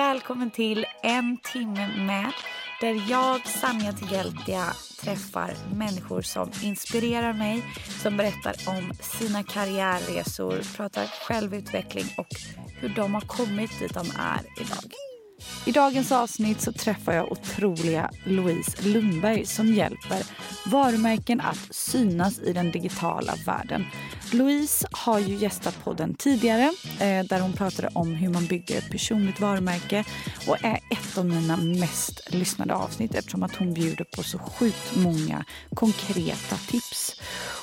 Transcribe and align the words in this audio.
Välkommen 0.00 0.50
till 0.50 0.86
En 1.02 1.38
timme 1.52 1.88
med 1.96 2.32
där 2.80 3.10
jag, 3.10 3.46
Sanja 3.46 3.92
Tigeltia, 3.92 4.64
träffar 5.00 5.50
människor 5.74 6.22
som 6.22 6.50
inspirerar 6.62 7.32
mig, 7.32 7.62
som 8.02 8.16
berättar 8.16 8.54
om 8.66 8.92
sina 9.00 9.42
karriärresor, 9.42 10.76
pratar 10.76 11.06
självutveckling 11.06 12.04
och 12.16 12.28
hur 12.80 12.88
de 12.88 13.14
har 13.14 13.20
kommit 13.20 13.78
dit 13.78 13.94
de 13.94 14.06
är 14.18 14.40
idag. 14.60 15.09
I 15.66 15.72
dagens 15.72 16.12
avsnitt 16.12 16.60
så 16.60 16.72
träffar 16.72 17.12
jag 17.12 17.32
otroliga 17.32 18.10
Louise 18.24 18.88
Lundberg 18.88 19.46
som 19.46 19.74
hjälper 19.74 20.22
varumärken 20.66 21.40
att 21.40 21.68
synas 21.70 22.38
i 22.38 22.52
den 22.52 22.70
digitala 22.70 23.34
världen. 23.46 23.84
Louise 24.32 24.88
har 24.92 25.18
ju 25.18 25.34
gästat 25.34 25.84
podden 25.84 26.14
tidigare 26.14 26.72
eh, 27.00 27.24
där 27.24 27.40
hon 27.40 27.52
pratade 27.52 27.88
om 27.92 28.14
hur 28.14 28.28
man 28.28 28.46
bygger 28.46 28.78
ett 28.78 28.90
personligt 28.90 29.40
varumärke 29.40 30.04
och 30.46 30.64
är 30.64 30.76
ett 30.90 31.18
av 31.18 31.26
mina 31.26 31.56
mest 31.56 32.20
lyssnade 32.34 32.74
avsnitt 32.74 33.14
eftersom 33.14 33.42
att 33.42 33.56
hon 33.56 33.74
bjuder 33.74 34.04
på 34.04 34.22
så 34.22 34.38
sjukt 34.38 34.96
många 34.96 35.44
konkreta 35.74 36.56
tips. 36.56 37.20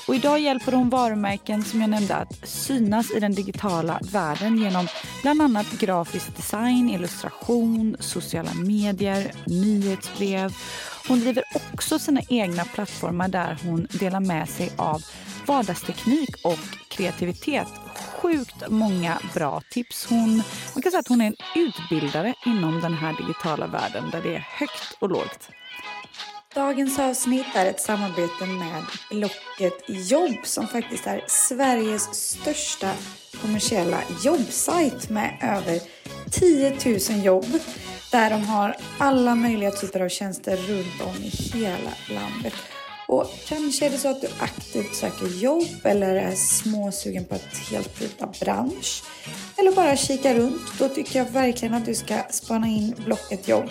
Och 0.08 0.14
idag 0.14 0.40
hjälper 0.40 0.72
hon 0.72 0.90
varumärken 0.90 1.64
som 1.64 1.80
jag 1.80 1.90
nämnde 1.90 2.16
att 2.16 2.48
synas 2.48 3.10
i 3.10 3.20
den 3.20 3.34
digitala 3.34 4.00
världen 4.12 4.58
genom 4.58 4.86
bland 5.22 5.42
annat 5.42 5.70
grafisk 5.70 6.36
design, 6.36 6.90
illustration, 6.90 7.96
sociala 8.00 8.54
medier, 8.54 9.32
nyhetsbrev. 9.46 10.54
Hon 11.08 11.20
driver 11.20 11.44
också 11.72 11.98
sina 11.98 12.20
egna 12.28 12.64
plattformar 12.64 13.28
där 13.28 13.58
hon 13.64 13.86
delar 13.90 14.20
med 14.20 14.48
sig 14.48 14.72
av 14.76 15.02
vardagsteknik 15.46 16.36
och 16.44 16.58
kreativitet. 16.88 17.68
Sjukt 18.22 18.68
många 18.68 19.18
bra 19.34 19.62
tips. 19.70 20.06
Hon, 20.06 20.42
man 20.74 20.82
kan 20.82 20.92
säga 20.92 21.00
att 21.00 21.08
hon 21.08 21.20
är 21.20 21.26
en 21.26 21.36
utbildare 21.56 22.34
inom 22.46 22.80
den 22.80 22.94
här 22.94 23.16
digitala 23.16 23.66
världen 23.66 24.10
där 24.10 24.22
det 24.22 24.34
är 24.34 24.46
högt 24.58 24.96
och 24.98 25.10
lågt. 25.10 25.50
Dagens 26.54 26.98
avsnitt 26.98 27.46
är 27.54 27.66
ett 27.66 27.80
samarbete 27.80 28.46
med 28.46 28.84
Blocket 29.10 30.10
Jobb 30.10 30.36
som 30.44 30.66
faktiskt 30.68 31.06
är 31.06 31.24
Sveriges 31.26 32.14
största 32.14 32.92
kommersiella 33.42 34.02
jobbsajt 34.24 35.10
med 35.10 35.38
över 35.42 35.80
10 36.30 36.76
000 37.10 37.24
jobb 37.24 37.60
där 38.12 38.30
de 38.30 38.44
har 38.44 38.76
alla 38.98 39.34
möjliga 39.34 39.70
typer 39.70 40.00
av 40.00 40.08
tjänster 40.08 40.56
runt 40.56 41.00
om 41.00 41.22
i 41.22 41.28
hela 41.28 41.92
landet. 42.08 42.54
Och 43.08 43.26
kanske 43.46 43.86
är 43.86 43.90
det 43.90 43.98
så 43.98 44.08
att 44.08 44.20
du 44.20 44.28
aktivt 44.40 44.94
söker 44.94 45.26
jobb 45.26 45.68
eller 45.84 46.14
är 46.16 46.34
småsugen 46.34 47.24
på 47.24 47.34
att 47.34 47.56
helt 47.70 47.98
byta 47.98 48.28
bransch. 48.40 49.02
Eller 49.56 49.72
bara 49.72 49.96
kika 49.96 50.34
runt. 50.34 50.78
Då 50.78 50.88
tycker 50.88 51.18
jag 51.18 51.30
verkligen 51.30 51.74
att 51.74 51.86
du 51.86 51.94
ska 51.94 52.22
spana 52.30 52.66
in 52.66 52.94
Blocket 53.04 53.48
jobb. 53.48 53.70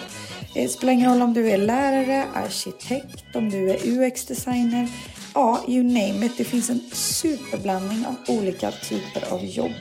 Det 0.58 0.70
spelar 0.70 0.94
ingen 0.94 1.12
roll 1.12 1.22
om 1.22 1.34
du 1.34 1.50
är 1.50 1.58
lärare, 1.58 2.26
arkitekt, 2.34 3.36
om 3.36 3.50
du 3.50 3.70
är 3.70 3.78
UX-designer. 3.88 4.88
Ja, 5.34 5.64
you 5.68 5.84
name 5.84 6.26
it. 6.26 6.38
Det 6.38 6.44
finns 6.44 6.70
en 6.70 6.80
superblandning 6.92 8.06
av 8.06 8.16
olika 8.36 8.72
typer 8.72 9.34
av 9.34 9.46
jobb. 9.46 9.72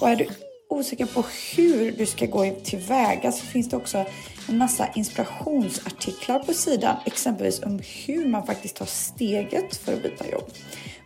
Och 0.00 0.08
är 0.08 0.16
du 0.16 0.26
osäker 0.68 1.06
på 1.06 1.24
hur 1.56 1.92
du 1.92 2.06
ska 2.06 2.26
gå 2.26 2.50
tillväga 2.64 3.32
så 3.32 3.46
finns 3.46 3.68
det 3.68 3.76
också 3.76 4.04
en 4.48 4.58
massa 4.58 4.88
inspirationsartiklar 4.94 6.38
på 6.38 6.54
sidan. 6.54 6.96
Exempelvis 7.06 7.62
om 7.62 7.80
hur 8.06 8.26
man 8.26 8.46
faktiskt 8.46 8.76
tar 8.76 8.86
steget 8.86 9.76
för 9.76 9.92
att 9.92 10.02
byta 10.02 10.28
jobb. 10.28 10.50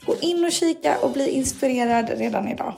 Gå 0.07 0.17
in 0.21 0.45
och 0.45 0.53
kika 0.53 0.99
och 0.99 1.11
bli 1.11 1.31
inspirerad 1.31 2.11
redan 2.11 2.49
idag. 2.49 2.75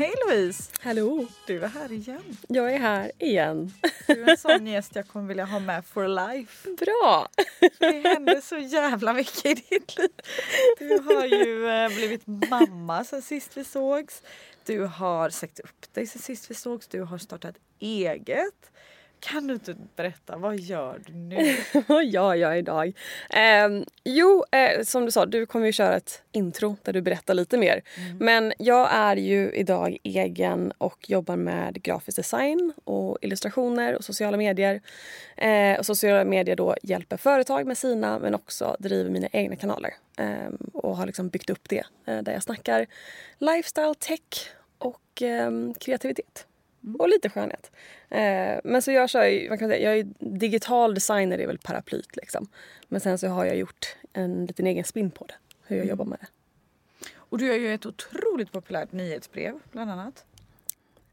Hej 0.00 0.14
Louise! 0.26 0.70
Hallå! 0.80 1.26
Du 1.46 1.64
är 1.64 1.68
här 1.68 1.92
igen. 1.92 2.36
Jag 2.48 2.72
är 2.74 2.78
här 2.78 3.12
igen. 3.18 3.72
Du 4.06 4.24
är 4.24 4.28
en 4.28 4.36
sån 4.36 4.66
gäst 4.66 4.94
jag 4.94 5.08
kommer 5.08 5.28
vilja 5.28 5.44
ha 5.44 5.58
med 5.58 5.84
for 5.84 6.08
life. 6.08 6.70
Bra! 6.70 7.28
Det 7.78 8.08
händer 8.08 8.40
så 8.40 8.58
jävla 8.58 9.12
mycket 9.12 9.46
i 9.46 9.54
ditt 9.54 9.98
liv. 9.98 10.10
Du 10.78 10.98
har 10.98 11.26
ju 11.26 11.68
eh, 11.68 11.88
blivit 11.88 12.22
mamma 12.26 13.04
sen 13.04 13.22
sist 13.22 13.56
vi 13.56 13.64
sågs. 13.64 14.22
Du 14.64 14.80
har 14.84 15.30
sagt 15.30 15.60
upp 15.60 15.94
dig 15.94 16.06
sen 16.06 16.22
sist 16.22 16.50
vi 16.50 16.54
sågs. 16.54 16.88
Du 16.88 17.02
har 17.02 17.18
startat 17.18 17.54
eget. 17.78 18.70
Kan 19.20 19.46
du 19.46 19.54
inte 19.54 19.76
berätta, 19.96 20.36
vad 20.36 20.56
gör 20.56 21.00
du 21.06 21.12
nu? 21.12 21.56
Vad 21.86 22.04
gör 22.04 22.34
jag 22.34 22.58
idag? 22.58 22.92
Eh, 23.30 23.68
jo, 24.04 24.44
eh, 24.52 24.82
som 24.82 25.04
du 25.04 25.10
sa, 25.10 25.26
du 25.26 25.46
kommer 25.46 25.66
ju 25.66 25.72
köra 25.72 25.96
ett 25.96 26.22
intro 26.32 26.76
där 26.82 26.92
du 26.92 27.02
berättar 27.02 27.34
lite 27.34 27.58
mer. 27.58 27.82
Mm. 27.96 28.16
Men 28.20 28.52
jag 28.58 28.88
är 28.92 29.16
ju 29.16 29.50
idag 29.50 29.96
egen 30.02 30.72
och 30.78 31.10
jobbar 31.10 31.36
med 31.36 31.82
grafisk 31.82 32.16
design 32.16 32.72
och 32.84 33.18
illustrationer 33.20 33.96
och 33.96 34.04
sociala 34.04 34.36
medier. 34.36 34.80
Eh, 35.36 35.78
och 35.78 35.86
sociala 35.86 36.24
medier 36.24 36.56
då 36.56 36.76
hjälper 36.82 37.16
företag 37.16 37.66
med 37.66 37.78
sina 37.78 38.18
men 38.18 38.34
också 38.34 38.76
driver 38.78 39.10
mina 39.10 39.28
egna 39.32 39.56
kanaler. 39.56 39.94
Eh, 40.18 40.48
och 40.72 40.96
har 40.96 41.06
liksom 41.06 41.28
byggt 41.28 41.50
upp 41.50 41.68
det 41.68 41.84
eh, 42.06 42.18
där 42.18 42.32
jag 42.32 42.42
snackar 42.42 42.86
lifestyle, 43.38 43.94
tech 43.98 44.50
och 44.78 45.22
ehm, 45.22 45.74
kreativitet. 45.74 46.46
Och 46.98 47.08
lite 47.08 47.28
skönhet. 47.28 47.70
Eh, 48.08 48.60
men 48.64 48.82
så 48.82 48.92
jag 48.92 49.10
kör 49.10 49.24
ju, 49.24 49.48
man 49.48 49.58
kan 49.58 49.68
säga, 49.68 49.90
jag 49.90 49.98
är 49.98 50.06
digital 50.18 50.94
designer, 50.94 51.38
är 51.38 51.46
väl 51.46 51.58
paraplyt 51.58 52.16
liksom. 52.16 52.48
Men 52.88 53.00
sen 53.00 53.18
så 53.18 53.28
har 53.28 53.44
jag 53.44 53.56
gjort 53.56 53.96
en 54.12 54.46
liten 54.46 54.66
egen 54.66 54.84
spin 54.84 55.10
på 55.10 55.24
det, 55.24 55.34
hur 55.66 55.76
jag 55.76 55.86
jobbar 55.86 56.04
med 56.04 56.18
det. 56.20 56.26
Och 57.14 57.38
du 57.38 57.46
gör 57.46 57.54
ju 57.54 57.74
ett 57.74 57.86
otroligt 57.86 58.52
populärt 58.52 58.92
nyhetsbrev 58.92 59.58
bland 59.72 59.90
annat. 59.90 60.24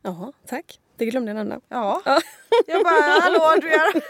Jaha, 0.01 0.31
tack. 0.45 0.79
Det 0.97 1.06
glömde 1.06 1.29
jag 1.29 1.35
nämna. 1.35 1.61
Ja. 1.69 2.01
Ja. 2.06 2.22
Jag 2.67 2.83
bara, 2.83 3.19
hallå 3.22 3.57
du 3.61 3.69
gör... 3.69 4.01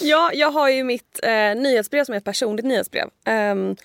ja, 0.00 0.30
jag 0.34 0.50
har 0.50 0.68
ju 0.68 0.84
mitt 0.84 1.20
eh, 1.22 1.54
nyhetsbrev 1.54 2.04
som 2.04 2.12
är 2.12 2.18
ett 2.18 2.24
personligt 2.24 2.66
nyhetsbrev. 2.66 3.10
Ehm, 3.24 3.76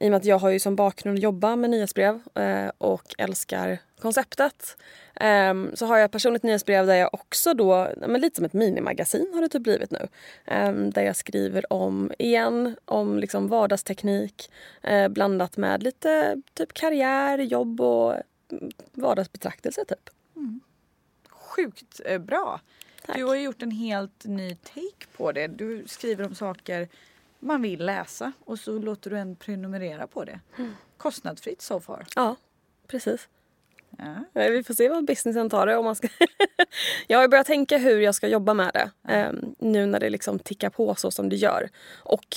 I 0.00 0.06
och 0.06 0.10
med 0.10 0.16
att 0.16 0.24
jag 0.24 0.38
har 0.38 0.50
ju 0.50 0.58
som 0.58 0.76
bakgrund 0.76 1.18
att 1.18 1.22
jobba 1.22 1.56
med 1.56 1.70
nyhetsbrev 1.70 2.20
eh, 2.34 2.70
och 2.78 3.14
älskar 3.18 3.78
konceptet. 3.98 4.76
Ehm, 5.14 5.70
så 5.74 5.86
har 5.86 5.96
jag 5.96 6.04
ett 6.04 6.12
personligt 6.12 6.42
nyhetsbrev 6.42 6.86
där 6.86 6.94
jag 6.94 7.14
också 7.14 7.54
då, 7.54 7.88
men 7.96 8.20
lite 8.20 8.36
som 8.36 8.44
ett 8.44 8.52
minimagasin 8.52 9.30
har 9.34 9.42
det 9.42 9.48
typ 9.48 9.62
blivit 9.62 9.90
nu. 9.90 10.08
Ehm, 10.44 10.90
där 10.90 11.02
jag 11.02 11.16
skriver 11.16 11.72
om, 11.72 12.12
igen, 12.18 12.76
om 12.84 13.18
liksom 13.18 13.48
vardagsteknik 13.48 14.50
eh, 14.82 15.08
blandat 15.08 15.56
med 15.56 15.82
lite 15.82 16.42
typ 16.54 16.72
karriär, 16.72 17.38
jobb 17.38 17.80
och 17.80 18.14
mm, 18.52 18.70
vardagsbetraktelse 18.92 19.84
typ. 19.84 20.10
Sjukt 21.30 22.00
eh, 22.04 22.18
bra. 22.18 22.60
Tack. 23.06 23.16
Du 23.16 23.24
har 23.24 23.34
gjort 23.34 23.62
en 23.62 23.70
helt 23.70 24.24
ny 24.24 24.54
take 24.54 25.06
på 25.16 25.32
det. 25.32 25.46
Du 25.46 25.84
skriver 25.86 26.26
om 26.26 26.34
saker 26.34 26.88
man 27.40 27.62
vill 27.62 27.86
läsa 27.86 28.32
och 28.44 28.58
så 28.58 28.78
låter 28.78 29.10
du 29.10 29.18
en 29.18 29.36
prenumerera 29.36 30.06
på 30.06 30.24
det. 30.24 30.40
Kostnadsfritt 30.96 31.62
so 31.62 31.80
far. 31.80 32.06
Ja, 32.16 32.36
precis. 32.86 33.28
Ja. 33.98 34.24
Vi 34.50 34.62
får 34.64 34.74
se 34.74 34.88
vad 34.88 35.04
businessen 35.04 35.50
tar 35.50 35.66
det. 35.66 35.76
Om 35.76 35.84
man 35.84 35.96
ska 35.96 36.08
jag 37.06 37.18
har 37.18 37.28
börjat 37.28 37.46
tänka 37.46 37.78
hur 37.78 38.00
jag 38.00 38.14
ska 38.14 38.28
jobba 38.28 38.54
med 38.54 38.70
det 38.74 38.90
ehm, 39.12 39.54
nu 39.58 39.86
när 39.86 40.00
det 40.00 40.10
liksom 40.10 40.38
tickar 40.38 40.70
på 40.70 40.94
så 40.94 41.10
som 41.10 41.28
det 41.28 41.36
gör. 41.36 41.68
Och 41.98 42.36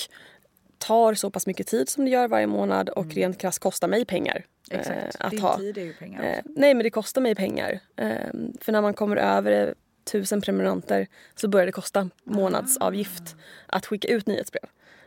tar 0.78 1.14
så 1.14 1.30
pass 1.30 1.46
mycket 1.46 1.66
tid 1.66 1.88
som 1.88 2.04
det 2.04 2.10
gör 2.10 2.28
varje 2.28 2.46
månad 2.46 2.88
och 2.88 3.06
rent 3.06 3.38
krasst 3.38 3.58
kostar 3.58 3.88
mig 3.88 4.04
pengar. 4.04 4.44
eh, 4.70 4.78
Exakt. 4.80 5.16
att 5.20 5.30
Din 5.30 5.40
ha. 5.40 5.58
tid 5.58 5.78
är 5.78 5.82
ju 5.82 5.92
pengar 5.92 6.22
Eh, 6.22 6.38
också. 6.38 6.50
nej 6.56 6.74
men 6.74 6.84
det 6.84 6.90
kostar 6.90 7.20
mig 7.20 7.34
pengar. 7.34 7.80
Ehm, 7.96 8.52
för 8.60 8.72
när 8.72 8.82
man 8.82 8.94
kommer 8.94 9.16
över 9.16 9.74
tusen 10.04 10.40
prenumeranter 10.40 11.06
så 11.34 11.48
börjar 11.48 11.66
det 11.66 11.72
kosta 11.72 12.10
månadsavgift 12.24 13.36
att 13.66 13.86
skicka 13.86 14.08
ut 14.08 14.26
nyhetsbrev. 14.26 14.64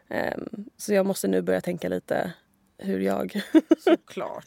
Ehm, 0.09 0.47
så 0.77 0.93
jag 0.93 1.05
måste 1.05 1.27
nu 1.27 1.41
börja 1.41 1.61
tänka 1.61 1.89
lite 1.89 2.33
hur 2.77 2.99
jag... 2.99 3.41
Såklart. 3.79 4.43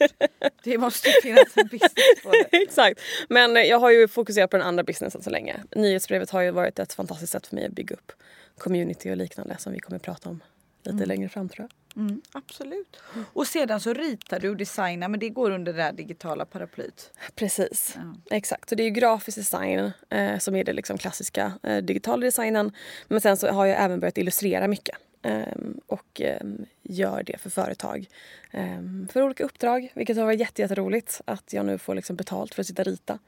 Det 0.63 0.77
måste 0.77 1.09
ju 1.09 1.21
finnas 1.21 1.57
en 1.57 1.67
business 1.67 2.23
på 2.23 2.31
det. 2.31 2.57
Exakt. 2.63 2.99
Men 3.29 3.55
jag 3.55 3.79
har 3.79 3.91
ju 3.91 4.07
fokuserat 4.07 4.49
på 4.49 4.57
den 4.57 4.67
andra 4.67 4.83
businessen 4.83 5.21
så 5.21 5.29
länge. 5.29 5.63
Nyhetsbrevet 5.75 6.29
har 6.29 6.41
ju 6.41 6.51
varit 6.51 6.79
ett 6.79 6.93
fantastiskt 6.93 7.31
sätt 7.31 7.47
för 7.47 7.55
mig 7.55 7.65
att 7.65 7.71
bygga 7.71 7.95
upp 7.95 8.11
community 8.57 9.11
och 9.11 9.17
liknande 9.17 9.55
som 9.59 9.73
vi 9.73 9.79
kommer 9.79 9.95
att 9.95 10.03
prata 10.03 10.29
om 10.29 10.41
lite 10.83 10.95
mm. 10.95 11.07
längre 11.07 11.29
fram 11.29 11.49
tror 11.49 11.67
jag. 11.69 12.03
Mm, 12.03 12.21
absolut. 12.31 12.97
Och 13.33 13.47
sedan 13.47 13.79
så 13.79 13.93
ritar 13.93 14.39
du 14.39 14.49
och 14.49 14.57
designar 14.57 15.07
men 15.07 15.19
det 15.19 15.29
går 15.29 15.51
under 15.51 15.73
det 15.73 15.91
digitala 15.91 16.45
paraplyt? 16.45 17.11
Precis, 17.35 17.93
ja. 17.95 18.35
exakt. 18.35 18.69
Så 18.69 18.75
det 18.75 18.83
är 18.83 18.89
grafisk 18.89 19.37
design 19.37 19.91
eh, 20.09 20.37
som 20.37 20.55
är 20.55 20.63
det 20.63 20.73
liksom 20.73 20.97
klassiska 20.97 21.53
eh, 21.63 21.77
digitala 21.77 22.25
designen. 22.25 22.71
Men 23.07 23.21
sen 23.21 23.37
så 23.37 23.47
har 23.47 23.65
jag 23.65 23.83
även 23.83 23.99
börjat 23.99 24.17
illustrera 24.17 24.67
mycket. 24.67 24.97
Um, 25.23 25.81
och 25.87 26.21
um, 26.41 26.65
gör 26.81 27.23
det 27.23 27.37
för 27.37 27.49
företag 27.49 28.07
um, 28.53 29.07
för 29.11 29.21
olika 29.21 29.43
uppdrag. 29.43 29.91
Vilket 29.93 30.17
har 30.17 30.25
varit 30.25 30.39
jätteroligt 30.39 31.21
att 31.25 31.53
jag 31.53 31.65
nu 31.65 31.77
får 31.77 31.95
liksom 31.95 32.15
betalt 32.15 32.55
för 32.55 32.61
att 32.61 32.67
sitta 32.67 32.81
och 32.81 32.85
rita. 32.85 33.19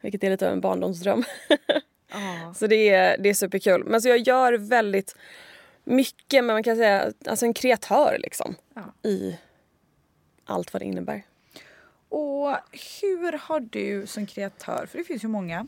Vilket 0.00 0.24
är 0.24 0.30
lite 0.30 0.46
av 0.46 0.52
en 0.52 0.60
barndomsdröm. 0.60 1.24
ah. 2.10 2.54
Så 2.54 2.66
det 2.66 2.88
är, 2.88 3.18
det 3.18 3.28
är 3.28 3.34
superkul. 3.34 3.84
Men 3.84 4.02
så 4.02 4.08
jag 4.08 4.18
gör 4.18 4.52
väldigt 4.52 5.16
mycket, 5.84 6.44
men 6.44 6.54
man 6.54 6.62
kan 6.62 6.76
säga 6.76 7.12
alltså 7.26 7.46
en 7.46 7.54
kreatör 7.54 8.16
liksom. 8.18 8.54
Ja. 8.74 9.08
I 9.10 9.38
allt 10.44 10.72
vad 10.72 10.82
det 10.82 10.86
innebär. 10.86 11.22
Och 12.08 12.56
hur 13.00 13.38
har 13.38 13.60
du 13.60 14.06
som 14.06 14.26
kreatör, 14.26 14.86
för 14.86 14.98
det 14.98 15.04
finns 15.04 15.24
ju 15.24 15.28
många, 15.28 15.66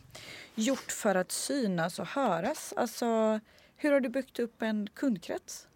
gjort 0.55 0.93
för 0.93 1.15
att 1.15 1.33
synas 1.33 1.99
och 1.99 2.07
höras? 2.07 2.75
Alltså, 2.77 3.41
hur 3.77 3.93
har 3.93 4.01
du 4.01 4.09
byggt 4.09 4.39
upp 4.39 4.63
en 4.63 4.89
kundkrets? 4.95 5.67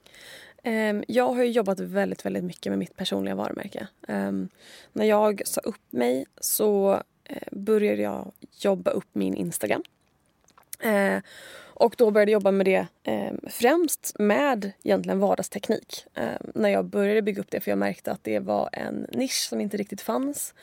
Ehm, 0.62 1.04
jag 1.08 1.32
har 1.32 1.44
jobbat 1.44 1.80
väldigt, 1.80 2.26
väldigt 2.26 2.44
mycket 2.44 2.72
med 2.72 2.78
mitt 2.78 2.96
personliga 2.96 3.34
varumärke. 3.34 3.88
Ehm, 4.08 4.48
när 4.92 5.04
jag 5.04 5.42
sa 5.44 5.60
upp 5.60 5.92
mig 5.92 6.26
så 6.40 7.02
eh, 7.24 7.48
började 7.52 8.02
jag 8.02 8.32
jobba 8.58 8.90
upp 8.90 9.08
min 9.12 9.34
Instagram. 9.34 9.82
Eh, 10.80 11.18
och 11.78 11.94
då 11.98 12.10
började 12.10 12.32
jag 12.32 12.36
jobba 12.36 12.50
med 12.50 12.66
det 12.66 12.86
eh, 13.02 13.32
främst 13.48 14.12
med 14.18 14.72
egentligen 14.82 15.18
vardagsteknik. 15.18 16.04
Eh, 16.14 16.24
när 16.54 16.68
jag 16.68 16.84
började 16.84 17.22
bygga 17.22 17.40
upp 17.40 17.50
det 17.50 17.60
för 17.60 17.70
jag 17.70 17.78
märkte 17.78 18.12
att 18.12 18.24
det 18.24 18.38
var 18.38 18.68
en 18.72 19.06
nisch 19.12 19.46
som 19.48 19.60
inte 19.60 19.76
riktigt 19.76 20.00
fanns. 20.00 20.54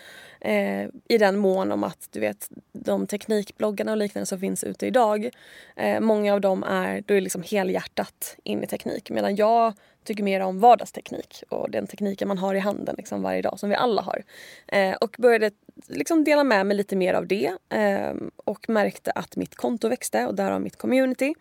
Eh, 0.42 0.88
I 1.08 1.18
den 1.20 1.38
mån 1.38 1.72
om 1.72 1.84
att 1.84 2.08
du 2.12 2.20
vet 2.20 2.50
de 2.72 3.08
teknikbloggarna 3.08 3.92
och 3.92 3.98
liknande 3.98 4.26
som 4.26 4.40
finns 4.40 4.64
ute 4.64 4.88
idag. 4.88 5.30
Eh, 5.76 6.00
många 6.00 6.34
av 6.34 6.42
dem 6.42 6.64
är, 6.64 7.04
då 7.08 7.14
är 7.14 7.22
liksom 7.22 7.44
helhjärtat 7.44 8.38
in 8.44 8.64
i 8.64 8.68
teknik 8.68 9.10
medan 9.10 9.36
jag 9.36 9.74
tycker 10.04 10.24
mer 10.24 10.40
om 10.40 10.60
vardagsteknik 10.60 11.44
och 11.50 11.72
den 11.72 11.88
tekniken 11.88 12.28
man 12.28 12.38
har 12.38 12.56
i 12.56 12.60
handen 12.60 12.96
liksom 12.98 13.22
varje 13.22 13.42
dag 13.42 13.60
som 13.60 13.70
vi 13.70 13.76
alla 13.76 14.02
har. 14.02 14.24
Eh, 14.68 14.94
och 14.94 15.16
började 15.20 15.52
liksom 15.88 16.24
dela 16.24 16.44
med 16.44 16.66
mig 16.66 16.78
lite 16.78 16.96
mer 16.96 17.14
av 17.14 17.28
det 17.28 17.52
eh, 17.70 18.14
och 18.36 18.70
märkte 18.70 19.12
att 19.12 19.36
mitt 19.36 19.56
konto 19.56 19.90
växte 19.90 20.26
och 20.26 20.36
därav 20.36 20.62
mitt 20.62 20.78
community. 20.78 21.34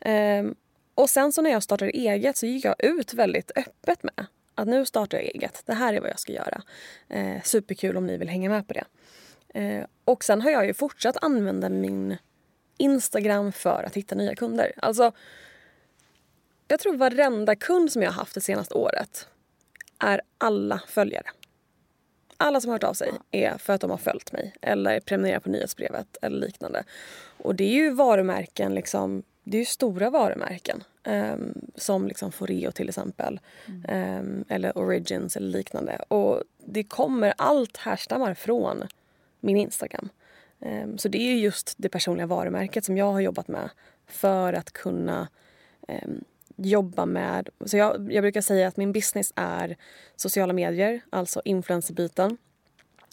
Eh, 0.00 0.44
och 0.94 1.10
sen 1.10 1.32
så 1.32 1.42
när 1.42 1.50
jag 1.50 1.62
startade 1.62 1.90
eget 1.90 2.36
så 2.36 2.46
gick 2.46 2.64
jag 2.64 2.74
ut 2.78 3.14
väldigt 3.14 3.50
öppet 3.56 4.02
med 4.02 4.26
att 4.54 4.68
nu 4.68 4.86
startar 4.86 5.18
jag 5.18 5.26
eget. 5.26 5.62
Det 5.66 5.74
här 5.74 5.94
är 5.94 6.00
vad 6.00 6.10
jag 6.10 6.18
ska 6.18 6.32
göra. 6.32 6.62
Eh, 7.08 7.42
superkul 7.42 7.96
om 7.96 8.06
ni 8.06 8.16
vill 8.16 8.28
hänga 8.28 8.50
med 8.50 8.68
på 8.68 8.74
det. 8.74 8.84
Eh, 9.60 9.84
och 10.04 10.24
sen 10.24 10.42
har 10.42 10.50
jag 10.50 10.66
ju 10.66 10.74
fortsatt 10.74 11.16
använda 11.22 11.68
min 11.68 12.16
Instagram 12.76 13.52
för 13.52 13.84
att 13.86 13.94
hitta 13.96 14.14
nya 14.14 14.34
kunder. 14.34 14.72
Alltså 14.76 15.12
jag 16.68 16.80
tror 16.80 16.96
varenda 16.96 17.56
kund 17.56 17.92
som 17.92 18.02
jag 18.02 18.10
har 18.10 18.20
haft 18.20 18.34
det 18.34 18.40
senaste 18.40 18.74
året 18.74 19.28
är 19.98 20.20
alla 20.38 20.82
följare. 20.88 21.26
Alla 22.36 22.60
som 22.60 22.68
har 22.68 22.74
hört 22.74 22.84
av 22.84 22.94
sig 22.94 23.12
är 23.30 23.58
för 23.58 23.72
att 23.72 23.80
de 23.80 23.90
har 23.90 23.98
följt 23.98 24.32
mig 24.32 24.54
eller 24.60 25.00
prenumererat 25.00 25.42
på 25.42 25.50
nyhetsbrevet 25.50 26.16
eller 26.22 26.46
liknande. 26.46 26.84
Och 27.38 27.54
det 27.54 27.64
är 27.64 27.74
ju 27.74 27.90
varumärken, 27.90 28.74
liksom, 28.74 29.22
det 29.44 29.56
är 29.56 29.58
ju 29.58 29.64
stora 29.64 30.10
varumärken. 30.10 30.84
Um, 31.04 31.54
som 31.74 32.08
liksom 32.08 32.32
Foreo 32.32 32.72
till 32.72 32.88
exempel. 32.88 33.40
Mm. 33.66 34.18
Um, 34.20 34.44
eller 34.48 34.78
Origins 34.78 35.36
eller 35.36 35.48
liknande. 35.48 35.96
Och 36.08 36.42
det 36.64 36.84
kommer, 36.84 37.34
allt 37.38 37.76
härstammar 37.76 38.34
från 38.34 38.84
min 39.40 39.56
Instagram. 39.56 40.08
Um, 40.58 40.98
så 40.98 41.08
det 41.08 41.18
är 41.18 41.34
just 41.34 41.74
det 41.76 41.88
personliga 41.88 42.26
varumärket 42.26 42.84
som 42.84 42.96
jag 42.96 43.12
har 43.12 43.20
jobbat 43.20 43.48
med 43.48 43.70
för 44.06 44.52
att 44.52 44.72
kunna 44.72 45.28
jobba 46.58 47.06
med... 47.06 47.48
Så 47.66 47.76
jag, 47.76 48.12
jag 48.12 48.22
brukar 48.22 48.40
säga 48.40 48.68
att 48.68 48.76
min 48.76 48.92
business 48.92 49.32
är 49.36 49.76
sociala 50.16 50.52
medier, 50.52 51.00
alltså 51.10 51.42
influencerbiten 51.44 52.36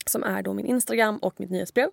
som 0.06 0.24
är 0.24 0.42
då 0.42 0.54
min 0.54 0.66
Instagram 0.66 1.18
och 1.18 1.40
mitt 1.40 1.50
nyhetsbrev. 1.50 1.90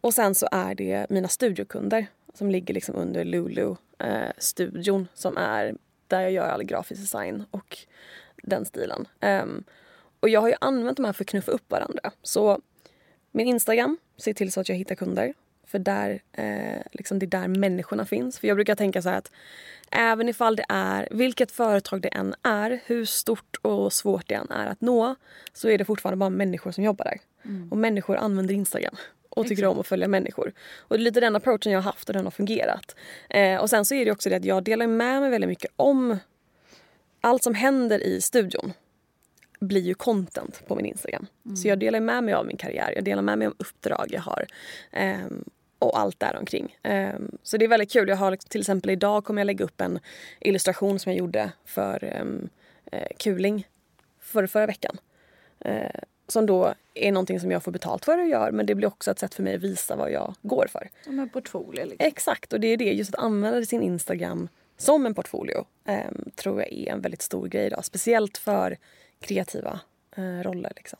Och 0.00 0.14
sen 0.14 0.34
så 0.34 0.48
är 0.52 0.74
det 0.74 1.06
mina 1.10 1.28
studiokunder 1.28 2.06
som 2.34 2.50
ligger 2.50 2.74
liksom 2.74 2.94
under 2.96 3.24
Lulu-studion 3.24 5.00
eh, 5.00 5.06
som 5.14 5.36
är 5.36 5.76
där 6.06 6.20
jag 6.20 6.32
gör 6.32 6.48
all 6.48 6.64
grafisk 6.64 7.00
design 7.00 7.44
och 7.50 7.78
den 8.42 8.64
stilen. 8.64 9.08
Um, 9.20 9.64
och 10.20 10.28
jag 10.28 10.40
har 10.40 10.48
ju 10.48 10.54
använt 10.60 10.96
de 10.96 11.04
här 11.04 11.12
för 11.12 11.24
att 11.24 11.28
knuffa 11.28 11.52
upp 11.52 11.70
varandra. 11.70 12.10
Så 12.22 12.60
min 13.30 13.48
Instagram 13.48 13.98
ser 14.16 14.32
till 14.32 14.52
så 14.52 14.60
att 14.60 14.68
jag 14.68 14.76
hittar 14.76 14.94
kunder. 14.94 15.34
För 15.66 15.78
där, 15.78 16.22
eh, 16.32 16.82
liksom 16.92 17.18
det 17.18 17.26
är 17.26 17.40
där 17.40 17.48
människorna 17.48 18.06
finns. 18.06 18.38
För 18.38 18.48
jag 18.48 18.56
brukar 18.56 18.74
tänka 18.74 19.02
så 19.02 19.08
här 19.08 19.18
att 19.18 19.32
även 19.90 20.28
ifall 20.28 20.56
det 20.56 20.64
är, 20.68 21.08
vilket 21.10 21.52
företag 21.52 22.00
det 22.00 22.08
än 22.08 22.34
är, 22.42 22.80
hur 22.86 23.04
stort 23.04 23.56
och 23.62 23.92
svårt 23.92 24.28
det 24.28 24.34
än 24.34 24.50
är 24.50 24.66
att 24.66 24.80
nå, 24.80 25.14
så 25.52 25.68
är 25.68 25.78
det 25.78 25.84
fortfarande 25.84 26.16
bara 26.16 26.30
människor 26.30 26.70
som 26.72 26.84
jobbar 26.84 27.04
där. 27.04 27.18
Mm. 27.44 27.72
Och 27.72 27.78
människor 27.78 28.16
använder 28.16 28.54
Instagram 28.54 28.96
och 29.28 29.44
tycker 29.44 29.62
Exakt. 29.62 29.74
om 29.74 29.80
att 29.80 29.86
följa 29.86 30.08
människor. 30.08 30.52
Och 30.78 30.96
det 30.96 31.02
är 31.02 31.04
lite 31.04 31.20
den 31.20 31.36
approachen 31.36 31.72
jag 31.72 31.78
har 31.80 31.92
haft 31.92 32.08
och 32.08 32.14
den 32.14 32.24
har 32.24 32.30
fungerat. 32.30 32.96
Eh, 33.30 33.56
och 33.56 33.70
sen 33.70 33.84
så 33.84 33.94
är 33.94 34.04
det 34.04 34.10
också 34.10 34.30
det 34.30 34.36
att 34.36 34.44
jag 34.44 34.64
delar 34.64 34.86
med 34.86 35.20
mig 35.20 35.30
väldigt 35.30 35.48
mycket 35.48 35.70
om 35.76 36.18
allt 37.20 37.42
som 37.42 37.54
händer 37.54 38.06
i 38.06 38.20
studion 38.20 38.72
blir 39.60 39.80
ju 39.80 39.94
content 39.94 40.62
på 40.66 40.74
min 40.74 40.86
Instagram. 40.86 41.26
Mm. 41.44 41.56
Så 41.56 41.68
jag 41.68 41.78
delar 41.78 42.00
med 42.00 42.24
mig 42.24 42.34
av 42.34 42.46
min 42.46 42.56
karriär, 42.56 42.92
jag 42.94 43.04
delar 43.04 43.22
med 43.22 43.38
mig 43.38 43.46
om 43.46 43.54
uppdrag 43.58 44.06
jag 44.10 44.20
har. 44.20 44.46
Um, 45.26 45.44
och 45.78 45.98
allt 45.98 46.20
däromkring. 46.20 46.78
Um, 46.84 47.38
så 47.42 47.56
det 47.56 47.64
är 47.64 47.68
väldigt 47.68 47.92
kul. 47.92 48.08
Jag 48.08 48.16
har 48.16 48.36
till 48.36 48.60
exempel 48.60 48.90
idag 48.90 49.24
kommer 49.24 49.40
jag 49.40 49.46
lägga 49.46 49.64
upp 49.64 49.80
en 49.80 49.98
illustration 50.40 50.98
som 50.98 51.12
jag 51.12 51.18
gjorde 51.18 51.52
för 51.64 52.18
um, 52.20 52.48
uh, 52.92 53.00
Kuling 53.18 53.66
för 54.20 54.46
förra 54.46 54.66
veckan. 54.66 54.98
Uh, 55.66 56.00
som 56.28 56.46
då 56.46 56.74
är 56.94 57.12
någonting 57.12 57.40
som 57.40 57.50
jag 57.50 57.62
får 57.62 57.72
betalt 57.72 58.04
för 58.04 58.18
att 58.18 58.28
göra 58.28 58.52
men 58.52 58.66
det 58.66 58.74
blir 58.74 58.88
också 58.88 59.10
ett 59.10 59.18
sätt 59.18 59.34
för 59.34 59.42
mig 59.42 59.54
att 59.54 59.60
visa 59.60 59.96
vad 59.96 60.10
jag 60.10 60.34
går 60.42 60.66
för. 60.72 60.90
Som 61.04 61.18
en 61.18 61.28
portfolio. 61.28 61.84
Liksom. 61.84 62.06
Exakt 62.06 62.52
och 62.52 62.60
det 62.60 62.68
är 62.68 62.76
det, 62.76 62.92
just 62.92 63.14
att 63.14 63.20
använda 63.20 63.64
sin 63.64 63.82
Instagram 63.82 64.48
som 64.76 65.06
en 65.06 65.14
portfolio 65.14 65.66
um, 65.88 66.30
tror 66.34 66.60
jag 66.60 66.72
är 66.72 66.92
en 66.92 67.00
väldigt 67.00 67.22
stor 67.22 67.48
grej 67.48 67.66
idag. 67.66 67.84
Speciellt 67.84 68.38
för 68.38 68.76
kreativa 69.20 69.80
uh, 70.18 70.42
roller. 70.42 70.72
Liksom. 70.76 70.98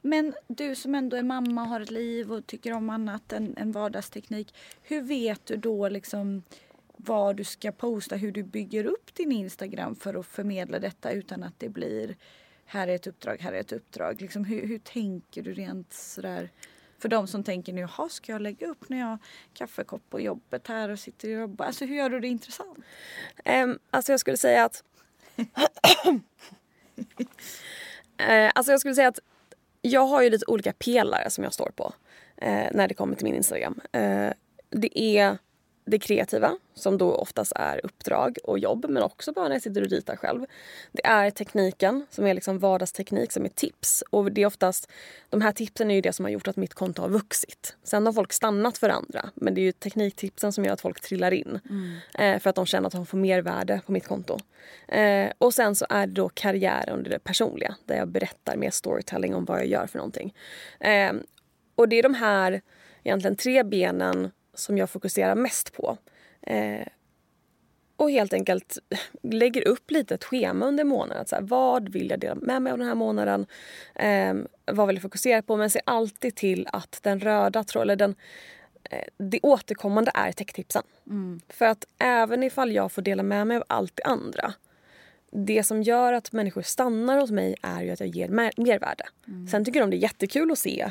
Men 0.00 0.34
du 0.46 0.74
som 0.74 0.94
ändå 0.94 1.16
är 1.16 1.22
mamma 1.22 1.62
och 1.62 1.68
har 1.68 1.80
ett 1.80 1.90
liv 1.90 2.32
och 2.32 2.46
tycker 2.46 2.72
om 2.72 2.90
annat 2.90 3.32
än, 3.32 3.56
än 3.56 3.72
vardagsteknik. 3.72 4.54
Hur 4.82 5.02
vet 5.02 5.46
du 5.46 5.56
då 5.56 5.88
liksom 5.88 6.42
vad 6.96 7.36
du 7.36 7.44
ska 7.44 7.72
posta, 7.72 8.16
hur 8.16 8.32
du 8.32 8.42
bygger 8.42 8.84
upp 8.84 9.14
din 9.14 9.32
Instagram 9.32 9.96
för 9.96 10.14
att 10.14 10.26
förmedla 10.26 10.78
detta 10.78 11.10
utan 11.10 11.42
att 11.42 11.54
det 11.58 11.68
blir 11.68 12.16
här 12.66 12.88
är 12.88 12.94
ett 12.94 13.06
uppdrag, 13.06 13.40
här 13.40 13.52
är 13.52 13.60
ett 13.60 13.72
uppdrag. 13.72 14.20
Liksom, 14.20 14.44
hur, 14.44 14.66
hur 14.66 14.78
tänker 14.78 15.42
du 15.42 15.54
rent 15.54 15.92
sådär? 15.92 16.50
För 16.98 17.08
de 17.08 17.26
som 17.26 17.44
tänker 17.44 17.72
nu, 17.72 17.80
jaha 17.80 18.08
ska 18.08 18.32
jag 18.32 18.42
lägga 18.42 18.66
upp 18.66 18.88
när 18.88 18.98
jag 18.98 19.06
har 19.06 19.18
kaffekopp 19.54 20.10
på 20.10 20.20
jobbet 20.20 20.66
här 20.66 20.88
och 20.88 20.98
sitter 20.98 21.28
och 21.28 21.40
jobbar. 21.40 21.66
Alltså 21.66 21.84
hur 21.84 21.96
gör 21.96 22.10
du 22.10 22.20
det 22.20 22.28
intressant? 22.28 22.78
Um, 23.44 23.78
alltså 23.90 24.12
jag 24.12 24.20
skulle 24.20 24.36
säga 24.36 24.64
att 24.64 24.84
Eh, 28.20 28.50
alltså 28.54 28.72
jag 28.72 28.80
skulle 28.80 28.94
säga 28.94 29.08
att 29.08 29.18
jag 29.82 30.06
har 30.06 30.22
ju 30.22 30.30
lite 30.30 30.44
olika 30.46 30.72
pelare 30.72 31.30
som 31.30 31.44
jag 31.44 31.54
står 31.54 31.70
på 31.76 31.92
eh, 32.36 32.66
när 32.72 32.88
det 32.88 32.94
kommer 32.94 33.16
till 33.16 33.24
min 33.24 33.34
Instagram. 33.34 33.80
Eh, 33.92 34.32
det 34.70 34.98
är 34.98 35.38
det 35.88 35.98
kreativa 35.98 36.58
som 36.74 36.98
då 36.98 37.14
oftast 37.14 37.52
är 37.56 37.80
uppdrag 37.84 38.38
och 38.44 38.58
jobb 38.58 38.86
men 38.88 39.02
också 39.02 39.32
bara 39.32 39.48
när 39.48 39.54
jag 39.54 39.62
sitter 39.62 39.82
och 39.82 39.88
ritar 39.88 40.16
själv. 40.16 40.46
Det 40.92 41.06
är 41.06 41.30
tekniken 41.30 42.06
som 42.10 42.26
är 42.26 42.34
liksom 42.34 42.58
vardagsteknik 42.58 43.32
som 43.32 43.44
är 43.44 43.48
tips 43.48 44.04
och 44.10 44.32
det 44.32 44.42
är 44.42 44.46
oftast 44.46 44.90
de 45.28 45.40
här 45.40 45.52
tipsen 45.52 45.90
är 45.90 45.94
ju 45.94 46.00
det 46.00 46.12
som 46.12 46.24
har 46.24 46.30
gjort 46.30 46.48
att 46.48 46.56
mitt 46.56 46.74
konto 46.74 47.02
har 47.02 47.08
vuxit. 47.08 47.76
Sen 47.82 48.06
har 48.06 48.12
folk 48.12 48.32
stannat 48.32 48.78
för 48.78 48.88
andra 48.88 49.30
men 49.34 49.54
det 49.54 49.60
är 49.60 49.62
ju 49.62 49.72
tekniktipsen 49.72 50.52
som 50.52 50.64
gör 50.64 50.72
att 50.72 50.80
folk 50.80 51.00
trillar 51.00 51.32
in 51.32 51.60
mm. 51.70 51.96
eh, 52.14 52.40
för 52.40 52.50
att 52.50 52.56
de 52.56 52.66
känner 52.66 52.86
att 52.86 52.92
de 52.92 53.06
får 53.06 53.18
mer 53.18 53.42
värde 53.42 53.80
på 53.86 53.92
mitt 53.92 54.06
konto. 54.06 54.38
Eh, 54.88 55.30
och 55.38 55.54
sen 55.54 55.74
så 55.74 55.86
är 55.90 56.06
det 56.06 56.12
då 56.12 56.28
karriär 56.28 56.90
under 56.90 57.10
det 57.10 57.18
personliga 57.18 57.74
där 57.84 57.96
jag 57.96 58.08
berättar 58.08 58.56
mer 58.56 58.70
storytelling 58.70 59.34
om 59.34 59.44
vad 59.44 59.58
jag 59.58 59.66
gör 59.66 59.86
för 59.86 59.98
någonting. 59.98 60.34
Eh, 60.80 61.12
och 61.74 61.88
det 61.88 61.98
är 61.98 62.02
de 62.02 62.14
här 62.14 62.62
egentligen 63.04 63.36
tre 63.36 63.62
benen 63.62 64.30
som 64.58 64.78
jag 64.78 64.90
fokuserar 64.90 65.34
mest 65.34 65.72
på. 65.72 65.98
Eh, 66.42 66.86
och 67.96 68.10
helt 68.10 68.32
enkelt 68.32 68.78
lägger 69.22 69.68
upp 69.68 69.90
lite 69.90 70.14
ett 70.14 70.24
schema 70.24 70.66
under 70.66 70.84
månaden. 70.84 71.26
Så 71.26 71.36
här, 71.36 71.42
vad 71.42 71.88
vill 71.88 72.10
jag 72.10 72.20
dela 72.20 72.34
med 72.34 72.62
mig 72.62 72.72
av 72.72 72.78
den 72.78 72.88
här 72.88 72.94
månaden? 72.94 73.46
Eh, 73.94 74.34
vad 74.66 74.86
vill 74.86 74.96
jag 74.96 75.02
fokusera 75.02 75.42
på? 75.42 75.56
Men 75.56 75.70
se 75.70 75.80
alltid 75.84 76.34
till 76.34 76.68
att 76.72 77.00
den 77.02 77.20
röda 77.20 77.64
tråden, 77.64 77.98
den, 77.98 78.14
eh, 78.90 79.04
det 79.16 79.40
återkommande 79.42 80.10
är 80.14 80.32
techtipsen. 80.32 80.82
Mm. 81.06 81.40
För 81.48 81.66
att 81.66 81.84
även 81.98 82.42
ifall 82.42 82.72
jag 82.72 82.92
får 82.92 83.02
dela 83.02 83.22
med 83.22 83.46
mig 83.46 83.56
av 83.56 83.64
allt 83.68 83.96
det 83.96 84.04
andra 84.04 84.54
det 85.30 85.62
som 85.64 85.82
gör 85.82 86.12
att 86.12 86.32
människor 86.32 86.62
stannar 86.62 87.18
hos 87.18 87.30
mig 87.30 87.54
är 87.62 87.82
ju 87.82 87.90
att 87.90 88.00
jag 88.00 88.08
ger 88.08 88.28
mer 88.28 88.52
mervärde. 88.56 89.04
Mm. 89.28 89.48
Sen 89.48 89.64
tycker 89.64 89.80
de 89.80 89.90
det 89.90 89.96
är 89.96 89.98
jättekul 89.98 90.50
att 90.50 90.58
se 90.58 90.90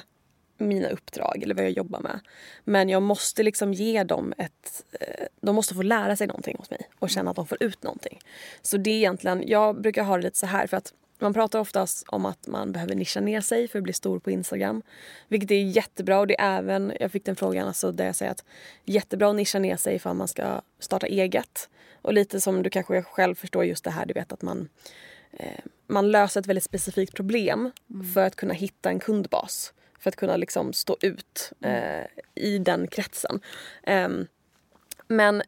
mina 0.57 0.89
uppdrag 0.89 1.43
eller 1.43 1.55
vad 1.55 1.63
jag 1.63 1.71
jobbar 1.71 1.99
med. 1.99 2.19
Men 2.63 2.89
jag 2.89 3.01
måste 3.01 3.43
liksom 3.43 3.73
ge 3.73 4.03
dem 4.03 4.33
ett... 4.37 4.83
Eh, 4.99 5.25
de 5.41 5.55
måste 5.55 5.75
få 5.75 5.81
lära 5.81 6.15
sig 6.15 6.27
någonting 6.27 6.55
hos 6.59 6.69
mig 6.69 6.89
och 6.99 7.09
känna 7.09 7.29
att 7.29 7.35
de 7.35 7.47
får 7.47 7.63
ut 7.63 7.83
någonting. 7.83 8.19
Så 8.61 8.77
det 8.77 8.89
är 8.89 8.95
egentligen, 8.95 9.43
jag 9.47 9.81
brukar 9.81 10.03
ha 10.03 10.17
det 10.17 10.23
lite 10.23 10.37
så 10.37 10.45
här 10.45 10.67
för 10.67 10.77
att 10.77 10.93
man 11.19 11.33
pratar 11.33 11.59
oftast 11.59 12.03
om 12.07 12.25
att 12.25 12.47
man 12.47 12.71
behöver 12.71 12.95
nischa 12.95 13.19
ner 13.19 13.41
sig 13.41 13.67
för 13.67 13.79
att 13.79 13.83
bli 13.83 13.93
stor 13.93 14.19
på 14.19 14.31
Instagram. 14.31 14.81
Vilket 15.27 15.51
är 15.51 15.55
jättebra 15.55 16.19
och 16.19 16.27
det 16.27 16.39
är 16.39 16.57
även, 16.57 16.93
jag 16.99 17.11
fick 17.11 17.25
den 17.25 17.35
frågan 17.35 17.67
alltså 17.67 17.91
där 17.91 18.05
jag 18.05 18.15
säger 18.15 18.31
att 18.31 18.43
jättebra 18.85 19.29
att 19.29 19.35
nischa 19.35 19.59
ner 19.59 19.77
sig 19.77 19.99
för 19.99 20.09
att 20.09 20.15
man 20.15 20.27
ska 20.27 20.61
starta 20.79 21.07
eget. 21.07 21.69
Och 22.01 22.13
lite 22.13 22.41
som 22.41 22.63
du 22.63 22.69
kanske 22.69 23.01
själv 23.01 23.35
förstår 23.35 23.65
just 23.65 23.83
det 23.83 23.91
här, 23.91 24.05
du 24.05 24.13
vet 24.13 24.31
att 24.31 24.41
man, 24.41 24.69
eh, 25.31 25.59
man 25.87 26.11
löser 26.11 26.39
ett 26.39 26.47
väldigt 26.47 26.63
specifikt 26.63 27.13
problem 27.13 27.71
mm. 27.93 28.13
för 28.13 28.23
att 28.23 28.35
kunna 28.35 28.53
hitta 28.53 28.89
en 28.89 28.99
kundbas. 28.99 29.73
För 29.99 30.09
att 30.09 30.15
kunna 30.15 30.37
liksom 30.37 30.73
stå 30.73 30.97
ut 31.01 31.51
eh, 31.61 32.05
i 32.35 32.57
den 32.57 32.87
kretsen. 32.87 33.39
Eh, 33.83 34.09
men 35.07 35.43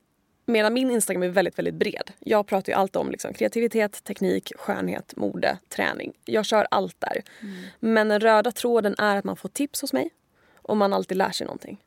Medan 0.50 0.74
min 0.74 0.92
Instagram 0.92 1.24
är 1.24 1.30
väldigt, 1.30 1.58
väldigt 1.60 1.76
bred. 1.76 2.12
Jag 2.20 2.48
pratar 2.48 2.72
ju 2.72 2.78
allt 2.78 2.96
om 2.96 3.12
liksom, 3.12 3.34
kreativitet, 3.34 4.04
teknik, 4.04 4.52
skönhet, 4.56 5.14
mode, 5.16 5.58
träning. 5.70 6.14
Jag 6.26 6.46
kör 6.46 6.68
allt 6.72 6.96
där. 7.00 7.24
Mm. 7.42 7.56
Men 7.80 8.08
den 8.10 8.20
röda 8.20 8.52
tråden 8.52 8.96
är 8.98 9.16
att 9.16 9.26
man 9.26 9.38
får 9.38 9.50
tips 9.50 9.82
hos 9.82 9.94
mig 9.94 10.10
och 10.56 10.78
man 10.78 10.94
alltid 10.94 11.18
lär 11.18 11.32
sig 11.32 11.48
någonting. 11.48 11.84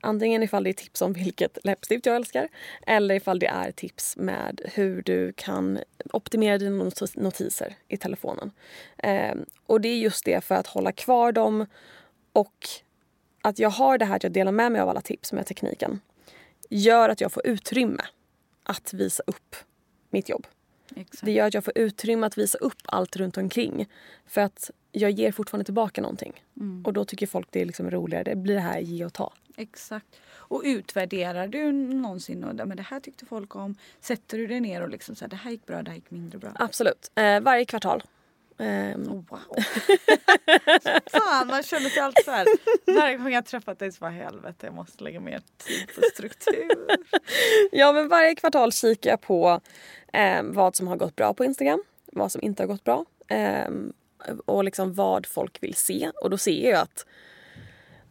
Antingen 0.00 0.42
ifall 0.42 0.64
det 0.64 0.70
är 0.70 0.74
tips 0.74 1.02
om 1.02 1.12
vilket 1.12 1.58
läppstift 1.64 2.06
jag 2.06 2.16
älskar 2.16 2.48
eller 2.86 3.14
ifall 3.14 3.38
det 3.38 3.46
är 3.46 3.72
tips 3.72 4.16
med 4.16 4.60
hur 4.74 5.02
du 5.02 5.32
kan 5.32 5.78
optimera 6.12 6.58
dina 6.58 6.90
notiser 7.14 7.74
i 7.88 7.96
telefonen. 7.96 8.50
Eh, 8.98 9.34
och 9.66 9.80
det 9.80 9.88
är 9.88 9.96
just 9.96 10.24
det 10.24 10.44
för 10.44 10.54
att 10.54 10.66
hålla 10.66 10.92
kvar 10.92 11.32
dem 11.32 11.66
och 12.32 12.68
att 13.42 13.58
jag 13.58 13.70
har 13.70 13.98
det 13.98 14.04
här 14.04 14.16
att 14.16 14.22
jag 14.22 14.32
delar 14.32 14.52
med 14.52 14.72
mig 14.72 14.80
av 14.80 14.88
alla 14.88 15.00
tips 15.00 15.32
med 15.32 15.46
tekniken 15.46 16.00
gör 16.70 17.08
att 17.08 17.20
jag 17.20 17.32
får 17.32 17.46
utrymme 17.46 18.02
att 18.62 18.92
visa 18.94 19.22
upp 19.26 19.56
mitt 20.10 20.28
jobb. 20.28 20.46
Exakt. 20.96 21.24
Det 21.24 21.32
gör 21.32 21.46
att 21.46 21.54
jag 21.54 21.64
får 21.64 21.78
utrymme 21.78 22.26
att 22.26 22.38
visa 22.38 22.58
upp 22.58 22.82
allt 22.84 23.16
runt 23.16 23.36
omkring. 23.36 23.88
För 24.26 24.40
att 24.40 24.70
jag 24.92 25.10
ger 25.10 25.32
fortfarande 25.32 25.64
tillbaka 25.64 26.00
någonting. 26.00 26.44
Mm. 26.56 26.84
Och 26.84 26.92
då 26.92 27.04
tycker 27.04 27.26
folk 27.26 27.48
det 27.50 27.60
är 27.60 27.64
liksom 27.64 27.90
roligare. 27.90 28.24
Det 28.24 28.36
blir 28.36 28.54
det 28.54 28.60
här 28.60 28.78
ge 28.78 29.04
och 29.04 29.12
ta. 29.12 29.32
Exakt. 29.56 30.06
Och 30.30 30.62
utvärderar 30.64 31.48
du 31.48 31.72
någonsin 31.72 32.44
och 32.44 32.68
men 32.68 32.76
det 32.76 32.82
här 32.82 33.00
tyckte 33.00 33.26
folk 33.26 33.56
om? 33.56 33.74
Sätter 34.00 34.38
du 34.38 34.46
dig 34.46 34.60
ner 34.60 34.82
och 34.82 34.88
liksom 34.88 35.14
så 35.14 35.24
här, 35.24 35.30
det 35.30 35.36
här 35.36 35.50
gick 35.50 35.66
bra, 35.66 35.82
det 35.82 35.90
här 35.90 35.96
gick 35.96 36.10
mindre 36.10 36.38
bra? 36.38 36.52
Absolut. 36.54 37.10
Eh, 37.14 37.40
varje 37.40 37.64
kvartal 37.64 38.02
Um. 38.58 39.08
Oh, 39.08 39.24
wow. 39.28 39.56
Fan, 41.12 41.46
man 41.46 41.62
känner 41.62 41.88
sig 41.88 42.02
alltid 42.02 42.24
så 42.24 42.30
här. 42.30 42.46
Varje 42.86 43.16
gång 43.16 43.32
jag 43.32 43.46
träffat 43.46 43.78
dig 43.78 43.92
så 43.92 44.00
bara 44.00 44.10
helvete 44.10 44.66
jag 44.66 44.74
måste 44.74 45.04
lägga 45.04 45.20
mer 45.20 45.42
tid 45.58 45.86
på 45.94 46.00
struktur. 46.14 46.68
ja 47.72 47.92
men 47.92 48.08
varje 48.08 48.34
kvartal 48.34 48.72
kikar 48.72 49.10
jag 49.10 49.20
på 49.20 49.60
eh, 50.12 50.42
vad 50.42 50.76
som 50.76 50.88
har 50.88 50.96
gått 50.96 51.16
bra 51.16 51.34
på 51.34 51.44
Instagram, 51.44 51.82
vad 52.12 52.32
som 52.32 52.42
inte 52.42 52.62
har 52.62 52.68
gått 52.68 52.84
bra 52.84 53.04
eh, 53.28 53.70
och 54.46 54.64
liksom 54.64 54.94
vad 54.94 55.26
folk 55.26 55.62
vill 55.62 55.74
se 55.74 56.10
och 56.22 56.30
då 56.30 56.38
ser 56.38 56.70
jag 56.70 56.80
att 56.80 57.06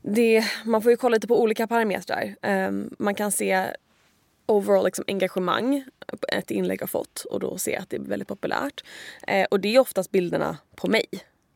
det, 0.01 0.45
man 0.65 0.81
får 0.81 0.91
ju 0.91 0.98
kolla 0.98 1.13
lite 1.13 1.27
på 1.27 1.41
olika 1.41 1.67
parametrar. 1.67 2.36
Eh, 2.41 2.71
man 3.00 3.15
kan 3.15 3.31
se 3.31 3.67
overall 4.45 4.86
liksom 4.86 5.05
engagemang 5.07 5.83
ett 6.27 6.51
inlägg 6.51 6.79
har 6.79 6.88
fått 6.88 7.25
och 7.29 7.39
då 7.39 7.57
ser 7.57 7.71
jag 7.71 7.81
att 7.81 7.89
det 7.89 7.98
är 7.98 8.01
väldigt 8.01 8.27
populärt. 8.27 8.83
Eh, 9.27 9.45
och 9.51 9.60
det 9.60 9.75
är 9.75 9.79
oftast 9.79 10.12
bilderna 10.12 10.57
på 10.75 10.88
mig 10.88 11.05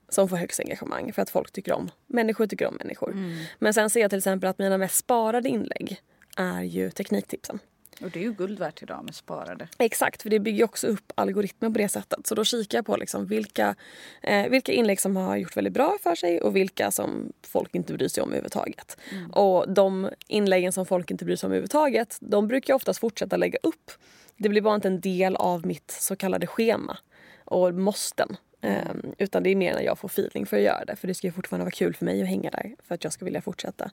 som 0.09 0.29
får 0.29 0.37
högst 0.37 0.59
engagemang 0.59 1.13
för 1.13 1.21
att 1.21 1.29
folk 1.29 1.51
tycker 1.51 1.73
om 1.73 1.91
människor 2.07 2.47
tycker 2.47 2.67
om 2.67 2.75
människor. 2.75 3.11
Mm. 3.11 3.43
Men 3.59 3.73
sen 3.73 3.89
ser 3.89 4.01
jag 4.01 4.09
till 4.09 4.17
exempel 4.17 4.49
att 4.49 4.59
mina 4.59 4.77
mest 4.77 4.95
sparade 4.95 5.49
inlägg 5.49 6.01
är 6.37 6.61
ju 6.61 6.91
tekniktipsen. 6.91 7.59
Och 8.01 8.09
det 8.11 8.19
är 8.19 8.23
ju 8.23 8.33
guld 8.33 8.59
värt 8.59 8.83
idag 8.83 9.05
med 9.05 9.15
sparade. 9.15 9.67
Exakt, 9.77 10.21
för 10.21 10.29
det 10.29 10.39
bygger 10.39 10.63
också 10.63 10.87
upp 10.87 11.11
algoritmen 11.15 11.73
på 11.73 11.79
det 11.79 11.89
sättet. 11.89 12.27
Så 12.27 12.35
då 12.35 12.43
kikar 12.43 12.77
jag 12.77 12.85
på 12.85 12.97
liksom 12.97 13.25
vilka, 13.25 13.75
eh, 14.21 14.49
vilka 14.49 14.71
inlägg 14.71 15.01
som 15.01 15.15
har 15.15 15.35
gjort 15.35 15.57
väldigt 15.57 15.73
bra 15.73 15.97
för 16.03 16.15
sig 16.15 16.41
och 16.41 16.55
vilka 16.55 16.91
som 16.91 17.33
folk 17.41 17.75
inte 17.75 17.93
bryr 17.93 18.07
sig 18.07 18.23
om 18.23 18.29
överhuvudtaget. 18.29 18.97
Mm. 19.11 19.31
Och 19.31 19.73
de 19.73 20.09
inläggen 20.27 20.71
som 20.71 20.85
folk 20.85 21.11
inte 21.11 21.25
bryr 21.25 21.35
sig 21.35 21.47
om 21.47 21.51
överhuvudtaget, 21.51 22.17
de 22.21 22.47
brukar 22.47 22.71
jag 22.71 22.75
oftast 22.75 22.99
fortsätta 22.99 23.37
lägga 23.37 23.57
upp. 23.63 23.91
Det 24.37 24.49
blir 24.49 24.61
bara 24.61 24.75
inte 24.75 24.87
en 24.87 25.01
del 25.01 25.35
av 25.35 25.65
mitt 25.65 25.91
så 25.91 26.15
kallade 26.15 26.47
schema 26.47 26.97
och 27.45 27.73
måsten. 27.73 28.37
Um, 28.65 29.13
utan 29.17 29.43
det 29.43 29.49
är 29.49 29.55
mer 29.55 29.73
när 29.73 29.81
jag 29.81 29.99
får 29.99 30.07
feeling 30.07 30.45
för 30.45 30.57
att 30.57 30.63
göra 30.63 30.85
det. 30.85 30.95
För 30.95 31.07
det 31.07 31.13
ska 31.13 31.27
ju 31.27 31.33
fortfarande 31.33 31.63
vara 31.63 31.71
kul 31.71 31.93
för 31.93 32.05
mig 32.05 32.21
att 32.21 32.27
hänga 32.27 32.49
där 32.49 32.75
för 32.87 32.95
att 32.95 33.03
jag 33.03 33.13
ska 33.13 33.25
vilja 33.25 33.41
fortsätta. 33.41 33.91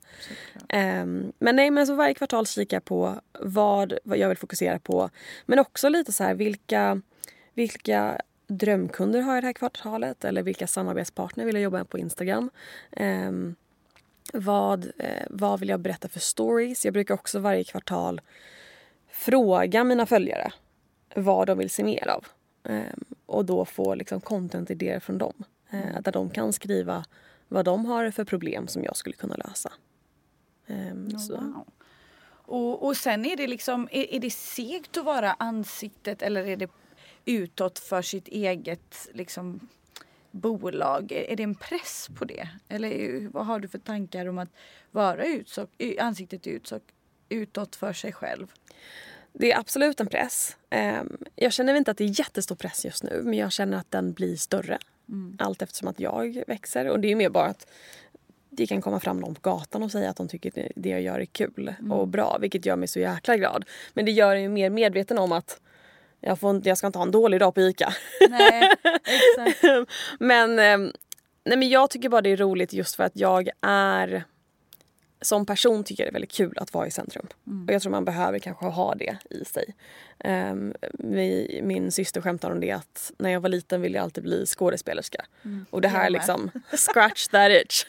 Um, 0.75 1.33
men 1.39 1.57
nej, 1.57 1.71
men 1.71 1.87
så 1.87 1.95
varje 1.95 2.15
kvartal 2.15 2.47
kikar 2.47 2.77
jag 2.77 2.85
på 2.85 3.21
vad, 3.41 3.99
vad 4.05 4.19
jag 4.19 4.29
vill 4.29 4.39
fokusera 4.39 4.79
på. 4.79 5.11
Men 5.47 5.59
också 5.59 5.89
lite 5.89 6.13
så 6.13 6.25
här 6.25 6.35
vilka, 6.35 7.01
vilka 7.55 8.21
drömkunder 8.47 9.21
har 9.21 9.35
jag 9.35 9.43
det 9.43 9.47
här 9.47 9.53
kvartalet? 9.53 10.25
Eller 10.25 10.43
vilka 10.43 10.67
samarbetspartner 10.67 11.45
vill 11.45 11.55
jag 11.55 11.63
jobba 11.63 11.79
med 11.79 11.89
på 11.89 11.99
Instagram? 11.99 12.51
Um, 12.97 13.55
vad, 14.33 14.85
eh, 14.99 15.27
vad 15.31 15.61
vill 15.61 15.69
jag 15.69 15.81
berätta 15.81 16.09
för 16.09 16.21
stories? 16.21 16.85
Jag 16.85 16.95
brukar 16.95 17.15
också 17.15 17.39
varje 17.39 17.65
kvartal 17.65 18.21
fråga 19.11 19.85
mina 19.85 20.07
följare 20.07 20.53
vad 21.15 21.47
de 21.47 21.59
vill 21.59 21.71
se 21.71 21.85
mer 21.85 22.09
av. 22.09 22.27
Um, 22.65 23.05
och 23.27 23.45
då 23.45 23.65
få 23.65 23.95
liksom 23.95 24.21
content-idéer 24.21 25.01
från 25.01 25.19
dem. 25.19 25.45
Eh, 25.71 25.91
mm. 25.91 26.03
där 26.03 26.13
de 26.13 26.31
kan 26.31 26.53
skriva 26.53 27.05
vad 27.49 27.65
de 27.65 27.87
har 27.87 28.11
för 28.11 28.25
problem 28.25 28.69
som 28.69 28.85
jag 28.85 28.97
skulle 28.97 29.17
kunna 29.17 29.37
lösa. 29.37 29.73
Oh, 30.69 31.29
wow. 31.29 31.67
och, 32.33 32.87
och 32.87 32.97
sen 32.97 33.25
är 33.25 33.37
det 33.37 33.47
liksom, 33.47 33.89
är, 33.93 34.15
är 34.15 34.21
det 34.21 34.31
segt 34.31 34.97
att 34.97 35.05
vara 35.05 35.33
ansiktet 35.33 36.23
eller 36.23 36.47
är 36.47 36.57
det 36.57 36.71
utåt 37.25 37.79
för 37.79 38.03
sitt 38.03 38.29
eget 38.29 39.09
liksom, 39.13 39.69
bolag? 40.31 41.13
Är 41.13 41.37
det 41.37 41.43
en 41.43 41.55
press 41.55 42.09
på 42.19 42.25
det? 42.25 42.49
Eller 42.69 43.21
vad 43.29 43.47
har 43.47 43.61
du 43.61 43.69
för 43.69 43.79
tankar 43.79 44.27
om 44.27 44.39
att 44.39 44.51
vara 44.91 45.25
utsock, 45.25 45.71
ansiktet 46.01 46.47
utsock, 46.47 46.83
utåt 47.29 47.77
för 47.77 47.93
sig 47.93 48.13
själv? 48.13 48.47
Det 49.33 49.53
är 49.53 49.59
absolut 49.59 50.01
en 50.01 50.07
press. 50.07 50.57
Ehm, 50.71 51.17
jag 51.37 51.53
känner 51.53 51.75
inte 51.75 51.91
att 51.91 51.97
det 51.97 52.05
är 52.05 52.21
jättestor 52.21 52.57
press 52.57 52.85
just 52.85 53.03
nu 53.03 53.23
men 53.25 53.35
jag 53.35 53.53
känner 53.53 53.79
att 53.79 53.91
den 53.91 54.13
blir 54.13 54.37
större. 54.37 54.79
Mm. 55.09 55.37
Allt 55.39 55.63
eftersom 55.63 55.89
att 55.89 56.01
jag 56.01 56.43
växer. 56.47 56.89
Och 56.89 57.01
det 57.01 57.13
är 57.13 57.17
mer 57.17 57.31
bara 57.31 57.47
att 57.47 57.67
det 58.51 58.67
kan 58.67 58.83
komma 58.83 59.01
fram 59.01 59.21
någon 59.21 59.35
på 59.35 59.41
gatan 59.51 59.83
och 59.83 59.91
säga 59.91 60.11
att 60.11 60.17
de 60.17 60.29
tycker 60.29 60.73
det 60.77 60.89
jag 60.89 61.03
gör 61.03 61.21
är 61.21 61.25
kul 61.25 61.75
mm. 61.79 61.93
och 61.93 62.09
bra. 62.09 62.39
Vilket 62.41 62.67
gör 62.67 62.77
mig 62.77 62.89
så 62.89 63.01
jäkla 63.01 63.37
glad. 63.37 63.65
Men 63.95 64.05
det 64.05 64.11
gör 64.11 64.35
mig 64.35 64.49
mer 64.49 64.71
medveten 64.71 65.19
om 65.19 65.33
att 65.33 65.61
jag, 66.21 66.39
får 66.39 66.51
inte, 66.51 66.69
jag 66.69 66.79
ska 66.79 66.87
inte 66.87 66.99
ha 66.99 67.07
en 67.07 67.11
dålig 67.11 67.41
dag 67.41 67.55
på 67.55 67.61
ICA. 67.61 67.93
Nej, 68.31 68.73
exakt. 69.05 69.91
men, 70.19 70.59
ehm, 70.59 70.93
nej, 71.45 71.59
men 71.59 71.69
jag 71.69 71.91
tycker 71.91 72.09
bara 72.09 72.21
det 72.21 72.31
är 72.31 72.37
roligt 72.37 72.73
just 72.73 72.95
för 72.95 73.05
att 73.05 73.17
jag 73.17 73.49
är 73.61 74.25
som 75.23 75.47
person 75.47 75.85
tycker 75.85 76.03
jag 76.03 76.07
det 76.07 76.11
är 76.11 76.13
väldigt 76.13 76.33
kul 76.33 76.53
att 76.57 76.75
vara 76.75 76.87
i 76.87 76.91
centrum. 76.91 77.27
Mm. 77.47 77.67
Och 77.67 77.75
jag 77.75 77.83
tror 77.83 77.91
man 77.91 78.05
behöver 78.05 78.39
kanske 78.39 78.67
ha 78.67 78.95
det 78.95 79.17
i 79.31 79.45
sig. 79.45 79.75
Um, 80.25 80.75
vi, 80.93 81.61
min 81.65 81.93
syster 81.93 82.21
skämtar 82.21 82.51
om 82.51 82.61
det 82.61 82.71
att 82.71 83.13
när 83.19 83.31
jag 83.31 83.41
var 83.41 83.49
liten 83.49 83.83
ville 83.83 83.99
jag 83.99 84.03
alltid 84.03 84.25
bli 84.25 84.47
skådespelerska. 84.47 85.25
Mm. 85.45 85.67
Och 85.71 85.81
det 85.81 85.89
här 85.89 86.07
är 86.07 86.11
liksom 86.11 86.51
scratch 86.73 87.29
that 87.29 87.51
itch. 87.51 87.85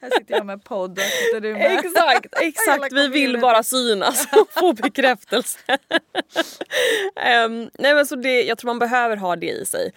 här 0.00 0.18
sitter 0.18 0.34
jag 0.34 0.46
med 0.46 0.64
podd 0.64 0.98
och 0.98 1.04
sitter 1.04 1.40
du 1.40 1.52
med. 1.52 1.78
Exakt, 1.78 2.26
exakt. 2.40 2.92
vi 2.92 3.08
vill 3.08 3.40
bara 3.40 3.62
synas 3.62 4.28
och 4.40 4.48
få 4.50 4.72
bekräftelse. 4.72 5.58
um, 7.46 7.70
nej 7.78 7.94
men 7.94 8.06
så 8.06 8.16
det, 8.16 8.42
jag 8.42 8.58
tror 8.58 8.68
man 8.68 8.78
behöver 8.78 9.16
ha 9.16 9.36
det 9.36 9.50
i 9.50 9.66
sig. 9.66 9.92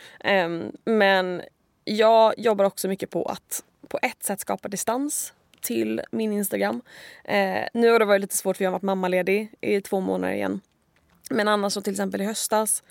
Um, 0.46 0.72
men 0.86 1.42
jag 1.84 2.34
jobbar 2.38 2.66
också 2.66 2.88
mycket 2.88 3.10
på 3.10 3.26
att 3.26 3.64
på 3.88 4.00
ett 4.02 4.24
sätt 4.24 4.40
skapa 4.40 4.68
distans 4.68 5.34
till 5.62 6.02
min 6.12 6.34
Instagram. 6.34 6.82
Eh, 7.24 7.64
nu 7.74 7.90
har 7.90 8.00
det 8.00 8.06
varit 8.06 8.22
lite 8.22 8.38
svårt 8.38 8.58
för 8.58 8.64
jag 8.64 8.72
har 8.72 8.74
varit 8.74 8.82
mammaledig 8.84 9.54
i 9.62 9.82
två 9.82 10.00
månader 10.00 10.34
igen. 10.34 10.62
Men 11.30 11.48
annars 11.48 11.74
så 11.74 11.82
till 11.82 11.94
exempel 11.94 12.22
i 12.22 12.26
höstas 12.26 12.84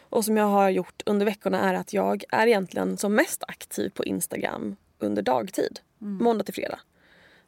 och 0.00 0.24
som 0.24 0.36
jag 0.36 0.46
har 0.46 0.70
gjort 0.70 1.02
under 1.06 1.26
veckorna 1.26 1.70
är 1.70 1.74
att 1.74 1.92
jag 1.92 2.24
är 2.30 2.46
egentligen 2.46 2.96
som 2.96 3.14
mest 3.14 3.44
aktiv 3.48 3.90
på 3.90 4.04
Instagram 4.04 4.76
under 4.98 5.22
dagtid. 5.22 5.80
Mm. 6.00 6.24
Måndag 6.24 6.44
till 6.44 6.54
fredag. 6.54 6.80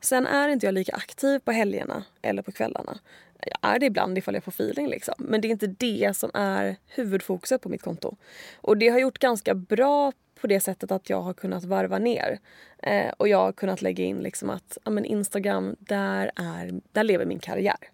Sen 0.06 0.26
är 0.26 0.48
inte 0.48 0.66
jag 0.66 0.74
lika 0.74 0.92
aktiv 0.92 1.38
på 1.38 1.52
helgerna 1.52 2.04
eller 2.22 2.42
på 2.42 2.52
kvällarna. 2.52 2.98
Jag 3.40 3.74
är 3.74 3.78
det 3.78 3.86
ibland 3.86 4.18
ifall 4.18 4.34
jag 4.34 4.44
får 4.44 4.52
feeling 4.52 4.88
liksom. 4.88 5.14
Men 5.18 5.40
det 5.40 5.48
är 5.48 5.50
inte 5.50 5.66
det 5.66 6.16
som 6.16 6.30
är 6.34 6.76
huvudfokuset 6.86 7.62
på 7.62 7.68
mitt 7.68 7.82
konto. 7.82 8.16
Och 8.56 8.76
det 8.76 8.88
har 8.88 8.98
gjort 8.98 9.18
ganska 9.18 9.54
bra 9.54 10.12
på 10.40 10.46
det 10.46 10.60
sättet 10.60 10.90
att 10.90 11.10
jag 11.10 11.22
har 11.22 11.34
kunnat 11.34 11.64
varva 11.64 11.98
ner. 11.98 12.38
Eh, 12.82 13.12
och 13.16 13.28
jag 13.28 13.38
har 13.38 13.52
kunnat 13.52 13.82
lägga 13.82 14.04
in 14.04 14.18
liksom 14.18 14.50
att 14.50 14.78
ja, 14.84 14.90
men 14.90 15.04
Instagram, 15.04 15.76
där, 15.78 16.30
är, 16.36 16.80
där 16.92 17.04
lever 17.04 17.24
min 17.24 17.38
karriär. 17.38 17.90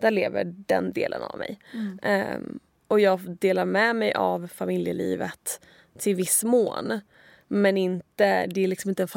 Där 0.00 0.10
lever 0.10 0.44
den 0.44 0.92
delen 0.92 1.22
av 1.22 1.38
mig. 1.38 1.58
Mm. 1.72 1.98
Eh, 2.02 2.38
och 2.88 3.00
jag 3.00 3.20
delar 3.20 3.64
med 3.64 3.96
mig 3.96 4.12
av 4.12 4.46
familjelivet 4.46 5.60
till 5.98 6.16
viss 6.16 6.44
mån. 6.44 7.00
Men 7.48 7.76
inte, 7.76 8.46
det 8.46 8.64
är 8.64 8.68
liksom 8.68 8.88
inte 8.88 9.02
en 9.02 9.08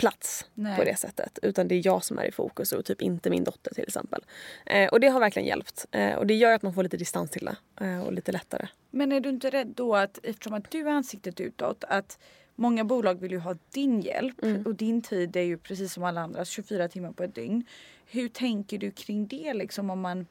familjeplats 0.00 0.46
Nej. 0.54 0.78
på 0.78 0.84
det 0.84 0.98
sättet. 0.98 1.38
Utan 1.42 1.68
det 1.68 1.74
är 1.74 1.86
jag 1.86 2.04
som 2.04 2.18
är 2.18 2.24
i 2.24 2.32
fokus 2.32 2.72
och 2.72 2.84
typ 2.84 3.02
inte 3.02 3.30
min 3.30 3.44
dotter 3.44 3.74
till 3.74 3.84
exempel. 3.84 4.24
Eh, 4.66 4.88
och 4.88 5.00
det 5.00 5.08
har 5.08 5.20
verkligen 5.20 5.48
hjälpt. 5.48 5.86
Eh, 5.90 6.14
och 6.14 6.26
det 6.26 6.34
gör 6.34 6.52
att 6.52 6.62
man 6.62 6.74
får 6.74 6.82
lite 6.82 6.96
distans 6.96 7.30
till 7.30 7.44
det. 7.44 7.84
Eh, 7.86 8.00
och 8.00 8.12
lite 8.12 8.32
lättare. 8.32 8.68
Men 8.90 9.12
är 9.12 9.20
du 9.20 9.28
inte 9.28 9.50
rädd 9.50 9.72
då 9.76 9.96
att 9.96 10.18
eftersom 10.22 10.54
att 10.54 10.70
du 10.70 10.80
är 10.80 10.90
ansiktet 10.90 11.40
utåt 11.40 11.84
att 11.88 12.18
många 12.54 12.84
bolag 12.84 13.20
vill 13.20 13.32
ju 13.32 13.38
ha 13.38 13.56
din 13.70 14.00
hjälp 14.00 14.42
Mm. 14.42 14.66
och 14.66 14.74
din 14.74 15.02
tid 15.02 15.36
är 15.36 15.42
ju 15.42 15.58
precis 15.58 15.92
som 15.92 16.04
alla 16.04 16.20
andras 16.20 16.48
24 16.48 16.88
timmar 16.88 17.12
på 17.12 17.22
ett 17.22 17.34
dygn. 17.34 17.64
Hur 18.06 18.28
tänker 18.28 18.78
du 18.78 18.90
kring 18.90 19.26
det 19.26 19.54
liksom 19.54 19.90
om 19.90 20.00
man 20.00 20.26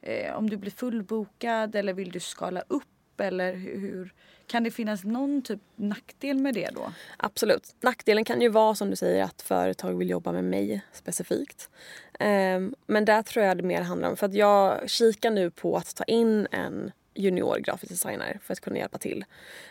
eh, 0.00 0.34
om 0.36 0.50
du 0.50 0.56
blir 0.56 0.70
fullbokad 0.70 1.74
eller 1.74 1.92
vill 1.92 2.10
du 2.10 2.20
skala 2.20 2.62
upp 2.68 2.84
eller 3.20 3.54
hur, 3.54 4.12
kan 4.46 4.64
det 4.64 4.70
finnas 4.70 5.04
någon 5.04 5.42
typ 5.42 5.60
nackdel 5.76 6.38
med 6.38 6.54
det 6.54 6.70
då? 6.74 6.92
Absolut. 7.16 7.74
Nackdelen 7.80 8.24
kan 8.24 8.40
ju 8.40 8.48
vara 8.48 8.74
som 8.74 8.90
du 8.90 8.96
säger 8.96 9.24
att 9.24 9.42
företag 9.42 9.94
vill 9.94 10.10
jobba 10.10 10.32
med 10.32 10.44
mig 10.44 10.84
specifikt. 10.92 11.70
Ehm, 12.18 12.74
men 12.86 13.04
där 13.04 13.22
tror 13.22 13.44
jag 13.44 13.56
det 13.56 13.62
mer 13.62 13.82
handlar 13.82 14.10
om, 14.10 14.16
för 14.16 14.26
att 14.26 14.34
jag 14.34 14.90
kikar 14.90 15.30
nu 15.30 15.50
på 15.50 15.76
att 15.76 15.96
ta 15.96 16.04
in 16.04 16.46
en 16.50 16.92
junior 17.14 17.58
grafisk 17.58 17.92
designer 17.92 18.38
för 18.42 18.52
att 18.52 18.60
kunna 18.60 18.78
hjälpa 18.78 18.98
till. 18.98 19.24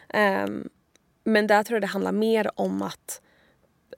Ehm, 0.09 0.69
men 1.23 1.47
där 1.47 1.63
tror 1.63 1.75
jag 1.75 1.83
det 1.83 1.87
handlar 1.87 2.11
mer 2.11 2.51
om 2.55 2.81
att 2.81 3.21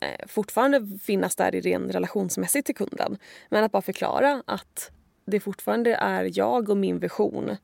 eh, 0.02 0.28
fortfarande 0.28 1.00
finnas 1.02 1.36
där 1.36 1.56
i 1.56 1.62
ren 1.62 1.92
relationsmässigt 1.92 2.66
till 2.66 2.76
kunden. 2.76 3.18
Men 3.50 3.64
att 3.64 3.72
bara 3.72 3.82
förklara 3.82 4.44
att 4.46 4.92
det 5.26 5.40
fortfarande 5.40 5.96
är 5.96 6.32
jag 6.34 6.70
och 6.70 6.78
min 6.78 7.00
vision 7.00 7.58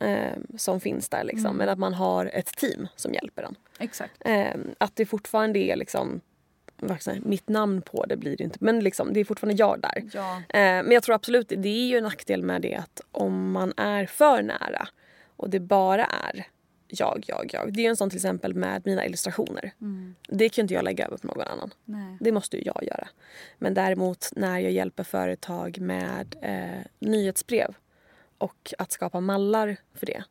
eh, 0.00 0.36
som 0.56 0.80
finns 0.80 1.08
där. 1.08 1.24
Liksom. 1.24 1.56
Men 1.56 1.68
att 1.68 1.78
man 1.78 1.94
har 1.94 2.26
ett 2.26 2.56
team 2.56 2.88
som 2.96 3.14
hjälper 3.14 3.42
en. 3.42 3.56
Exakt. 3.78 4.12
Eh, 4.20 4.54
att 4.78 4.96
det 4.96 5.06
fortfarande 5.06 5.58
är 5.58 5.76
liksom, 5.76 6.20
mitt 7.22 7.48
namn 7.48 7.82
på 7.82 8.04
det 8.04 8.16
blir 8.16 8.36
det 8.36 8.44
inte. 8.44 8.58
Men 8.60 8.80
liksom, 8.80 9.12
det 9.12 9.20
är 9.20 9.24
fortfarande 9.24 9.58
jag 9.58 9.80
där. 9.80 10.04
Ja. 10.12 10.36
Eh, 10.36 10.82
men 10.82 10.90
jag 10.90 11.02
tror 11.02 11.14
absolut, 11.14 11.48
det 11.48 11.68
är 11.68 11.86
ju 11.86 11.96
en 11.96 12.04
nackdel 12.04 12.42
med 12.42 12.62
det 12.62 12.74
att 12.74 13.00
om 13.12 13.52
man 13.52 13.72
är 13.76 14.06
för 14.06 14.42
nära 14.42 14.88
och 15.36 15.50
det 15.50 15.60
bara 15.60 16.04
är 16.04 16.46
jag, 16.98 17.24
jag, 17.26 17.50
jag. 17.52 17.72
Det 17.72 17.80
är 17.80 17.82
ju 17.82 17.88
en 17.88 17.96
sån 17.96 18.10
till 18.10 18.16
exempel 18.16 18.54
med 18.54 18.82
mina 18.84 19.06
illustrationer. 19.06 19.72
Det 20.28 20.48
kan 20.48 20.62
ju 20.62 20.64
inte 20.64 20.74
jag 20.74 20.84
lägga 20.84 21.06
över 21.06 21.16
på 21.16 21.26
någon 21.26 21.40
annan. 21.40 21.74
Nej. 21.84 22.16
Det 22.20 22.32
måste 22.32 22.56
ju 22.56 22.62
jag 22.66 22.84
göra. 22.84 23.08
Men 23.58 23.74
däremot 23.74 24.28
när 24.36 24.58
jag 24.58 24.72
hjälper 24.72 25.04
företag 25.04 25.78
med 25.80 26.36
eh, 26.42 26.86
nyhetsbrev 26.98 27.74
och 28.42 28.74
att 28.78 28.92
skapa 28.92 29.20
mallar 29.20 29.76
för 29.94 30.06
det. 30.06 30.24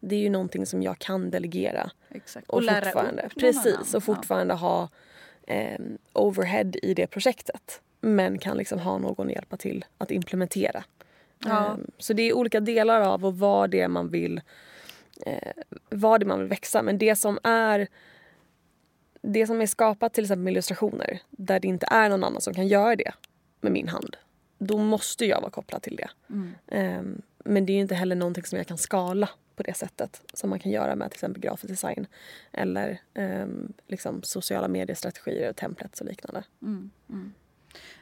Det 0.00 0.16
är 0.16 0.20
ju 0.20 0.30
någonting 0.30 0.66
som 0.66 0.82
jag 0.82 0.98
kan 0.98 1.30
delegera. 1.30 1.90
Exakt. 2.10 2.48
Och, 2.48 2.62
lära 2.62 2.84
fortfarande, 2.84 3.22
upp 3.22 3.34
precis, 3.40 3.94
och 3.94 4.02
fortfarande 4.04 4.54
ha 4.54 4.88
eh, 5.46 5.80
overhead 6.12 6.72
i 6.82 6.94
det 6.94 7.06
projektet. 7.06 7.80
Men 8.00 8.38
kan 8.38 8.56
liksom 8.56 8.78
ha 8.78 8.98
någon 8.98 9.26
att 9.26 9.32
hjälpa 9.32 9.56
till 9.56 9.84
att 9.98 10.10
implementera. 10.10 10.84
Ja. 11.44 11.66
Eh, 11.66 11.76
så 11.98 12.12
det 12.12 12.22
är 12.22 12.32
olika 12.32 12.60
delar 12.60 13.00
av 13.00 13.24
och 13.24 13.38
vad 13.38 13.70
det 13.70 13.80
är 13.80 13.88
man 13.88 14.08
vill 14.08 14.40
eh, 15.26 15.52
vad 15.90 16.20
det 16.20 16.26
man 16.26 16.38
vill 16.38 16.48
växa. 16.48 16.82
Men 16.82 16.98
det 16.98 17.16
som 17.16 17.38
är 17.42 17.88
det 19.22 19.46
som 19.46 19.60
är 19.60 19.66
skapat 19.66 20.14
till 20.14 20.24
exempel 20.24 20.44
med 20.44 20.50
illustrationer 20.50 21.20
där 21.30 21.60
det 21.60 21.68
inte 21.68 21.86
är 21.90 22.08
någon 22.08 22.24
annan 22.24 22.40
som 22.40 22.54
kan 22.54 22.68
göra 22.68 22.96
det 22.96 23.12
med 23.60 23.72
min 23.72 23.88
hand. 23.88 24.16
Då 24.58 24.78
måste 24.78 25.26
jag 25.26 25.40
vara 25.40 25.50
kopplad 25.50 25.82
till 25.82 25.96
det. 25.96 26.10
Mm. 26.30 26.54
Ehm, 26.68 27.22
men 27.48 27.66
det 27.66 27.72
är 27.72 27.80
inte 27.80 27.94
heller 27.94 28.16
någonting 28.16 28.44
som 28.44 28.58
jag 28.58 28.66
kan 28.66 28.78
skala 28.78 29.28
på 29.56 29.62
det 29.62 29.74
sättet 29.74 30.22
som 30.32 30.50
man 30.50 30.58
kan 30.58 30.72
göra 30.72 30.94
med 30.94 31.10
till 31.10 31.16
exempel 31.16 31.42
grafisk 31.42 31.68
design 31.68 32.06
eller 32.52 33.00
ehm, 33.14 33.72
liksom 33.86 34.22
sociala 34.22 34.68
mediestrategier 34.68 35.50
och 35.50 35.56
templates 35.56 36.00
och 36.00 36.06
liknande. 36.06 36.44
Mm, 36.62 36.90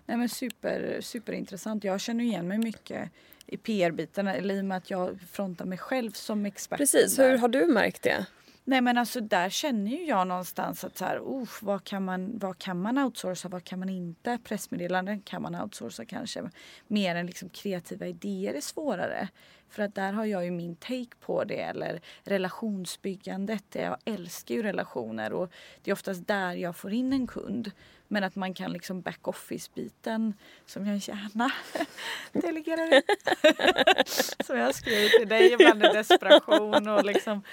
Nej 0.07 0.17
men 0.17 0.29
super, 0.29 0.99
superintressant. 1.01 1.85
Jag 1.85 2.01
känner 2.01 2.25
igen 2.25 2.49
mig 2.49 2.59
mycket 2.59 3.11
i 3.47 3.57
PR-biten 3.57 4.27
eller 4.27 4.55
i 4.55 4.61
och 4.61 4.65
med 4.65 4.77
att 4.77 4.91
jag 4.91 5.21
frontar 5.31 5.65
mig 5.65 5.79
själv 5.79 6.11
som 6.13 6.47
expert. 6.47 6.79
Precis, 6.79 7.19
hur 7.19 7.39
har 7.39 7.49
du 7.49 7.67
märkt 7.67 8.03
det? 8.03 8.27
Nej 8.69 8.81
men 8.81 8.99
alltså 8.99 9.21
där 9.21 9.49
känner 9.49 9.91
ju 9.91 10.05
jag 10.05 10.27
någonstans 10.27 10.85
att 10.85 10.97
så 10.97 11.05
här, 11.05 11.19
oh, 11.19 11.49
vad, 11.63 11.85
kan 11.85 12.05
man, 12.05 12.39
vad 12.39 12.59
kan 12.59 12.81
man 12.81 12.99
outsourca, 12.99 13.49
vad 13.49 13.65
kan 13.65 13.79
man 13.79 13.89
inte? 13.89 14.39
Pressmeddelanden 14.45 15.21
kan 15.21 15.43
man 15.43 15.55
outsourca 15.55 16.05
kanske. 16.05 16.51
Mer 16.87 17.17
än 17.17 17.27
liksom 17.27 17.49
kreativa 17.49 18.07
idéer 18.07 18.55
är 18.55 18.61
svårare. 18.61 19.29
För 19.69 19.83
att 19.83 19.95
där 19.95 20.13
har 20.13 20.25
jag 20.25 20.45
ju 20.45 20.51
min 20.51 20.77
take 20.77 21.17
på 21.21 21.45
det. 21.45 21.61
Eller 21.61 22.01
relationsbyggandet. 22.25 23.65
Jag 23.73 23.97
älskar 24.05 24.55
ju 24.55 24.63
relationer 24.63 25.33
och 25.33 25.51
det 25.83 25.91
är 25.91 25.93
oftast 25.93 26.27
där 26.27 26.53
jag 26.55 26.77
får 26.77 26.93
in 26.93 27.13
en 27.13 27.27
kund. 27.27 27.71
Men 28.09 28.25
att 28.25 28.37
man 28.37 28.55
kan 28.55 28.73
liksom 28.73 29.01
back-office-biten 29.03 30.35
som 30.67 30.87
jag 30.87 30.97
gärna 30.97 31.51
delegerar 32.33 32.97
ut. 32.99 34.09
som 34.47 34.59
jag 34.59 34.75
skrev 34.75 35.09
till 35.09 35.29
dig 35.29 35.53
ibland 35.53 35.85
i 35.85 35.89
desperation 35.89 36.89
och 36.89 37.05
liksom 37.05 37.43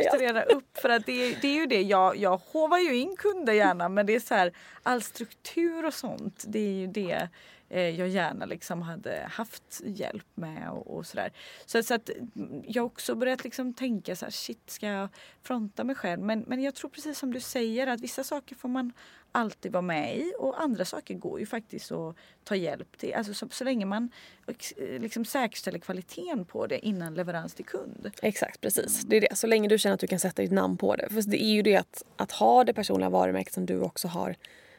strukturera 0.00 0.42
upp. 0.42 0.76
För 0.76 0.88
att 0.88 1.06
det, 1.06 1.12
är- 1.12 1.38
det 1.40 1.48
är 1.48 1.54
ju 1.54 1.66
det, 1.66 1.82
jag, 1.82 2.16
jag 2.16 2.36
hovar 2.52 2.78
ju 2.78 2.96
in 2.96 3.16
kunder 3.16 3.52
gärna 3.52 3.88
men 3.88 4.06
det 4.06 4.14
är 4.14 4.20
så 4.20 4.34
här 4.34 4.52
all 4.82 5.02
struktur 5.02 5.84
och 5.86 5.94
sånt. 5.94 6.44
Det 6.46 6.58
är 6.58 6.72
ju 6.74 6.86
det 6.86 7.28
Eh, 7.74 7.98
jag 7.98 8.08
gärna 8.08 8.44
liksom 8.46 8.82
hade 8.82 9.26
haft 9.30 9.80
hjälp 9.84 10.26
med 10.34 10.70
och, 10.70 10.96
och 10.96 11.06
sådär. 11.06 11.32
Så, 11.66 11.82
så 11.82 11.94
att 11.94 12.10
mm, 12.36 12.62
jag 12.66 12.82
har 12.82 12.86
också 12.86 13.14
börjat 13.14 13.44
liksom 13.44 13.74
tänka 13.74 14.16
så 14.16 14.24
här, 14.24 14.30
shit 14.30 14.70
ska 14.70 14.86
jag 14.86 15.08
fronta 15.42 15.84
mig 15.84 15.96
själv? 15.96 16.22
Men, 16.22 16.40
men 16.40 16.62
jag 16.62 16.74
tror 16.74 16.90
precis 16.90 17.18
som 17.18 17.32
du 17.32 17.40
säger 17.40 17.86
att 17.86 18.00
vissa 18.00 18.24
saker 18.24 18.56
får 18.56 18.68
man 18.68 18.92
alltid 19.32 19.72
vara 19.72 19.82
med 19.82 20.18
i 20.18 20.32
och 20.38 20.60
andra 20.60 20.84
saker 20.84 21.14
går 21.14 21.40
ju 21.40 21.46
faktiskt 21.46 21.92
att 21.92 22.16
ta 22.44 22.56
hjälp 22.56 22.98
till. 22.98 23.14
Alltså 23.14 23.34
så, 23.34 23.48
så 23.50 23.64
länge 23.64 23.86
man 23.86 24.10
eh, 24.46 25.00
liksom 25.00 25.24
säkerställer 25.24 25.78
kvaliteten 25.78 26.44
på 26.44 26.66
det 26.66 26.86
innan 26.86 27.14
leverans 27.14 27.54
till 27.54 27.64
kund. 27.64 28.10
Exakt, 28.22 28.60
precis. 28.60 29.02
Det 29.02 29.16
är 29.16 29.20
det. 29.20 29.36
Så 29.36 29.46
länge 29.46 29.68
du 29.68 29.78
känner 29.78 29.94
att 29.94 30.00
du 30.00 30.06
kan 30.06 30.20
sätta 30.20 30.42
ditt 30.42 30.52
namn 30.52 30.76
på 30.76 30.96
det. 30.96 31.08
För 31.08 31.30
det 31.30 31.44
är 31.44 31.52
ju 31.52 31.62
det 31.62 31.76
att, 31.76 32.02
att 32.16 32.32
ha 32.32 32.64
det 32.64 32.74
personliga 32.74 33.10
varumärket 33.10 33.54
som 33.54 33.66
du 33.66 33.80
också 33.80 34.08
har. 34.08 34.36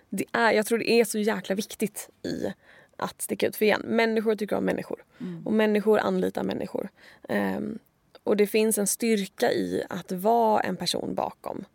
Det 0.10 0.26
är, 0.32 0.52
jag 0.52 0.66
tror 0.66 0.78
det 0.78 0.92
är 0.92 1.06
så 1.06 1.20
jäkla 1.20 1.56
viktigt 1.56 2.10
i 2.24 2.54
att 2.98 3.22
sticka 3.22 3.48
ut. 3.48 3.56
För 3.56 3.66
igen, 3.66 3.82
människor 3.86 4.36
tycker 4.36 4.56
om 4.56 4.66
människor. 4.66 5.04
Och 5.46 5.54
människor 5.54 6.00
anlitar 6.00 6.44
människor. 6.44 6.90
Ehm, 7.30 7.80
och 8.24 8.38
det 8.38 8.48
finns 8.48 8.78
en 8.78 8.88
styrka 8.88 9.52
i 9.52 9.84
att 9.90 10.12
vara 10.12 10.62
en 10.62 10.76
person 10.76 11.16
bakom 11.16 11.66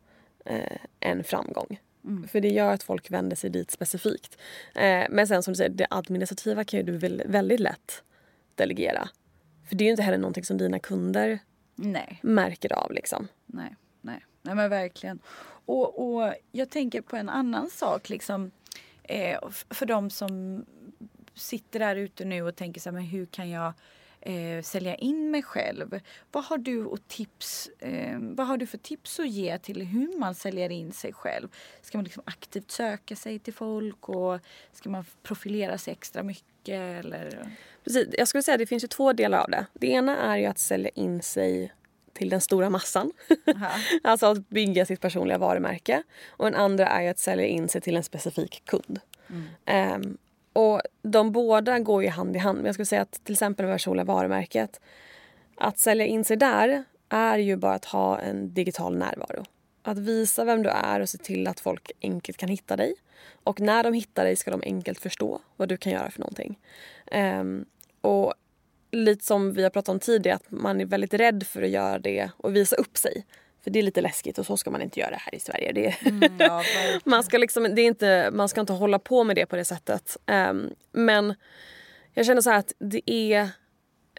eh, 0.45 0.77
en 1.01 1.25
framgång. 1.25 1.81
För 2.29 2.41
det 2.41 2.49
gör 2.49 2.73
att 2.73 2.83
folk 2.83 3.11
vänder 3.11 3.37
sig 3.37 3.51
dit 3.51 3.71
specifikt. 3.71 4.39
Eh, 4.75 5.07
men 5.11 5.27
sen 5.27 5.43
som 5.43 5.53
du 5.53 5.57
säger, 5.57 5.71
det 5.71 5.87
administrativa 5.91 6.65
kan 6.65 6.85
du 6.85 6.97
väl, 6.97 7.23
väldigt 7.27 7.61
lätt 7.61 8.03
delegera. 8.55 9.09
För 9.69 9.77
det 9.77 9.85
är 9.85 9.87
ju 9.87 9.91
inte 9.91 10.03
heller 10.03 10.19
någonting 10.19 10.45
som 10.45 10.59
dina 10.59 10.79
kunder 10.79 11.39
Nej. 11.75 12.19
märker 12.23 12.73
av. 12.73 12.93
Liksom. 12.93 13.29
Nej, 13.47 13.77
nej, 14.01 14.25
nej 14.43 14.55
men 14.55 14.71
verkligen. 14.71 15.19
Och, 15.67 16.15
och 16.15 16.35
jag 16.53 16.71
tänker 16.71 17.01
på 17.01 17.17
en 17.17 17.29
annan 17.29 17.71
sak 17.71 18.09
liksom. 18.09 18.51
Eh, 19.03 19.39
för 19.71 19.87
de 19.87 20.11
som 20.11 20.65
sitter 21.41 21.79
där 21.79 21.97
ute 21.97 22.25
nu 22.25 22.43
och 22.43 22.57
tänker 22.57 22.81
så 22.81 22.91
här, 22.91 22.95
men 22.95 23.03
hur 23.03 23.27
kan 23.27 23.51
jag 23.51 23.73
eh, 24.21 24.63
sälja 24.63 24.95
in 24.95 25.31
mig 25.31 25.43
själv? 25.43 26.01
Vad 26.33 26.45
har 26.45 26.59
du 26.59 26.85
och 26.85 27.09
tips? 27.09 27.71
Eh, 27.79 28.19
vad 28.21 28.47
har 28.47 28.57
du 28.57 28.67
för 28.67 28.79
tips 28.79 29.21
att 29.21 29.29
ge 29.29 29.59
till 29.59 29.83
hur 29.83 30.19
man 30.19 30.35
säljer 30.35 30.71
in 30.71 30.93
sig 30.93 31.13
själv? 31.13 31.49
Ska 31.83 31.99
man 31.99 32.05
liksom 32.05 32.23
aktivt 32.27 32.71
söka 32.71 33.17
sig 33.17 33.39
till 33.39 33.55
folk 33.55 34.09
och 34.09 34.39
ska 34.73 34.91
man 34.91 35.05
profilera 35.23 35.79
sig 35.79 35.93
extra 35.93 36.23
mycket 36.23 37.05
eller? 37.05 37.57
Precis, 37.85 38.09
jag 38.19 38.29
skulle 38.29 38.43
säga 38.43 38.55
att 38.55 38.59
det 38.59 38.67
finns 38.67 38.85
ju 38.85 38.89
två 38.89 39.13
delar 39.13 39.39
av 39.39 39.51
det. 39.51 39.67
Det 39.73 39.87
ena 39.87 40.17
är 40.17 40.37
ju 40.37 40.47
att 40.47 40.59
sälja 40.59 40.91
in 40.95 41.23
sig 41.23 41.73
till 42.13 42.29
den 42.29 42.41
stora 42.41 42.71
massan. 42.71 43.13
Alltså 44.03 44.27
att 44.27 44.49
bygga 44.49 44.87
sitt 44.87 45.01
personliga 45.01 45.39
varumärke. 45.39 46.03
Och 46.29 46.45
den 46.45 46.55
andra 46.55 46.87
är 46.87 47.03
ju 47.03 47.09
att 47.09 47.19
sälja 47.19 47.47
in 47.47 47.69
sig 47.69 47.81
till 47.81 47.97
en 47.97 48.03
specifik 48.03 48.63
kund. 48.65 49.01
Ehm, 49.65 50.19
och 50.53 50.81
de 51.03 51.33
båda 51.33 51.79
går 51.79 52.03
ju 52.03 52.09
hand 52.09 52.37
i 52.37 52.39
hand. 52.39 52.59
Men 52.59 52.67
jag 52.67 52.75
skulle 52.75 52.87
säga 52.87 53.03
att 53.03 53.25
till 53.25 53.33
exempel 53.33 53.67
det 53.67 53.73
personliga 53.73 54.05
varumärket. 54.05 54.81
Att 55.57 55.79
sälja 55.79 56.07
in 56.07 56.25
sig 56.25 56.37
där 56.37 56.85
är 57.09 57.39
ju 57.39 57.57
bara 57.57 57.75
att 57.75 57.85
ha 57.85 58.19
en 58.19 58.55
digital 58.55 58.97
närvaro. 58.97 59.45
Att 59.83 59.99
visa 59.99 60.45
vem 60.45 60.63
du 60.63 60.71
är 60.71 61.01
och 61.01 61.09
se 61.09 61.19
till 61.19 61.49
att 61.49 61.61
folk 61.61 61.91
enkelt 62.03 62.39
kan 62.39 62.49
hitta 62.49 62.77
dig. 62.77 62.95
Och 63.45 63.61
när 63.61 63.83
de 63.83 63.93
hittar 63.93 64.25
dig 64.25 64.37
ska 64.37 64.51
de 64.51 64.63
enkelt 64.65 64.99
förstå 64.99 65.41
vad 65.57 65.69
du 65.69 65.77
kan 65.77 65.93
göra 65.93 66.11
för 66.11 66.21
någonting. 66.21 66.59
Um, 67.13 67.65
och 68.01 68.35
lite 68.91 69.25
som 69.25 69.53
vi 69.53 69.63
har 69.63 69.71
pratat 69.71 69.89
om 69.89 70.01
tidigare, 70.01 70.37
att 70.37 70.51
man 70.51 70.81
är 70.81 70.85
väldigt 70.85 71.15
rädd 71.15 71.47
för 71.47 71.63
att 71.63 71.69
göra 71.71 71.99
det 71.99 72.31
och 72.37 72.57
visa 72.57 72.77
upp 72.77 72.97
sig. 72.97 73.25
För 73.65 73.71
det 73.71 73.79
är 73.79 73.83
lite 73.83 74.01
läskigt 74.01 74.39
och 74.39 74.47
så 74.47 74.57
ska 74.57 74.71
man 74.71 74.83
inte 74.83 75.01
göra 75.01 75.17
här 75.17 75.35
i 75.35 75.41
Sverige. 75.41 75.73
Det 75.73 75.87
är, 75.87 75.97
Mm, 76.09 76.37
ja, 76.39 76.63
man, 77.05 77.25
ska 77.25 77.39
liksom, 77.39 77.75
det 77.75 77.83
är 77.83 77.87
inte, 77.87 78.31
man 78.33 78.49
ska 78.49 78.61
inte 78.61 78.73
hålla 78.73 78.99
på 78.99 79.25
med 79.25 79.37
det 79.37 79.47
på 79.47 79.57
det 79.57 79.65
sättet. 79.65 80.17
Ehm, 80.27 80.71
men 80.93 81.35
jag 82.15 82.27
känner 82.27 82.41
så 82.41 82.51
att 82.51 82.73
det 82.79 83.11
är, 83.11 83.49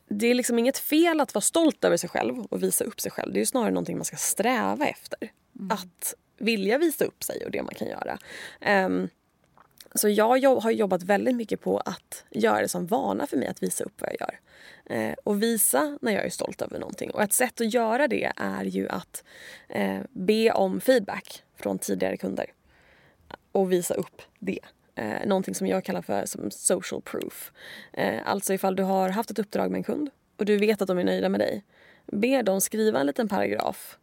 det 0.10 0.28
är 0.28 0.34
liksom 0.34 0.60
inget 0.60 0.78
fel 0.78 1.20
att 1.20 1.34
vara 1.34 1.42
stolt 1.42 1.84
över 1.84 1.98
sig 1.98 2.10
själv 2.10 2.40
och 2.40 2.64
visa 2.64 2.84
upp 2.84 3.02
sig 3.02 3.12
själv. 3.12 3.34
Det 3.34 3.42
är 3.42 3.46
snarare 3.46 3.72
någonting 3.72 3.98
man 3.98 4.06
ska 4.06 4.18
sträva 4.18 4.86
efter. 4.86 5.32
Mm. 5.60 5.72
Att 5.72 6.14
vilja 6.40 6.78
visa 6.78 7.06
upp 7.06 7.24
sig 7.24 7.46
och 7.46 7.52
det 7.52 7.64
man 7.64 7.76
kan 7.76 7.88
göra. 7.88 8.18
Um, 8.86 9.10
så 9.96 10.10
jag 10.10 10.62
har 10.62 10.72
jobbat 10.72 11.04
väldigt 11.04 11.36
mycket 11.36 11.62
på 11.62 11.78
att 11.78 12.26
göra 12.30 12.62
det 12.62 12.68
som 12.68 12.88
vana 12.88 13.28
för 13.28 13.38
mig 13.38 13.48
att 13.48 13.64
visa 13.64 13.84
upp 13.84 14.02
vad 14.02 14.10
jag 14.10 14.20
gör. 14.20 14.40
Eh, 14.86 15.16
och 15.24 15.44
visa 15.44 15.98
när 16.02 16.12
jag 16.12 16.26
är 16.26 16.30
stolt 16.30 16.62
över 16.62 16.80
någonting. 16.80 17.12
Och 17.12 17.22
ett 17.22 17.34
sätt 17.34 17.62
att 17.62 17.74
göra 17.74 18.08
det 18.08 18.32
är 18.36 18.64
ju 18.64 18.90
att 18.90 19.24
eh, 19.70 20.00
be 20.10 20.52
om 20.52 20.82
feedback 20.82 21.44
från 21.56 21.80
tidigare 21.80 22.18
kunder. 22.18 22.46
Och 23.52 23.72
visa 23.72 23.94
upp 23.94 24.22
det. 24.40 24.60
Eh, 24.96 25.26
någonting 25.26 25.56
som 25.56 25.68
jag 25.68 25.84
kallar 25.84 26.02
för 26.02 26.26
som 26.26 26.52
social 26.52 27.02
proof. 27.02 27.52
Eh, 27.94 28.20
alltså 28.26 28.54
ifall 28.54 28.76
du 28.76 28.84
har 28.84 29.10
haft 29.10 29.32
ett 29.32 29.40
uppdrag 29.40 29.72
med 29.72 29.78
en 29.78 29.84
kund 29.84 30.10
och 30.38 30.46
du 30.46 30.58
vet 30.58 30.82
att 30.82 30.88
de 30.88 30.98
är 30.98 31.04
nöjda 31.04 31.30
med 31.30 31.40
dig. 31.40 31.64
Be 32.06 32.42
dem 32.42 32.62
skriva 32.62 33.00
en 33.00 33.06
liten 33.06 33.28
paragraf 33.28 33.98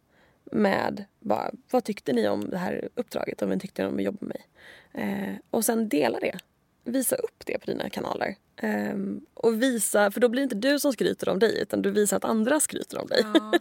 med 0.51 1.05
bara, 1.19 1.51
vad 1.71 1.83
tyckte 1.83 2.13
ni 2.13 2.27
om 2.27 2.49
det 2.49 2.57
här 2.57 2.89
uppdraget 2.95 3.41
och 3.41 3.49
vad 3.49 3.61
tyckte 3.61 3.81
ni 3.81 3.87
om 3.87 3.95
att 3.95 4.03
jobba 4.03 4.17
med 4.21 4.29
mig? 4.29 4.47
Eh, 4.93 5.35
och 5.49 5.65
sen 5.65 5.89
dela 5.89 6.19
det. 6.19 6.39
Visa 6.83 7.15
upp 7.15 7.45
det 7.45 7.59
på 7.59 7.65
dina 7.65 7.89
kanaler. 7.89 8.35
Eh, 8.55 8.95
och 9.33 9.61
visa, 9.61 10.11
för 10.11 10.19
då 10.19 10.29
blir 10.29 10.41
det 10.41 10.43
inte 10.43 10.69
du 10.69 10.79
som 10.79 10.93
skryter 10.93 11.29
om 11.29 11.39
dig 11.39 11.61
utan 11.61 11.81
du 11.81 11.91
visar 11.91 12.17
att 12.17 12.25
andra 12.25 12.59
skryter 12.59 13.01
om 13.01 13.07
dig. 13.07 13.21
Ja, 13.33 13.53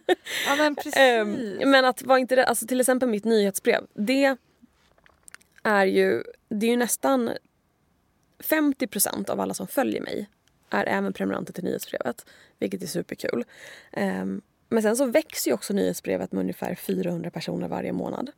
ja 0.47 0.57
men 0.57 0.75
precis. 0.77 0.97
eh, 0.97 1.27
men 1.67 1.85
att 1.85 2.03
vara 2.03 2.19
inte 2.19 2.45
alltså 2.45 2.67
till 2.67 2.81
exempel 2.81 3.09
mitt 3.09 3.25
nyhetsbrev. 3.25 3.87
Det 3.95 4.37
är 5.63 5.87
ju, 5.87 6.23
det 6.49 6.67
är 6.67 6.71
ju 6.71 6.77
nästan 6.77 7.31
50% 8.39 9.31
av 9.31 9.41
alla 9.41 9.55
som 9.55 9.67
följer 9.67 10.01
mig 10.01 10.29
är 10.71 10.85
även 10.85 11.13
prenumeranter 11.13 11.53
till 11.53 11.65
nyhetsbrevet. 11.65 12.27
Vilket 12.59 12.83
är 12.83 12.87
superkul. 12.87 13.45
Um, 13.97 14.43
men 14.69 14.83
sen 14.83 14.97
så 14.97 15.07
växer 15.07 15.51
ju 15.51 15.55
också 15.55 15.73
nyhetsbrevet 15.73 16.33
med 16.33 16.41
ungefär 16.41 16.75
400 16.75 17.31
personer 17.31 17.69
varje 17.69 17.93
månad. 17.93 18.31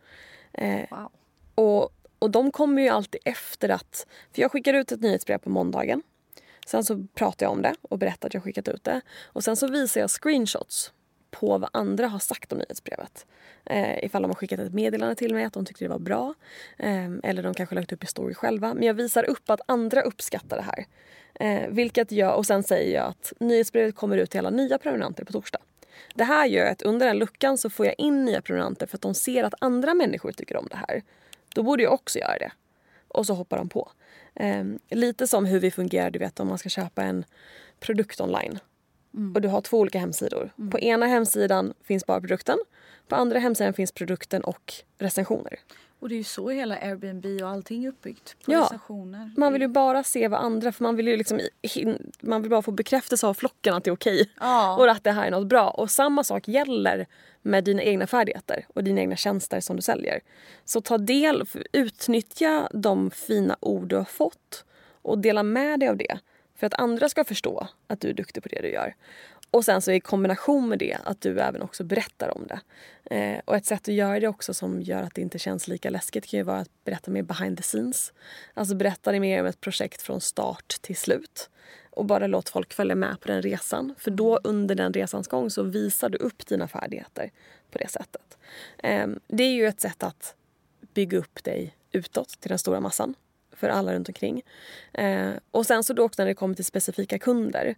Eh, 0.53 0.81
wow. 0.90 1.11
och, 1.55 1.90
och 2.19 2.31
de 2.31 2.51
kommer 2.51 2.83
ju 2.83 2.88
alltid 2.88 3.21
efter 3.25 3.69
att... 3.69 4.07
För 4.33 4.43
jag 4.43 4.53
skickar 4.53 4.75
ut 4.75 4.93
ett 4.93 5.01
nyhetsbrev 5.01 5.38
på 5.38 5.51
måndagen. 5.51 6.03
Sen 6.66 6.85
så 6.85 7.07
pratar 7.14 7.47
jag 7.47 7.53
om 7.53 7.62
det 7.62 7.75
och 7.83 7.99
berättar 7.99 8.29
att 8.29 8.35
jag 8.35 8.43
skickat 8.43 8.69
ut 8.69 8.85
det. 8.85 9.01
Och 9.25 9.45
sen 9.45 9.57
så 9.57 9.69
visar 9.69 10.01
jag 10.01 10.11
screenshots 10.11 10.93
på 11.31 11.59
vad 11.59 11.71
andra 11.73 12.07
har 12.07 12.19
sagt 12.19 12.53
om 12.53 12.59
nyhetsbrevet. 12.59 13.27
Eh, 13.64 14.05
ifall 14.05 14.23
de 14.23 14.29
har 14.29 14.35
skickat 14.35 14.61
ett 14.61 14.75
meddelande 14.75 15.14
till 15.14 15.35
mig 15.35 15.45
att 15.45 15.53
de 15.53 15.64
tyckte 15.64 15.85
det 15.85 15.88
var 15.88 15.99
bra. 15.99 16.35
Eh, 16.79 17.11
eller 17.23 17.43
de 17.43 17.55
kanske 17.55 17.75
lagt 17.75 17.93
upp 17.93 18.05
i 18.05 18.07
story 18.07 18.35
själva. 18.35 18.75
Men 18.75 18.83
jag 18.83 18.95
visar 18.95 19.25
upp 19.31 19.51
att 19.51 19.61
andra 19.66 20.03
uppskattar 20.03 20.57
det 20.57 20.62
här. 20.62 20.87
Eh, 21.35 21.69
vilket 21.69 22.12
jag, 22.12 22.37
och 22.37 22.47
sen 22.47 22.62
säger 22.62 22.95
jag 22.95 23.07
att 23.07 23.33
nyhetsbrevet 23.40 23.95
kommer 23.95 24.16
ut 24.16 24.31
till 24.31 24.38
alla 24.38 24.51
nya 24.51 24.79
prenumeranter 24.79 25.25
på 25.25 25.33
torsdag. 25.33 25.61
Det 26.14 26.24
här 26.24 26.46
gör 26.46 26.66
att 26.66 26.83
under 26.83 27.07
den 27.07 27.18
luckan 27.18 27.59
så 27.59 27.70
får 27.70 27.87
jag 27.87 27.94
in 27.98 28.24
nya 28.24 28.42
prenumeranter 28.42 28.87
för 28.87 28.96
att 28.96 29.03
de 29.03 29.14
ser 29.14 29.44
att 29.44 29.55
andra 29.61 29.94
människor 29.94 30.33
tycker 30.33 30.57
om 30.57 30.66
det 30.70 30.76
här. 30.76 31.03
Då 31.55 31.62
borde 31.62 31.83
jag 31.83 31.92
också 31.92 32.18
göra 32.18 32.38
det. 32.38 32.53
Och 33.09 33.26
så 33.26 33.35
hoppar 33.35 33.57
de 33.57 33.68
på. 33.68 33.90
Eh, 34.35 34.64
lite 34.90 35.26
som 35.26 35.44
hur 35.44 35.61
vi 35.61 35.70
fungerar 35.70 36.11
du 36.11 36.18
vet 36.18 36.40
om 36.40 36.48
man 36.48 36.59
ska 36.59 36.68
köpa 36.68 37.03
en 37.03 37.24
produkt 37.81 38.20
online. 38.20 38.59
Mm. 39.14 39.35
Och 39.35 39.40
du 39.40 39.49
har 39.49 39.61
två 39.61 39.79
olika 39.79 39.99
hemsidor. 39.99 40.53
Mm. 40.59 40.70
På 40.70 40.79
ena 40.79 41.07
hemsidan 41.07 41.75
finns 41.83 42.07
bara 42.07 42.20
produkten. 42.20 42.59
På 43.09 43.16
andra 43.16 43.38
hemsidan 43.38 43.75
finns 43.75 43.92
produkten 43.92 44.44
och 44.44 44.75
recensioner. 44.99 45.59
Och 46.01 46.09
det 46.09 46.14
är 46.14 46.16
ju 46.16 46.25
så 46.25 46.51
hela 46.51 46.77
Airbnb 46.77 47.42
och 47.42 47.49
allting 47.49 47.85
är 47.85 47.88
uppbyggt. 47.88 48.37
På 48.44 48.53
ja, 48.53 48.61
recensioner. 48.61 49.31
Man 49.37 49.53
vill 49.53 49.62
ju 49.62 49.68
bara 49.68 50.03
se 50.03 50.29
vad 50.29 50.40
andra, 50.40 50.73
för 50.73 50.85
man 50.85 50.96
vill 50.96 51.09
ju 51.09 51.16
liksom 51.16 51.40
man 52.20 52.42
vill 52.42 52.51
bara 52.51 52.62
få 52.62 52.70
bekräftelse 52.70 53.27
av 53.27 53.35
flocken 53.35 53.75
att 53.75 53.85
det 53.85 53.90
är 53.90 53.94
okej. 53.94 54.31
Ja. 54.40 54.77
Och 54.77 54.90
att 54.90 55.05
det 55.05 55.12
här 55.12 55.27
är 55.27 55.31
något 55.31 55.46
bra. 55.46 55.70
Och 55.70 55.90
samma 55.90 56.25
sak 56.25 56.49
gäller 56.49 57.07
med 57.42 57.64
dina 57.64 57.83
egna 57.83 58.07
färdigheter 58.07 58.66
och 58.75 58.85
dina 58.85 59.01
egna 59.01 59.16
tjänster 59.16 59.61
som 59.61 59.77
du 59.77 59.83
säljer. 59.83 60.20
Så 60.64 60.81
ta 60.81 60.99
del, 60.99 61.44
utnyttja 61.73 62.68
de 62.73 63.11
fina 63.11 63.57
ord 63.61 63.88
du 63.88 63.96
har 63.96 64.05
fått 64.05 64.64
och 65.03 65.18
dela 65.18 65.42
med 65.42 65.81
dig 65.81 65.88
av 65.88 65.96
det. 65.96 66.18
För 66.61 66.66
att 66.66 66.75
andra 66.75 67.09
ska 67.09 67.25
förstå 67.25 67.68
att 67.87 68.01
du 68.01 68.09
är 68.09 68.14
duktig 68.14 68.42
på 68.42 68.49
det 68.49 68.61
du 68.62 68.68
gör. 68.68 68.94
Och 69.51 69.64
sen 69.64 69.83
så 69.83 69.92
i 69.92 70.01
kombination 70.01 70.68
med 70.68 70.79
det 70.79 70.99
att 71.05 71.20
du 71.20 71.40
även 71.40 71.62
också 71.62 71.85
berättar 71.85 72.37
om 72.37 72.46
det. 72.46 72.61
Eh, 73.16 73.40
och 73.44 73.57
ett 73.57 73.66
sätt 73.66 73.81
att 73.81 73.94
göra 73.94 74.20
det 74.20 74.29
också 74.29 74.55
som 74.55 74.83
gör 74.83 75.03
att 75.03 75.14
det 75.14 75.20
inte 75.20 75.38
känns 75.38 75.68
lika 75.68 75.90
läskigt 75.90 76.27
kan 76.27 76.38
ju 76.38 76.44
vara 76.44 76.59
att 76.59 76.85
berätta 76.85 77.11
mer 77.11 77.23
behind 77.23 77.57
the 77.57 77.62
scenes. 77.62 78.12
Alltså 78.55 78.75
berätta 78.75 79.12
mer 79.12 79.40
om 79.40 79.46
ett 79.46 79.61
projekt 79.61 80.03
från 80.03 80.20
start 80.20 80.77
till 80.81 80.96
slut. 80.96 81.51
Och 81.90 82.05
bara 82.05 82.27
låt 82.27 82.49
folk 82.49 82.73
följa 82.73 82.94
med 82.94 83.20
på 83.20 83.29
den 83.29 83.42
resan. 83.42 83.94
För 83.99 84.11
då 84.11 84.40
under 84.44 84.75
den 84.75 84.92
resans 84.92 85.29
gång 85.29 85.51
så 85.51 85.62
visar 85.62 86.09
du 86.09 86.18
upp 86.18 86.46
dina 86.46 86.68
färdigheter 86.68 87.31
på 87.70 87.79
det 87.79 87.88
sättet. 87.88 88.38
Eh, 88.79 89.07
det 89.27 89.44
är 89.44 89.53
ju 89.53 89.66
ett 89.66 89.81
sätt 89.81 90.03
att 90.03 90.35
bygga 90.94 91.18
upp 91.18 91.44
dig 91.44 91.77
utåt 91.92 92.40
till 92.40 92.49
den 92.49 92.59
stora 92.59 92.81
massan 92.81 93.14
för 93.61 93.68
alla 93.68 93.94
runt 93.94 94.09
omkring. 94.09 94.42
Eh, 94.92 95.31
och 95.51 95.66
sen 95.66 95.85
så 95.85 95.92
då 95.92 96.03
också 96.03 96.23
när 96.23 96.27
det 96.27 96.35
kommer 96.35 96.55
till 96.55 96.64
specifika 96.64 97.18
kunder 97.18 97.75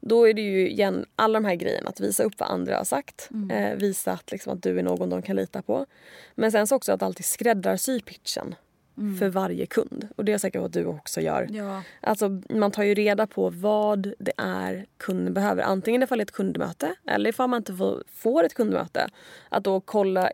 då 0.00 0.28
är 0.28 0.34
det 0.34 0.42
ju 0.42 0.70
igen 0.70 1.06
alla 1.16 1.40
de 1.40 1.44
här 1.44 1.54
grejerna. 1.54 1.88
Att 1.88 2.00
visa 2.00 2.22
upp 2.22 2.32
vad 2.38 2.50
andra 2.50 2.76
har 2.76 2.84
sagt. 2.84 3.28
Mm. 3.30 3.50
Eh, 3.50 3.76
visa 3.76 4.12
att, 4.12 4.32
liksom, 4.32 4.52
att 4.52 4.62
du 4.62 4.78
är 4.78 4.82
någon 4.82 5.10
de 5.10 5.22
kan 5.22 5.36
lita 5.36 5.62
på. 5.62 5.86
Men 6.34 6.52
sen 6.52 6.66
så 6.66 6.76
också 6.76 6.92
att 6.92 7.02
alltid 7.02 7.24
skräddarsy 7.24 8.00
pitchen. 8.00 8.54
Mm. 8.98 9.18
för 9.18 9.28
varje 9.28 9.66
kund. 9.66 10.08
Och 10.16 10.24
det 10.24 10.30
är 10.30 10.34
jag 10.34 10.40
säker 10.40 10.58
på 10.58 10.64
att 10.64 10.72
du 10.72 10.84
också 10.84 11.20
gör. 11.20 11.48
Ja. 11.50 11.82
Alltså, 12.00 12.40
man 12.48 12.70
tar 12.70 12.82
ju 12.82 12.94
reda 12.94 13.26
på 13.26 13.50
vad 13.50 14.14
det 14.18 14.32
är 14.36 14.86
kunden 14.96 15.34
behöver. 15.34 15.62
Antingen 15.62 16.02
ifall 16.02 16.18
det 16.18 16.22
är 16.22 16.26
ett 16.26 16.32
kundmöte 16.32 16.94
eller 17.06 17.30
ifall 17.30 17.48
man 17.48 17.56
inte 17.56 17.74
får, 17.74 18.04
får 18.08 18.44
ett 18.44 18.54
kundmöte. 18.54 19.08
Att 19.48 19.64
då 19.64 19.80
kolla 19.80 20.30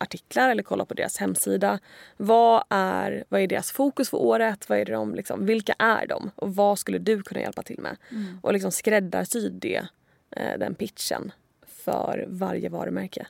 artiklar 0.00 0.50
eller 0.50 0.62
kolla 0.62 0.84
på 0.84 0.94
deras 0.94 1.16
hemsida. 1.16 1.78
Vad 2.16 2.64
är, 2.68 3.24
vad 3.28 3.40
är 3.40 3.46
deras 3.46 3.72
fokus 3.72 4.10
för 4.10 4.18
året? 4.18 4.68
Vad 4.68 4.78
är 4.78 4.84
de, 4.84 5.14
liksom, 5.14 5.46
vilka 5.46 5.74
är 5.78 6.06
de? 6.06 6.30
Och 6.36 6.54
vad 6.54 6.78
skulle 6.78 6.98
du 6.98 7.22
kunna 7.22 7.40
hjälpa 7.40 7.62
till 7.62 7.80
med? 7.80 7.96
Mm. 8.10 8.38
Och 8.42 8.52
liksom 8.52 8.72
skräddarsy 8.72 9.48
det, 9.48 9.86
eh, 10.30 10.58
den 10.58 10.74
pitchen 10.74 11.32
för 11.66 12.24
varje 12.28 12.68
varumärke. 12.68 13.26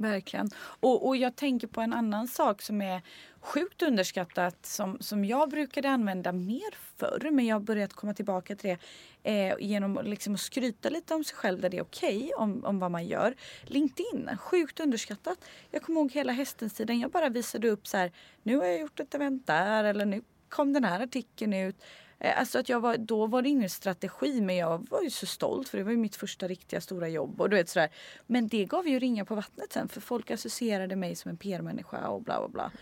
Verkligen. 0.00 0.50
Och, 0.56 1.06
och 1.06 1.16
jag 1.16 1.36
tänker 1.36 1.66
på 1.66 1.80
en 1.80 1.92
annan 1.92 2.28
sak 2.28 2.62
som 2.62 2.82
är 2.82 3.02
sjukt 3.40 3.82
underskattat 3.82 4.66
som, 4.66 4.98
som 5.00 5.24
jag 5.24 5.50
brukade 5.50 5.90
använda 5.90 6.32
mer 6.32 6.74
förr 6.96 7.28
men 7.30 7.46
jag 7.46 7.54
har 7.54 7.60
börjat 7.60 7.92
komma 7.92 8.14
tillbaka 8.14 8.56
till 8.56 8.76
det 9.22 9.48
eh, 9.50 9.54
genom 9.60 10.00
liksom 10.04 10.34
att 10.34 10.40
skryta 10.40 10.88
lite 10.88 11.14
om 11.14 11.24
sig 11.24 11.36
själv 11.36 11.60
där 11.60 11.68
det 11.68 11.76
är 11.76 11.82
okej 11.82 12.16
okay, 12.16 12.32
om, 12.36 12.64
om 12.64 12.78
vad 12.78 12.90
man 12.90 13.06
gör. 13.06 13.34
LinkedIn, 13.62 14.30
sjukt 14.38 14.80
underskattat. 14.80 15.38
Jag 15.70 15.82
kommer 15.82 16.00
ihåg 16.00 16.12
hela 16.12 16.32
hästen-sidan. 16.32 17.00
Jag 17.00 17.10
bara 17.10 17.28
visade 17.28 17.68
upp 17.68 17.86
så 17.86 17.96
här, 17.96 18.12
nu 18.42 18.56
har 18.56 18.64
jag 18.64 18.80
gjort 18.80 19.00
ett 19.00 19.14
event 19.14 19.46
där 19.46 19.84
eller 19.84 20.04
nu 20.04 20.22
kom 20.48 20.72
den 20.72 20.84
här 20.84 21.00
artikeln 21.00 21.54
ut. 21.54 21.76
Eh, 22.20 22.38
alltså 22.38 22.58
att 22.58 22.68
jag 22.68 22.80
var, 22.80 22.96
då 22.96 23.26
var 23.26 23.42
det 23.42 23.48
ingen 23.48 23.70
strategi 23.70 24.40
men 24.40 24.56
jag 24.56 24.88
var 24.90 25.02
ju 25.02 25.10
så 25.10 25.26
stolt 25.26 25.68
för 25.68 25.78
det 25.78 25.84
var 25.84 25.90
ju 25.90 25.96
mitt 25.96 26.16
första 26.16 26.48
riktiga 26.48 26.80
stora 26.80 27.08
jobb. 27.08 27.40
Och 27.40 27.50
du 27.50 27.56
vet 27.56 27.68
sådär. 27.68 27.88
Men 28.26 28.48
det 28.48 28.64
gav 28.64 28.88
ju 28.88 28.98
ringa 28.98 29.24
på 29.24 29.34
vattnet 29.34 29.72
sen 29.72 29.88
för 29.88 30.00
folk 30.00 30.30
associerade 30.30 30.96
mig 30.96 31.16
som 31.16 31.30
en 31.30 31.36
PR-människa 31.36 32.08
och 32.08 32.22
bla 32.22 32.38
bla 32.38 32.48
bla. 32.48 32.72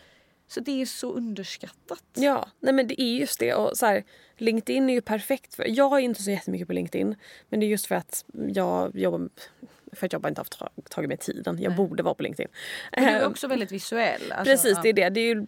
Så 0.48 0.60
det 0.60 0.82
är 0.82 0.86
så 0.86 1.12
underskattat. 1.12 2.04
Ja, 2.14 2.48
nej 2.60 2.72
men 2.72 2.86
det 2.86 3.02
är 3.02 3.14
just 3.14 3.40
det. 3.40 3.54
Och 3.54 3.78
så 3.78 3.86
här, 3.86 4.04
LinkedIn 4.36 4.90
är 4.90 4.94
ju 4.94 5.00
perfekt. 5.00 5.54
För, 5.54 5.64
jag 5.68 5.92
är 5.92 5.98
inte 5.98 6.22
så 6.22 6.30
jättemycket 6.30 6.66
på 6.66 6.72
LinkedIn. 6.72 7.14
Men 7.48 7.60
det 7.60 7.66
är 7.66 7.68
just 7.68 7.86
för 7.86 7.94
att 7.94 8.24
jag 8.34 8.96
jobbar 8.96 9.28
för 9.98 10.06
att 10.06 10.12
jag 10.12 10.22
bara 10.22 10.28
inte 10.28 10.40
haft 10.40 10.62
tagit 10.90 11.08
mig 11.08 11.16
tiden. 11.16 11.58
Jag 11.62 11.70
Nej. 11.70 11.76
borde 11.76 12.02
vara 12.02 12.14
på 12.14 12.22
LinkedIn. 12.22 12.48
Men 12.92 13.04
du 13.04 13.10
är 13.10 13.22
ehm, 13.22 13.30
också 13.30 13.46
väldigt 13.46 13.72
visuell. 13.72 14.32
Alltså, 14.32 14.44
Precis, 14.44 14.78
det 14.82 14.88
är 14.88 14.92
det. 14.92 15.08
Det 15.08 15.20
är 15.20 15.34
ju 15.34 15.46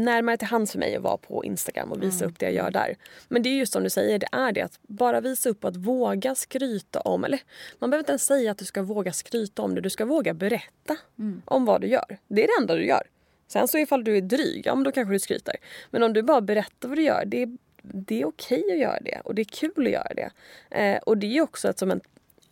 närmare 0.00 0.36
till 0.36 0.48
hands 0.48 0.72
för 0.72 0.78
mig 0.78 0.96
att 0.96 1.02
vara 1.02 1.16
på 1.16 1.44
Instagram 1.44 1.92
och 1.92 2.02
visa 2.02 2.24
mm. 2.24 2.30
upp 2.30 2.38
det 2.38 2.46
jag 2.46 2.54
gör 2.54 2.70
där. 2.70 2.96
Men 3.28 3.42
det 3.42 3.48
är 3.48 3.54
just 3.54 3.72
som 3.72 3.82
du 3.82 3.90
säger, 3.90 4.18
det 4.18 4.28
är 4.32 4.52
det 4.52 4.60
att 4.60 4.78
bara 4.82 5.20
visa 5.20 5.48
upp 5.48 5.64
och 5.64 5.70
att 5.70 5.76
våga 5.76 6.34
skryta 6.34 7.00
om, 7.00 7.24
eller 7.24 7.40
man 7.78 7.90
behöver 7.90 8.02
inte 8.02 8.12
ens 8.12 8.26
säga 8.26 8.50
att 8.50 8.58
du 8.58 8.64
ska 8.64 8.82
våga 8.82 9.12
skryta 9.12 9.62
om 9.62 9.74
det, 9.74 9.80
du 9.80 9.90
ska 9.90 10.04
våga 10.04 10.34
berätta 10.34 10.96
mm. 11.18 11.42
om 11.44 11.64
vad 11.64 11.80
du 11.80 11.86
gör. 11.86 12.18
Det 12.28 12.44
är 12.44 12.46
det 12.46 12.62
enda 12.62 12.74
du 12.74 12.86
gör. 12.86 13.02
Sen 13.48 13.68
så 13.68 13.78
ifall 13.78 14.04
du 14.04 14.16
är 14.16 14.20
dryg, 14.20 14.66
ja 14.66 14.74
men 14.74 14.84
då 14.84 14.92
kanske 14.92 15.14
du 15.14 15.18
skryter. 15.18 15.56
Men 15.90 16.02
om 16.02 16.12
du 16.12 16.22
bara 16.22 16.40
berättar 16.40 16.88
vad 16.88 16.98
du 16.98 17.02
gör, 17.02 17.24
det 17.26 17.42
är, 17.42 17.56
det 17.82 18.20
är 18.20 18.26
okej 18.26 18.64
att 18.72 18.78
göra 18.78 19.00
det 19.00 19.20
och 19.24 19.34
det 19.34 19.42
är 19.42 19.44
kul 19.44 19.86
att 19.86 19.92
göra 19.92 20.14
det. 20.14 20.30
Eh, 20.70 20.98
och 20.98 21.18
det 21.18 21.36
är 21.36 21.42
också 21.42 21.68
ett, 21.68 21.78
som 21.78 21.90
en 21.90 22.00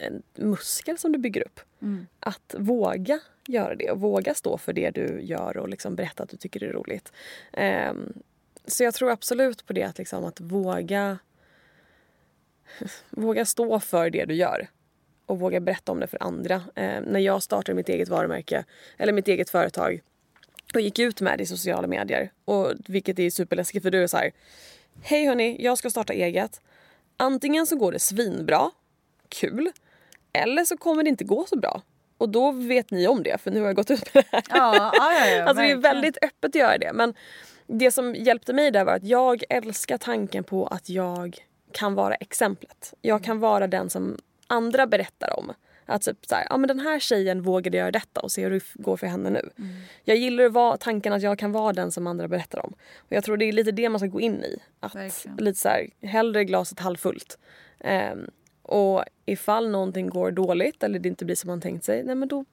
en 0.03 0.23
muskel 0.35 0.99
som 0.99 1.13
du 1.13 1.19
bygger 1.19 1.41
upp. 1.47 1.61
Mm. 1.83 2.07
Att 2.21 2.55
våga 2.59 3.21
göra 3.47 3.75
det 3.75 3.91
och 3.91 4.01
våga 4.01 4.35
stå 4.35 4.59
för 4.59 4.73
det 4.73 4.91
du 4.91 5.21
gör 5.23 5.57
och 5.57 5.69
liksom 5.69 5.97
berätta 5.97 6.23
att 6.23 6.29
du 6.29 6.37
tycker 6.37 6.61
det 6.61 6.67
är 6.67 6.73
roligt. 6.73 7.13
Um, 7.91 8.13
så 8.67 8.85
jag 8.85 8.95
tror 8.95 9.11
absolut 9.11 9.67
på 9.67 9.73
det 9.73 9.83
att, 9.83 9.99
liksom, 9.99 10.25
att 10.25 10.41
våga, 10.41 11.19
våga 13.11 13.45
stå 13.45 13.81
för 13.81 14.11
det 14.11 14.25
du 14.25 14.35
gör 14.35 14.69
och 15.27 15.39
våga 15.39 15.61
berätta 15.61 15.93
om 15.93 16.01
det 16.01 16.07
för 16.07 16.23
andra. 16.23 16.57
Um, 16.57 17.05
när 17.05 17.21
jag 17.21 17.43
startade 17.43 17.77
mitt 17.77 17.89
eget 17.89 18.09
varumärke 18.09 18.65
eller 18.97 19.13
mitt 19.13 19.29
eget 19.29 19.51
företag 19.51 20.03
och 20.75 20.81
gick 20.81 20.99
ut 20.99 21.21
med 21.21 21.39
det 21.39 21.43
i 21.43 21.47
sociala 21.47 21.87
medier, 21.87 22.33
och, 22.45 22.73
vilket 22.87 23.19
är 23.19 23.31
superläskigt 23.31 23.83
för 23.83 23.91
du 23.91 24.03
är 24.03 24.07
så 24.07 24.17
här 24.17 24.33
Hej 25.03 25.27
hörni, 25.27 25.57
jag 25.65 25.79
ska 25.79 25.91
starta 25.91 26.13
eget. 26.13 26.61
Antingen 27.17 27.67
så 27.67 27.77
går 27.77 27.93
det 27.93 27.99
svinbra 27.99 28.71
kul. 29.29 29.73
Eller 30.33 30.65
så 30.65 30.77
kommer 30.77 31.03
det 31.03 31.09
inte 31.09 31.25
gå 31.25 31.47
så 31.49 31.57
bra. 31.57 31.83
Och 32.19 32.29
då 32.29 32.51
vet 32.51 32.91
ni 32.91 33.07
om 33.07 33.23
det 33.23 33.41
för 33.41 33.51
nu 33.51 33.61
har 33.61 33.67
jag 33.67 33.77
gått 33.77 33.91
ut 33.91 34.15
med 34.15 34.25
det 34.31 34.37
här. 34.37 34.43
Ja, 34.51 34.93
ja, 34.95 35.29
ja, 35.29 35.45
alltså 35.49 35.63
det 35.63 35.71
är 35.71 35.77
väldigt 35.77 36.19
öppet 36.23 36.49
att 36.49 36.55
göra 36.55 36.79
det. 36.79 36.93
Men 36.93 37.15
det 37.67 37.91
som 37.91 38.15
hjälpte 38.15 38.53
mig 38.53 38.71
där 38.71 38.85
var 38.85 38.93
att 38.93 39.05
jag 39.05 39.43
älskar 39.49 39.99
tanken 39.99 40.45
på 40.45 40.67
att 40.67 40.89
jag 40.89 41.39
kan 41.73 41.95
vara 41.95 42.15
exemplet. 42.15 42.95
Jag 43.01 43.25
kan 43.25 43.41
vara 43.41 43.67
den 43.67 43.91
som 43.91 44.19
andra 44.47 44.87
berättar 44.87 45.39
om. 45.39 45.53
Att 45.87 46.03
typ 46.03 46.27
så 46.27 46.35
här, 46.35 46.47
ja 46.51 46.57
men 46.57 46.69
den 46.69 46.81
här 46.81 46.99
tjejen 46.99 47.43
vågade 47.43 47.77
göra 47.77 47.91
detta 47.91 48.21
och 48.21 48.33
se 48.33 48.43
hur 48.43 48.51
det 48.51 48.63
går 48.75 48.97
för 48.97 49.07
henne 49.07 49.31
nu. 49.31 49.51
Mm. 49.59 49.71
Jag 50.05 50.17
gillar 50.17 50.77
tanken 50.77 51.13
att 51.13 51.23
jag 51.23 51.39
kan 51.39 51.53
vara 51.53 51.73
den 51.73 51.93
som 51.93 52.07
andra 52.07 52.29
berättar 52.29 52.67
om. 52.67 52.75
Och 52.97 53.13
jag 53.13 53.25
tror 53.25 53.37
det 53.37 53.45
är 53.45 53.53
lite 53.53 53.73
det 53.73 53.89
man 53.89 53.99
ska 53.99 54.09
gå 54.09 54.21
in 54.21 54.45
i. 54.45 54.59
Att 54.81 54.95
Verkligen. 54.95 55.37
lite 55.37 55.59
så 55.61 55.69
här, 55.69 55.91
hellre 56.03 56.45
glaset 56.45 56.81
halvfullt. 56.81 57.39
Ehm, 57.81 58.31
och 58.73 59.05
ifall 59.27 59.71
någonting 59.71 60.09
går 60.09 60.31
dåligt 60.31 60.83
eller 60.83 60.99
det 60.99 61.09
inte 61.09 61.25
blir 61.25 61.37
som 61.37 61.49
man 61.49 61.61
tänkt 61.61 61.85
sig, 61.85 62.05
nej 62.05 62.15
men 62.15 62.29
då, 62.29 62.45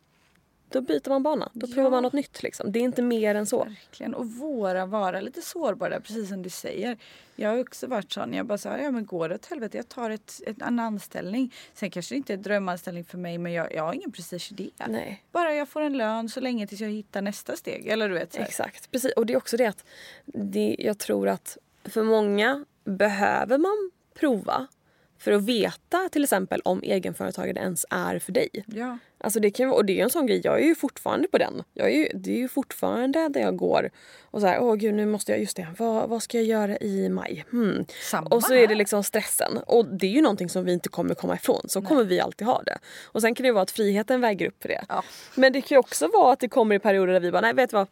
då 0.70 0.82
byter 0.82 1.10
man 1.10 1.24
bana. 1.24 1.50
Då 1.54 1.68
provar 1.68 1.84
Ja. 1.84 1.90
man 1.90 2.04
något 2.04 2.14
nytt 2.14 2.44
liksom. 2.44 2.72
Det 2.72 2.80
är 2.80 2.84
inte 2.84 3.02
mer 3.02 3.36
än 3.36 3.46
så. 3.46 3.64
Verkligen. 3.64 4.14
Och 4.14 4.28
våra 4.28 4.86
vara 4.86 5.22
lite 5.22 5.42
sårbara, 5.42 6.00
precis 6.00 6.30
som 6.30 6.42
du 6.44 6.50
säger. 6.50 6.98
Jag 7.36 7.50
har 7.50 7.60
också 7.60 7.88
varit 7.88 8.12
sån. 8.12 8.34
Jag 8.34 8.46
bara 8.46 8.58
sa, 8.58 8.78
ja 8.78 8.92
men 8.92 9.06
går 9.06 9.30
det 9.30 9.36
åt 9.36 9.46
helvete, 9.46 9.78
jag 9.78 9.90
tar 9.90 10.10
ett, 10.10 10.42
ett, 10.48 10.62
en 10.62 10.80
anställning. 10.80 11.54
Sen 11.74 11.92
kanske 11.92 12.16
det 12.16 12.18
inte 12.18 12.34
är 12.34 12.38
en 12.38 12.44
drömanställning 12.44 13.04
för 13.06 13.18
mig, 13.18 13.38
men 13.38 13.54
jag, 13.54 13.74
jag 13.74 13.84
har 13.84 13.94
ingen 13.94 14.12
prestige 14.12 14.52
i 14.52 14.56
det. 14.56 14.88
Nej. 14.88 15.24
Bara 15.32 15.54
jag 15.54 15.70
får 15.70 15.82
en 15.82 15.98
lön 15.98 16.30
så 16.30 16.40
länge 16.40 16.68
tills 16.68 16.82
jag 16.82 16.90
hittar 16.90 17.22
nästa 17.22 17.56
steg. 17.56 17.88
Eller 17.88 18.10
du 18.10 18.16
vet. 18.16 18.34
Så 18.34 18.40
här. 18.40 18.46
Exakt. 18.48 18.92
Precis. 18.92 19.12
Och 19.12 19.26
det 19.26 19.34
är 19.34 19.38
också 19.38 19.58
det 19.58 19.66
att 19.66 19.86
det, 20.26 20.76
jag 20.80 20.98
tror 20.98 21.28
att 21.28 21.58
för 21.84 22.04
många 22.04 22.66
behöver 22.84 23.58
man 23.58 23.92
prova 24.20 24.68
för 25.20 25.32
att 25.32 25.42
veta 25.46 26.10
till 26.12 26.24
exempel 26.24 26.62
om 26.66 26.84
egenföretagare 26.84 27.60
ens 27.60 27.86
är 27.90 28.20
för 28.20 28.32
dig. 28.32 28.50
Ja. 28.66 28.98
Alltså 29.22 29.40
det 29.40 29.52
kan, 29.52 29.70
och 29.72 29.86
det 29.86 30.00
är 30.00 30.04
en 30.04 30.10
sån 30.10 30.26
grej, 30.26 30.42
jag 30.44 30.60
är 30.60 30.66
ju 30.66 30.76
fortfarande 30.76 31.28
på 31.28 31.38
den. 31.38 31.64
Jag 31.74 31.88
är 31.92 31.96
ju, 31.98 32.08
det 32.14 32.32
är 32.32 32.38
ju 32.38 32.48
fortfarande 32.48 33.30
där 33.30 33.42
jag 33.42 33.56
går 33.58 33.90
och 34.22 34.42
så 34.42 34.48
här, 34.48 34.60
åh 34.62 34.76
gud 34.76 34.94
nu 34.94 35.06
måste 35.06 35.32
jag, 35.32 35.42
just 35.42 35.58
det, 35.58 35.68
vad, 35.78 36.10
vad 36.10 36.24
ska 36.24 36.38
jag 36.38 36.46
göra 36.46 36.78
i 36.78 37.10
maj? 37.10 37.46
Hmm. 37.52 37.86
Och 38.30 38.44
så 38.44 38.54
är 38.54 38.68
det 38.68 38.76
liksom 38.76 39.04
stressen. 39.04 39.58
Och 39.58 39.86
det 39.86 40.06
är 40.08 40.12
ju 40.12 40.22
någonting 40.22 40.50
som 40.50 40.66
vi 40.66 40.74
inte 40.74 40.90
kommer 40.90 41.16
komma 41.16 41.36
ifrån. 41.36 41.62
Så 41.68 41.82
kommer 41.82 42.04
vi 42.04 42.20
alltid 42.20 42.48
ha 42.48 42.62
det. 42.64 42.78
Och 43.06 43.22
sen 43.22 43.36
kan 43.36 43.44
det 43.44 43.52
vara 43.52 43.64
att 43.64 43.72
friheten 43.72 44.22
väger 44.22 44.48
upp 44.48 44.62
för 44.62 44.70
det. 44.70 44.86
Ja. 44.90 45.04
Men 45.36 45.54
det 45.54 45.62
kan 45.62 45.76
ju 45.76 45.80
också 45.80 46.08
vara 46.08 46.34
att 46.34 46.40
det 46.40 46.48
kommer 46.50 46.76
i 46.76 46.80
perioder 46.80 47.14
där 47.14 47.20
vi 47.20 47.32
bara, 47.32 47.42
nej 47.42 47.54
vet 47.54 47.70
du 47.70 47.76
vad? 47.78 47.88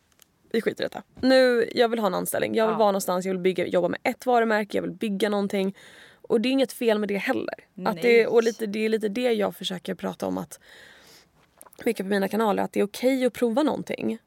Vi 0.52 0.62
skiter 0.62 0.84
i 0.84 0.86
detta. 0.86 1.04
Nu, 1.22 1.70
jag 1.76 1.90
vill 1.90 2.00
ha 2.00 2.08
en 2.08 2.14
anställning. 2.14 2.56
Jag 2.56 2.66
vill 2.68 2.74
Ja. 2.74 2.78
vara 2.78 2.92
någonstans, 2.92 3.26
jag 3.26 3.34
vill 3.34 3.42
bygga, 3.42 3.68
jobba 3.68 3.88
med 3.88 4.00
ett 4.04 4.26
varumärke, 4.26 4.78
jag 4.78 4.82
vill 4.82 4.92
bygga 4.92 5.30
någonting. 5.30 5.76
Och 6.28 6.42
det 6.42 6.50
är 6.50 6.52
inget 6.52 6.74
fel 6.74 7.00
med 7.00 7.10
det 7.10 7.18
heller. 7.18 7.56
Att 7.86 8.02
det, 8.02 8.28
och 8.28 8.44
lite, 8.44 8.66
det 8.66 8.86
är 8.86 8.90
lite 8.90 9.10
det 9.10 9.34
jag 9.34 9.56
försöker 9.56 9.96
prata 9.96 10.28
om 10.28 10.38
att 10.38 10.60
mycket 11.86 12.06
på 12.06 12.10
mina 12.10 12.28
kanaler, 12.28 12.64
att 12.64 12.72
det 12.72 12.80
är 12.80 12.84
okej 12.84 13.26
att 13.26 13.34
prova 13.34 13.64
någonting. 13.64 14.20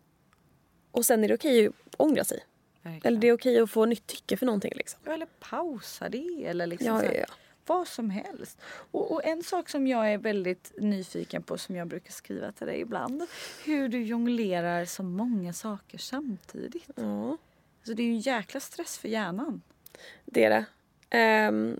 Och 0.90 1.06
sen 1.06 1.24
är 1.24 1.28
det 1.28 1.34
okej 1.34 1.66
att 1.66 1.74
ångra 1.96 2.24
sig. 2.24 2.44
Verkligen. 2.82 3.06
Eller 3.06 3.20
det 3.20 3.28
är 3.28 3.32
okej 3.32 3.60
att 3.60 3.70
få 3.70 3.86
nytt 3.86 4.06
tycke 4.06 4.36
för 4.36 4.46
någonting 4.46 4.72
liksom. 4.76 5.00
Eller 5.06 5.26
pausa 5.40 6.08
det. 6.08 6.44
Eller 6.46 6.66
liksom 6.66 6.86
Ja, 6.86 7.04
ja, 7.04 7.12
ja. 7.12 7.26
Vad 7.66 7.88
som 7.88 8.10
helst. 8.10 8.58
Och, 8.90 9.12
och 9.12 9.24
en 9.24 9.42
sak 9.42 9.68
som 9.68 9.86
jag 9.86 10.12
är 10.12 10.18
väldigt 10.18 10.72
nyfiken 10.78 11.42
på 11.42 11.58
som 11.58 11.76
jag 11.76 11.88
brukar 11.88 12.12
skriva 12.12 12.52
till 12.52 12.66
dig 12.66 12.80
ibland. 12.80 13.22
Hur 13.64 13.88
du 13.88 14.02
jonglerar 14.02 14.84
så 14.84 15.02
många 15.02 15.52
saker 15.52 15.98
samtidigt. 15.98 16.90
Ja. 16.94 17.36
Så 17.84 17.92
det 17.92 18.02
är 18.02 18.06
ju 18.06 18.12
en 18.12 18.20
jäkla 18.20 18.60
stress 18.60 18.98
för 18.98 19.08
hjärnan. 19.08 19.62
Det 20.24 20.44
är 20.44 20.50
det. 20.50 20.64
Ehm, 21.10 21.78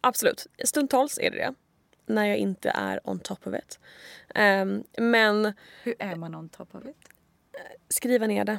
absolut. 0.00 0.46
Stundtals 0.64 1.18
är 1.18 1.30
det 1.30 1.36
det. 1.36 1.54
När 2.06 2.26
jag 2.26 2.36
inte 2.36 2.70
är 2.70 3.00
on 3.08 3.18
top 3.20 3.46
of 3.46 3.54
it. 3.54 3.78
Ehm, 4.34 4.84
men 4.98 5.52
Hur 5.82 5.94
är 5.98 6.16
man 6.16 6.34
on 6.34 6.48
top 6.48 6.74
of 6.74 6.84
it? 6.86 6.96
skriva 7.88 8.26
ner 8.26 8.44
det. 8.44 8.58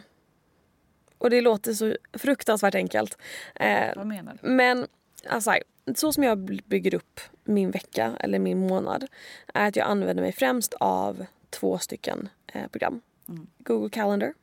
Och 1.17 1.29
det 1.29 1.41
låter 1.41 1.73
så 1.73 1.95
fruktansvärt 2.13 2.75
enkelt. 2.75 3.17
Eh, 3.55 3.95
Vad 3.95 4.07
menar 4.07 4.37
du? 4.41 4.49
men 4.49 4.87
alltså, 5.27 5.53
så 5.95 6.13
som 6.13 6.23
jag 6.23 6.37
bygger 6.65 6.95
upp 6.95 7.19
min 7.43 7.71
vecka 7.71 8.13
eller 8.19 8.39
min 8.39 8.67
månad 8.67 9.07
är 9.53 9.67
att 9.67 9.75
jag 9.75 9.87
använder 9.87 10.23
mig 10.23 10.31
främst 10.31 10.73
av 10.73 11.25
två 11.49 11.77
stycken 11.77 12.29
eh, 12.53 12.67
program. 12.67 13.01
Google 13.57 13.89
Calendar. 13.89 14.33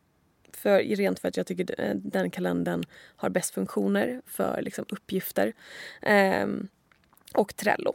För, 0.58 0.78
rent 0.78 1.18
för 1.18 1.28
att 1.28 1.36
jag 1.36 1.46
tycker 1.46 1.80
eh, 1.80 1.94
den 1.94 2.30
kalendern 2.30 2.84
har 3.16 3.28
bäst 3.28 3.54
funktioner 3.54 4.22
för 4.26 4.62
liksom, 4.62 4.84
uppgifter. 4.88 5.52
Ehm, 6.02 6.68
och 7.34 7.56
Trello. 7.56 7.94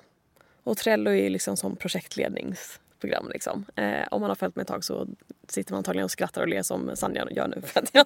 Och 0.64 0.78
Trello 0.78 1.12
är 1.12 1.30
liksom 1.30 1.58
som 1.58 1.76
projektledningsprogram. 1.76 3.30
Liksom. 3.34 3.66
Eh, 3.76 4.08
om 4.12 4.22
man 4.22 4.30
har 4.30 4.36
följt 4.36 4.56
mig 4.56 4.62
ett 4.62 4.68
tag 4.68 4.84
så 4.84 5.08
sitter 5.48 5.74
man 5.74 5.78
antagligen 5.78 6.04
och 6.04 6.12
skrattar 6.12 6.42
och 6.42 6.48
ler 6.48 6.62
som 6.62 6.96
Sanja 6.96 7.28
gör 7.32 7.48
nu. 7.48 7.62
För 7.66 7.80
att 7.80 7.90
jag, 7.94 8.06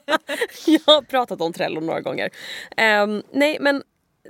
jag 0.65 0.81
har 0.93 1.01
pratat 1.01 1.41
om 1.41 1.53
Trello 1.53 1.81
några 1.81 2.01
gånger. 2.01 2.29
Eh, 2.77 3.07
nej 3.31 3.57
men 3.59 3.83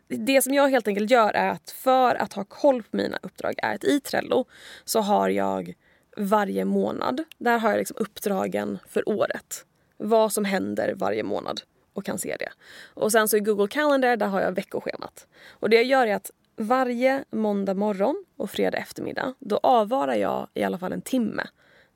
det 0.07 0.41
som 0.41 0.53
jag 0.53 0.69
helt 0.69 0.87
enkelt 0.87 1.11
gör 1.11 1.29
är 1.29 1.49
att 1.49 1.71
för 1.71 2.15
att 2.15 2.33
ha 2.33 2.43
koll 2.43 2.83
på 2.83 2.97
mina 2.97 3.19
uppdrag 3.21 3.53
är 3.57 3.75
att 3.75 3.83
i 3.83 3.99
Trello 3.99 4.45
så 4.85 4.99
har 4.99 5.29
jag 5.29 5.73
varje 6.17 6.65
månad, 6.65 7.23
där 7.37 7.57
har 7.57 7.69
jag 7.69 7.77
liksom 7.77 7.97
uppdragen 7.99 8.79
för 8.87 9.09
året. 9.09 9.65
Vad 9.97 10.33
som 10.33 10.45
händer 10.45 10.93
varje 10.95 11.23
månad 11.23 11.61
och 11.93 12.05
kan 12.05 12.17
se 12.17 12.35
det. 12.39 12.49
Och 12.93 13.11
sen 13.11 13.27
så 13.27 13.37
i 13.37 13.39
Google 13.39 13.67
Calendar 13.67 14.17
där 14.17 14.27
har 14.27 14.41
jag 14.41 14.51
veckoschemat. 14.51 15.27
Och 15.49 15.69
det 15.69 15.75
jag 15.75 15.85
gör 15.85 16.07
är 16.07 16.15
att 16.15 16.31
varje 16.55 17.23
måndag 17.29 17.73
morgon 17.73 18.25
och 18.37 18.49
fredag 18.49 18.77
eftermiddag 18.77 19.33
då 19.39 19.59
avvarar 19.63 20.15
jag 20.15 20.47
i 20.53 20.63
alla 20.63 20.77
fall 20.77 20.93
en 20.93 21.01
timme 21.01 21.47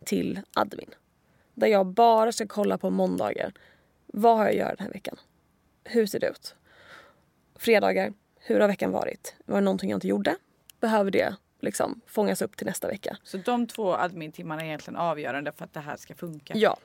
till 0.05 0.41
admin. 0.53 0.89
Där 1.53 1.67
jag 1.67 1.85
bara 1.85 2.31
ska 2.31 2.47
kolla 2.47 2.77
på 2.77 2.89
måndagar. 2.89 3.53
Vad 4.07 4.37
har 4.37 4.43
jag 4.43 4.51
att 4.51 4.57
göra 4.57 4.75
den 4.75 4.85
här 4.85 4.93
veckan? 4.93 5.15
Hur 5.83 6.05
ser 6.05 6.19
det 6.19 6.29
ut? 6.29 6.55
Fredagar, 7.55 8.13
hur 8.39 8.59
har 8.59 8.67
veckan 8.67 8.91
varit? 8.91 9.35
Var 9.45 9.55
det 9.55 9.61
någonting 9.65 9.89
jag 9.89 9.97
inte 9.97 10.07
gjorde? 10.07 10.35
Behöver 10.79 11.11
det 11.11 11.35
liksom 11.59 12.01
fångas 12.07 12.41
upp 12.41 12.57
till 12.57 12.67
nästa 12.67 12.87
vecka? 12.87 13.17
Så 13.23 13.37
de 13.37 13.67
två 13.67 13.95
admin-timmarna 13.95 14.61
är 14.61 14.65
egentligen 14.65 14.97
avgörande 14.97 15.51
för 15.51 15.65
att 15.65 15.73
det 15.73 15.79
här 15.79 15.97
ska 15.97 16.15
funka? 16.15 16.53
Ja, 16.57 16.77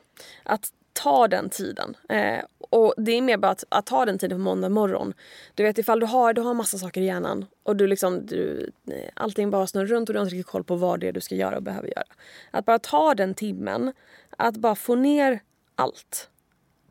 att 0.43 0.73
ta 0.97 1.29
den 1.29 1.51
tiden. 1.51 1.97
Eh, 2.09 2.45
och 2.59 2.95
det 2.97 3.13
är 3.13 3.23
mer 3.23 3.37
bara 3.37 3.53
att, 3.53 3.65
att 3.69 3.87
ta 3.87 4.05
den 4.05 4.19
tiden 4.19 4.39
på 4.39 4.43
måndag 4.43 4.69
morgon. 4.69 5.15
Du 5.55 5.63
vet 5.63 5.79
ifall 5.79 6.01
du 6.01 6.07
har, 6.07 6.33
du 6.33 6.41
har 6.41 6.55
massa 6.55 6.79
saker 6.79 7.01
i 7.01 7.05
hjärnan 7.05 7.47
och 7.63 7.77
du 7.77 7.87
liksom, 7.87 8.27
du, 8.27 8.71
eh, 8.91 9.11
allting 9.15 9.51
bara 9.51 9.67
snurrar 9.67 9.87
runt 9.87 10.09
och 10.09 10.13
du 10.13 10.19
har 10.19 10.25
inte 10.25 10.35
riktigt 10.35 10.53
koll 10.53 10.65
på 10.65 10.77
vad 10.77 11.01
det 11.01 11.09
är 11.09 11.13
du 11.13 11.21
ska 11.21 11.35
göra 11.35 11.57
och 11.57 11.63
behöver 11.63 11.89
göra. 11.89 12.07
Att 12.51 12.65
bara 12.65 12.79
ta 12.79 13.15
den 13.15 13.35
timmen, 13.35 13.93
att 14.37 14.57
bara 14.57 14.75
få 14.75 14.95
ner 14.95 15.41
allt 15.75 16.31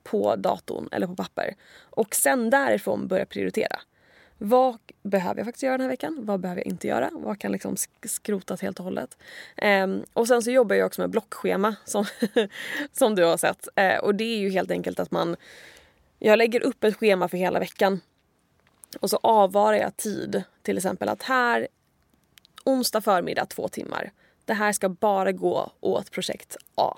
på 0.04 0.36
datorn 0.36 0.90
eller 0.92 1.08
på 1.08 1.16
papper 1.16 1.56
och 1.90 2.16
sen 2.16 2.50
därifrån 2.50 3.08
börja 3.08 3.26
prioritera. 3.26 3.80
Vad 4.48 4.78
behöver 5.04 5.40
jag 5.40 5.46
faktiskt 5.46 5.64
göra 5.64 5.78
den 5.78 5.82
här 5.82 5.90
veckan? 5.90 6.18
Vad 6.22 6.40
behöver 6.40 6.62
jag 6.62 6.68
inte 6.68 6.88
göra? 6.88 7.10
Vad 7.14 7.40
kan 7.40 7.52
liksom 7.52 7.76
skrotas 8.04 8.62
helt 8.62 8.80
och 8.80 8.84
hållet? 8.84 9.18
Ehm, 9.58 10.04
och 10.14 10.28
sen 10.28 10.42
så 10.42 10.52
jobbar 10.52 10.76
jag 10.76 10.86
också 10.86 11.02
med 11.02 11.10
blockschema 11.10 11.76
som, 11.86 12.06
som 12.92 13.16
du 13.16 13.24
har 13.24 13.38
sett. 13.38 13.68
Eh, 13.76 13.98
och 13.98 14.16
det 14.16 14.24
är 14.24 14.38
ju 14.38 14.50
helt 14.50 14.72
enkelt 14.72 15.00
att 15.00 15.12
man... 15.12 15.36
Jag 16.20 16.38
lägger 16.38 16.62
upp 16.62 16.84
ett 16.84 16.96
schema 16.96 17.28
för 17.28 17.38
hela 17.38 17.60
veckan. 17.60 18.02
Och 19.00 19.10
så 19.10 19.20
avvarar 19.24 19.78
jag 19.78 19.98
tid. 19.98 20.44
Till 20.62 20.78
exempel 20.78 21.10
att 21.10 21.24
här 21.24 21.68
onsdag 22.66 23.02
förmiddag 23.02 23.46
två 23.46 23.68
timmar. 23.68 24.12
Det 24.46 24.54
här 24.54 24.72
ska 24.72 24.90
bara 24.90 25.32
gå 25.32 25.72
åt 25.80 26.12
projekt 26.12 26.58
A. 26.76 26.98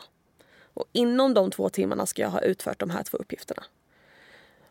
Och 0.74 0.86
inom 0.92 1.34
de 1.34 1.52
två 1.52 1.70
timmarna 1.70 2.06
ska 2.06 2.22
jag 2.22 2.30
ha 2.30 2.42
utfört 2.42 2.80
de 2.80 2.90
här 2.90 3.04
två 3.04 3.18
uppgifterna. 3.18 3.64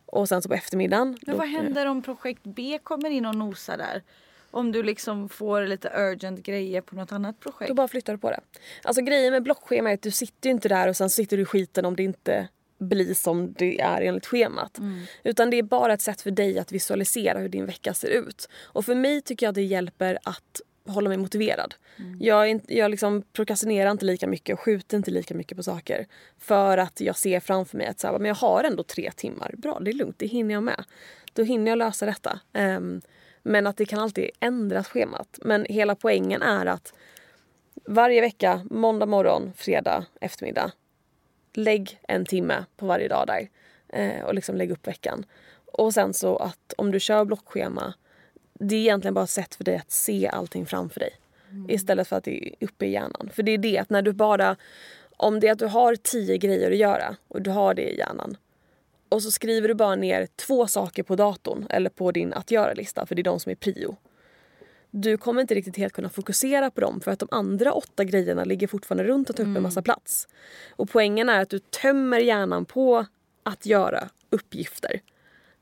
Och 0.06 0.28
sen 0.28 0.42
så 0.42 0.48
på 0.48 0.54
eftermiddagen. 0.54 1.18
Men 1.26 1.36
vad 1.36 1.48
händer 1.48 1.86
om 1.86 2.02
projekt 2.02 2.42
B 2.44 2.78
kommer 2.82 3.10
in 3.10 3.26
och 3.26 3.34
nosar 3.34 3.76
där? 3.76 4.02
Om 4.50 4.72
du 4.72 4.82
liksom 4.82 5.28
får 5.28 5.66
lite 5.66 5.92
urgent 5.96 6.42
grejer 6.42 6.80
på 6.80 6.96
något 6.96 7.12
annat 7.12 7.40
projekt? 7.40 7.68
Då 7.68 7.74
bara 7.74 7.88
flyttar 7.88 8.12
du 8.12 8.18
på 8.18 8.30
det. 8.30 8.40
Alltså 8.82 9.02
grejen 9.02 9.32
med 9.32 9.42
blockschema 9.42 9.90
är 9.90 9.94
att 9.94 10.02
du 10.02 10.10
sitter 10.10 10.48
ju 10.48 10.54
inte 10.54 10.68
där 10.68 10.88
och 10.88 10.96
sen 10.96 11.10
sitter 11.10 11.36
du 11.36 11.42
i 11.42 11.46
skiten 11.46 11.84
om 11.84 11.96
det 11.96 12.02
inte 12.02 12.48
blir 12.78 13.14
som 13.14 13.52
det 13.52 13.80
är 13.80 14.02
enligt 14.02 14.26
schemat. 14.26 14.78
Utan 15.22 15.50
det 15.50 15.56
är 15.56 15.62
bara 15.62 15.92
ett 15.92 16.02
sätt 16.02 16.20
för 16.20 16.30
dig 16.30 16.58
att 16.58 16.72
visualisera 16.72 17.38
hur 17.38 17.48
din 17.48 17.66
vecka 17.66 17.94
ser 17.94 18.08
ut. 18.08 18.48
Och 18.62 18.84
för 18.84 18.94
mig 18.94 19.22
tycker 19.22 19.46
jag 19.46 19.54
det 19.54 19.62
hjälper 19.62 20.18
att 20.22 20.60
hålla 20.86 21.08
mig 21.08 21.18
motiverad. 21.18 21.74
Jag, 22.20 22.42
är 22.42 22.46
inte, 22.46 22.76
jag 22.76 22.90
liksom 22.90 23.22
prokrastinerar 23.32 23.90
inte 23.90 24.04
lika 24.04 24.26
mycket 24.26 24.54
och 24.54 24.60
skjuter 24.60 24.96
inte 24.96 25.10
lika 25.10 25.34
mycket 25.34 25.56
på 25.56 25.62
saker. 25.62 26.06
För 26.38 26.78
att 26.78 27.00
jag 27.00 27.16
ser 27.16 27.40
framför 27.40 27.76
mig 27.78 27.86
att 27.86 28.00
så 28.00 28.06
här, 28.06 28.18
men 28.18 28.28
jag 28.28 28.34
har 28.34 28.64
ändå 28.64 28.82
tre 28.82 29.10
timmar. 29.16 29.54
Bra, 29.58 29.78
det 29.80 29.90
är 29.90 29.92
lugnt, 29.92 30.18
det 30.18 30.26
hinner 30.26 30.54
jag 30.54 30.62
med. 30.62 30.84
Då 31.32 31.42
hinner 31.42 31.70
jag 31.70 31.78
lösa 31.78 32.06
detta. 32.06 32.40
Ehm, 32.52 33.00
men 33.42 33.66
att 33.66 33.76
det 33.76 33.84
kan 33.84 33.98
alltid 33.98 34.30
ändras 34.40 34.88
schemat. 34.88 35.38
Men 35.42 35.64
hela 35.64 35.94
poängen 35.94 36.42
är 36.42 36.66
att 36.66 36.94
varje 37.84 38.20
vecka, 38.20 38.66
måndag 38.70 39.06
morgon, 39.06 39.52
fredag 39.56 40.04
eftermiddag. 40.20 40.72
Lägg 41.54 42.00
en 42.08 42.24
timme 42.24 42.64
på 42.76 42.86
varje 42.86 43.08
dag 43.08 43.26
där 43.26 43.48
eh, 43.88 44.24
och 44.24 44.34
liksom 44.34 44.56
lägg 44.56 44.70
upp 44.70 44.86
veckan. 44.86 45.26
Och 45.66 45.94
sen 45.94 46.14
så 46.14 46.36
att 46.36 46.74
om 46.78 46.90
du 46.90 47.00
kör 47.00 47.24
blockschema, 47.24 47.94
det 48.58 48.76
är 48.76 48.80
egentligen 48.80 49.14
bara 49.14 49.24
ett 49.24 49.30
sätt 49.30 49.54
för 49.54 49.64
dig 49.64 49.76
att 49.76 49.90
se 49.90 50.28
allting 50.28 50.66
framför 50.66 51.00
dig. 51.00 51.10
Istället 51.68 52.08
för 52.08 52.16
att 52.16 52.24
det 52.24 52.48
är 52.48 52.54
uppe 52.60 52.86
i 52.86 52.90
hjärnan. 52.90 53.30
För 53.32 53.42
det 53.42 53.52
är 53.52 53.58
det 53.58 53.78
att 53.78 53.90
när 53.90 54.02
du 54.02 54.12
bara... 54.12 54.56
Om 55.18 55.40
det 55.40 55.48
är 55.48 55.52
att 55.52 55.58
du 55.58 55.66
har 55.66 55.96
tio 55.96 56.38
grejer 56.38 56.70
att 56.70 56.76
göra 56.76 57.16
och 57.28 57.42
du 57.42 57.50
har 57.50 57.74
det 57.74 57.82
i 57.82 57.98
hjärnan 57.98 58.36
och 59.08 59.22
så 59.22 59.30
skriver 59.30 59.68
du 59.68 59.74
bara 59.74 59.96
ner 59.96 60.28
två 60.36 60.66
saker 60.66 61.02
på 61.02 61.16
datorn 61.16 61.66
eller 61.70 61.90
på 61.90 62.12
din 62.12 62.32
att 62.32 62.50
göra-lista 62.50 63.06
för 63.06 63.14
det 63.14 63.22
är 63.22 63.24
de 63.24 63.40
som 63.40 63.50
är 63.50 63.56
prio. 63.56 63.96
Du 64.90 65.16
kommer 65.16 65.40
inte 65.40 65.54
riktigt 65.54 65.76
helt 65.76 65.92
kunna 65.92 66.08
fokusera 66.08 66.70
på 66.70 66.80
dem 66.80 67.00
för 67.00 67.10
att 67.10 67.18
de 67.18 67.28
andra 67.30 67.72
åtta 67.72 68.04
grejerna 68.04 68.44
ligger 68.44 68.66
fortfarande 68.66 69.04
runt 69.04 69.30
och 69.30 69.36
tar 69.36 69.44
upp 69.44 69.56
en 69.56 69.62
massa 69.62 69.82
plats. 69.82 70.28
Och 70.70 70.90
poängen 70.90 71.28
är 71.28 71.42
att 71.42 71.50
du 71.50 71.58
tömmer 71.58 72.18
hjärnan 72.18 72.64
på 72.64 73.06
att 73.42 73.66
göra 73.66 74.08
uppgifter 74.30 75.00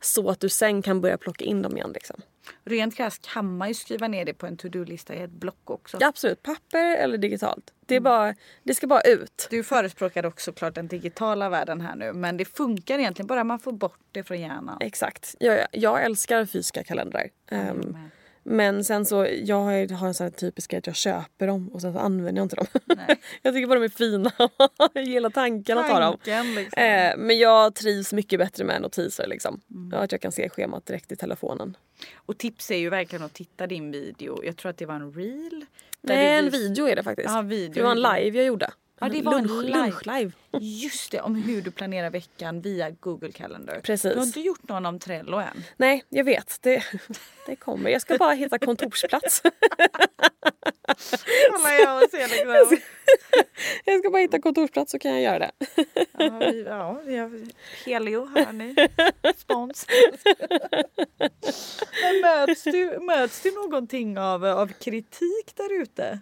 så 0.00 0.30
att 0.30 0.40
du 0.40 0.48
sen 0.48 0.82
kan 0.82 1.00
börja 1.00 1.18
plocka 1.18 1.44
in 1.44 1.62
dem 1.62 1.76
igen. 1.76 1.90
Liksom. 1.94 2.22
Rent 2.64 2.96
krasst 2.96 3.26
kan 3.26 3.56
man 3.56 3.68
ju 3.68 3.74
skriva 3.74 4.08
ner 4.08 4.24
det 4.24 4.34
på 4.34 4.46
en 4.46 4.56
to-do-lista 4.56 5.14
i 5.14 5.22
ett 5.22 5.30
block 5.30 5.70
också. 5.70 5.96
Ja, 6.00 6.08
absolut, 6.08 6.42
papper 6.42 6.96
eller 6.96 7.18
digitalt. 7.18 7.72
Det, 7.86 7.96
är 7.96 8.00
bara, 8.00 8.34
det 8.62 8.74
ska 8.74 8.86
bara 8.86 9.00
ut. 9.00 9.48
Du 9.50 9.64
förespråkar 9.64 10.26
också 10.26 10.52
klart 10.52 10.74
den 10.74 10.88
digitala 10.88 11.48
världen 11.48 11.80
här 11.80 11.96
nu 11.96 12.12
men 12.12 12.36
det 12.36 12.44
funkar 12.44 12.98
egentligen 12.98 13.26
bara 13.26 13.44
man 13.44 13.58
får 13.58 13.72
bort 13.72 14.00
det 14.12 14.22
från 14.22 14.40
hjärnan. 14.40 14.76
Exakt. 14.80 15.34
Jag, 15.38 15.66
jag 15.72 16.04
älskar 16.04 16.46
fysiska 16.46 16.84
kalendrar. 16.84 17.28
Ehm, 17.50 17.76
med. 17.76 18.10
Men 18.44 18.84
sen 18.84 19.06
så, 19.06 19.26
jag 19.44 19.56
har 19.56 20.06
en 20.06 20.14
sån 20.14 20.24
här 20.24 20.30
typisk 20.30 20.70
grej 20.70 20.78
att 20.78 20.86
jag 20.86 20.96
köper 20.96 21.46
dem 21.46 21.68
och 21.68 21.80
sen 21.80 21.92
så 21.92 21.98
använder 21.98 22.40
jag 22.40 22.44
inte 22.44 22.56
dem. 22.56 22.66
Jag 23.42 23.54
tycker 23.54 23.66
bara 23.66 23.78
de 23.78 23.84
är 23.84 23.88
fina. 23.88 24.32
jag 24.94 25.04
gillar 25.04 25.30
tanken 25.30 25.78
att 25.78 25.90
ha 25.90 26.00
dem. 26.00 26.16
Liksom. 26.56 26.82
Eh, 26.82 27.16
men 27.16 27.38
jag 27.38 27.74
trivs 27.74 28.12
mycket 28.12 28.38
bättre 28.38 28.64
med 28.64 28.82
notiser. 28.82 29.26
Liksom. 29.26 29.60
Att 29.92 30.12
jag 30.12 30.20
kan 30.20 30.32
se 30.32 30.48
schemat 30.48 30.86
direkt 30.86 31.12
i 31.12 31.16
telefonen. 31.16 31.76
Och 32.16 32.38
tips 32.38 32.70
är 32.70 32.76
ju 32.76 32.90
verkligen 32.90 33.24
att 33.24 33.32
titta 33.34 33.66
din 33.66 33.90
video. 33.90 34.44
Jag 34.44 34.56
tror 34.56 34.70
att 34.70 34.78
det 34.78 34.86
var 34.86 34.94
en 34.94 35.12
reel. 35.12 35.64
Nej, 36.00 36.38
en 36.38 36.50
video 36.50 36.88
är 36.88 36.96
det 36.96 37.02
faktiskt. 37.02 37.30
Ja, 37.30 37.42
video. 37.42 37.74
Det 37.74 37.82
var 37.82 37.90
en 37.90 38.02
live 38.02 38.38
jag 38.38 38.46
gjorde. 38.46 38.70
Ja, 39.00 39.08
det 39.08 39.22
var 39.22 39.38
en 39.38 39.46
Lunch, 39.46 39.64
live. 39.64 39.78
Lunchlive. 39.78 40.32
Just 40.60 41.10
det, 41.10 41.20
om 41.20 41.34
hur 41.34 41.62
du 41.62 41.70
planerar 41.70 42.10
veckan 42.10 42.60
via 42.60 42.90
Google 42.90 43.32
Calendar. 43.32 43.80
Precis. 43.80 44.12
Du 44.12 44.18
har 44.18 44.26
inte 44.26 44.40
gjort 44.40 44.68
någon 44.68 44.86
om 44.86 44.98
Trello 44.98 45.36
än. 45.36 45.64
Nej, 45.76 46.04
jag 46.08 46.24
vet. 46.24 46.58
Det, 46.62 46.84
det 47.46 47.56
kommer. 47.56 47.90
Jag 47.90 48.02
ska 48.02 48.16
bara 48.16 48.32
hitta 48.32 48.58
kontorsplats. 48.58 49.42
Kolla 51.52 51.74
jag 51.74 52.10
ser 52.10 52.28
liksom. 52.28 52.78
jag 53.84 54.00
ska 54.00 54.10
bara 54.10 54.22
hitta 54.22 54.40
kontorsplats 54.40 54.92
så 54.92 54.98
kan 54.98 55.12
jag 55.12 55.22
göra 55.22 55.38
det. 55.38 55.52
Ja, 56.18 56.38
vi, 56.38 56.62
ja, 56.62 57.00
vi 57.04 57.16
har 57.16 57.30
Helio 57.84 58.26
hör 58.26 58.52
ni. 58.52 58.74
Spons. 59.36 59.86
Men 62.02 62.20
möts 62.22 62.64
du, 62.64 63.00
möts 63.00 63.42
du 63.42 63.50
någonting 63.50 64.18
av, 64.18 64.44
av 64.44 64.66
kritik 64.66 65.56
där 65.56 65.82
ute? 65.82 66.20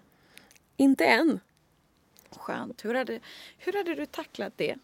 Inte 0.77 1.05
än. 1.05 1.41
Skönt. 2.37 2.85
Hur 2.85 2.95
hade, 2.95 3.21
hur 3.59 3.73
hade 3.73 3.95
du 3.95 4.07
tacklat 4.07 4.53
det? 4.57 4.75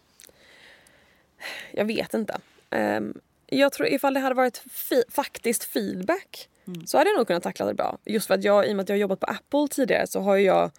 Jag 1.71 1.85
vet 1.85 2.13
inte. 2.13 2.39
Ehm, 2.69 3.21
jag 3.45 3.73
tror 3.73 3.87
ifall 3.87 4.13
det 4.13 4.19
hade 4.19 4.35
varit 4.35 4.57
fi- 4.71 5.03
faktiskt 5.09 5.63
feedback 5.63 6.49
så 6.85 6.97
hade 6.97 7.09
jag 7.09 7.17
nog 7.17 7.27
kunnat 7.27 7.43
tackla 7.43 7.65
det 7.65 7.73
bra. 7.73 7.97
Just 8.05 8.27
för 8.27 8.33
att 8.33 8.43
jag, 8.43 8.67
i 8.67 8.71
och 8.71 8.75
med 8.75 8.83
att 8.83 8.89
jag 8.89 8.95
har 8.95 8.99
jobbat 8.99 9.19
på 9.19 9.25
Apple 9.25 9.67
tidigare 9.71 10.07
så 10.07 10.19
har 10.21 10.37
jag 10.37 10.71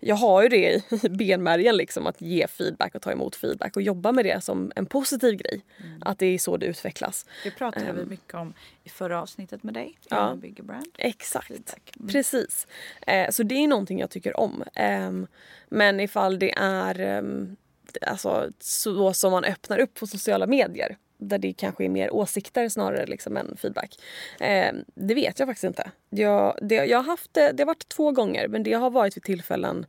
jag 0.00 0.16
har 0.16 0.42
ju 0.42 0.48
det 0.48 0.56
i 1.04 1.08
benmärgen 1.08 1.76
liksom 1.76 2.06
att 2.06 2.20
ge 2.20 2.46
feedback 2.46 2.94
och 2.94 3.02
ta 3.02 3.12
emot 3.12 3.36
feedback 3.36 3.76
och 3.76 3.82
jobba 3.82 4.12
med 4.12 4.24
det 4.24 4.44
som 4.44 4.72
en 4.76 4.86
positiv 4.86 5.34
grej. 5.34 5.64
Att 6.00 6.18
det 6.18 6.26
är 6.26 6.38
så 6.38 6.56
det 6.56 6.66
utvecklas. 6.66 7.26
Det 7.44 7.50
pratade 7.50 7.92
vi 7.92 8.00
Ehm. 8.02 8.08
mycket 8.08 8.34
om 8.34 8.54
i 8.84 8.88
förra 8.88 9.22
avsnittet 9.22 9.62
med 9.62 9.74
dig. 9.74 9.98
Ja. 10.10 10.34
Bygger 10.34 10.62
brand. 10.62 10.86
Exakt. 10.98 11.50
Mm. 11.50 12.08
Precis. 12.08 12.66
Eh, 13.06 13.30
så 13.30 13.42
det 13.42 13.54
är 13.54 13.68
någonting 13.68 13.98
jag 14.00 14.10
tycker 14.10 14.36
om. 14.40 14.64
Ehm, 14.74 15.26
men 15.68 16.00
ifall 16.00 16.38
det 16.38 16.52
är 16.58 17.00
ehm, 17.00 17.56
alltså, 18.02 18.50
så 18.58 19.12
som 19.12 19.32
man 19.32 19.44
öppnar 19.44 19.78
upp 19.78 19.94
på 19.94 20.06
sociala 20.06 20.46
medier 20.46 20.96
där 21.18 21.38
det 21.38 21.52
kanske 21.52 21.84
är 21.84 21.88
mer 21.88 22.14
åsikter 22.14 22.68
snarare 22.68 23.06
liksom 23.06 23.36
än 23.36 23.56
feedback. 23.56 24.00
Ehm, 24.40 24.84
det 24.94 25.14
vet 25.14 25.38
jag 25.38 25.48
faktiskt 25.48 25.64
inte. 25.64 25.90
Jag, 26.10 26.58
det, 26.62 26.74
jag 26.74 26.98
har 26.98 27.04
haft 27.04 27.34
det, 27.34 27.52
det 27.52 27.62
har 27.62 27.66
varit 27.66 27.88
två 27.88 28.12
gånger 28.12 28.48
men 28.48 28.62
det 28.62 28.72
har 28.72 28.90
varit 28.90 29.16
vid 29.16 29.24
tillfällen 29.24 29.86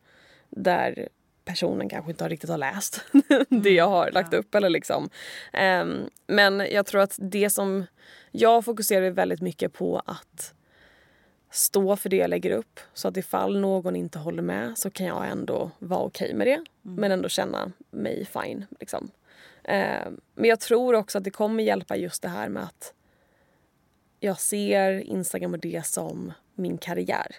där 0.50 1.10
personen 1.46 1.90
kanske 1.90 2.12
inte 2.12 2.24
har 2.24 2.30
riktigt 2.30 2.50
har 2.50 2.58
läst 2.58 3.02
det 3.50 3.72
jag 3.72 3.90
har 3.90 4.12
lagt 4.12 4.34
upp. 4.34 4.56
Eller 4.56 4.70
liksom. 4.70 5.10
Ehm, 5.54 6.10
men 6.28 6.60
jag 6.60 6.86
tror 6.86 7.02
att 7.02 7.18
det 7.22 7.50
som 7.50 7.86
jag 8.32 8.66
fokuserar 8.66 9.10
väldigt 9.10 9.42
mycket 9.42 9.74
på 9.74 10.02
att 10.06 10.54
stå 11.52 11.96
för 11.96 12.10
det 12.10 12.16
jag 12.16 12.30
lägger 12.30 12.52
upp. 12.52 12.80
Så 12.94 13.08
att 13.08 13.18
ifall 13.18 13.60
någon 13.60 13.96
inte 13.96 14.20
håller 14.20 14.44
med 14.44 14.78
så 14.78 14.90
kan 14.90 15.06
jag 15.06 15.28
ändå 15.28 15.72
vara 15.80 16.00
okej 16.00 16.34
med 16.34 16.48
det. 16.48 16.64
Men 16.82 17.12
ändå 17.12 17.30
känna 17.30 17.72
mig 17.92 18.26
fine. 18.26 18.66
Liksom. 18.80 19.12
Eh, 19.70 20.12
men 20.36 20.50
jag 20.50 20.60
tror 20.60 20.94
också 20.96 21.18
att 21.18 21.24
det 21.24 21.32
kommer 21.32 21.64
hjälpa 21.64 21.96
just 21.96 22.22
det 22.22 22.30
här 22.30 22.50
med 22.50 22.64
att 22.64 22.94
jag 24.20 24.40
ser 24.40 24.92
Instagram 25.00 25.54
och 25.54 25.60
det 25.60 25.86
som 25.86 26.34
min 26.56 26.78
karriär. 26.78 27.36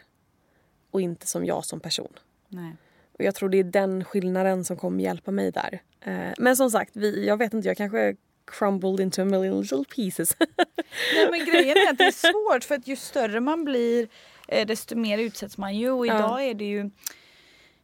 Och 0.90 1.00
inte 1.00 1.26
som 1.26 1.44
jag 1.44 1.64
som 1.64 1.80
person. 1.80 2.12
Nej. 2.48 2.76
Och 3.12 3.24
jag 3.24 3.34
tror 3.34 3.48
det 3.48 3.58
är 3.58 3.64
den 3.64 4.04
skillnaden 4.04 4.64
som 4.64 4.76
kommer 4.76 5.04
hjälpa 5.04 5.30
mig 5.30 5.50
där. 5.50 5.82
Eh, 6.00 6.32
men 6.38 6.56
som 6.56 6.70
sagt, 6.70 6.96
vi, 6.96 7.26
jag 7.26 7.36
vet 7.36 7.54
inte, 7.54 7.68
jag 7.68 7.76
kanske 7.76 8.16
crumbled 8.44 9.00
into 9.00 9.22
a 9.22 9.24
million 9.24 9.60
little 9.60 9.84
pieces. 9.94 10.36
Nej, 11.14 11.28
men 11.30 11.44
grejen 11.46 11.76
är 11.76 11.90
att 11.90 11.98
det 11.98 12.04
är 12.04 12.10
svårt 12.54 12.64
för 12.64 12.74
att 12.74 12.86
ju 12.86 12.96
större 12.96 13.40
man 13.40 13.64
blir 13.64 14.08
eh, 14.48 14.66
desto 14.66 14.96
mer 14.96 15.18
utsätts 15.18 15.58
man 15.58 15.76
ju. 15.76 15.90
Och 15.90 16.06
Ja. 16.06 16.18
idag 16.18 16.44
är 16.44 16.54
det 16.54 16.64
ju 16.64 16.90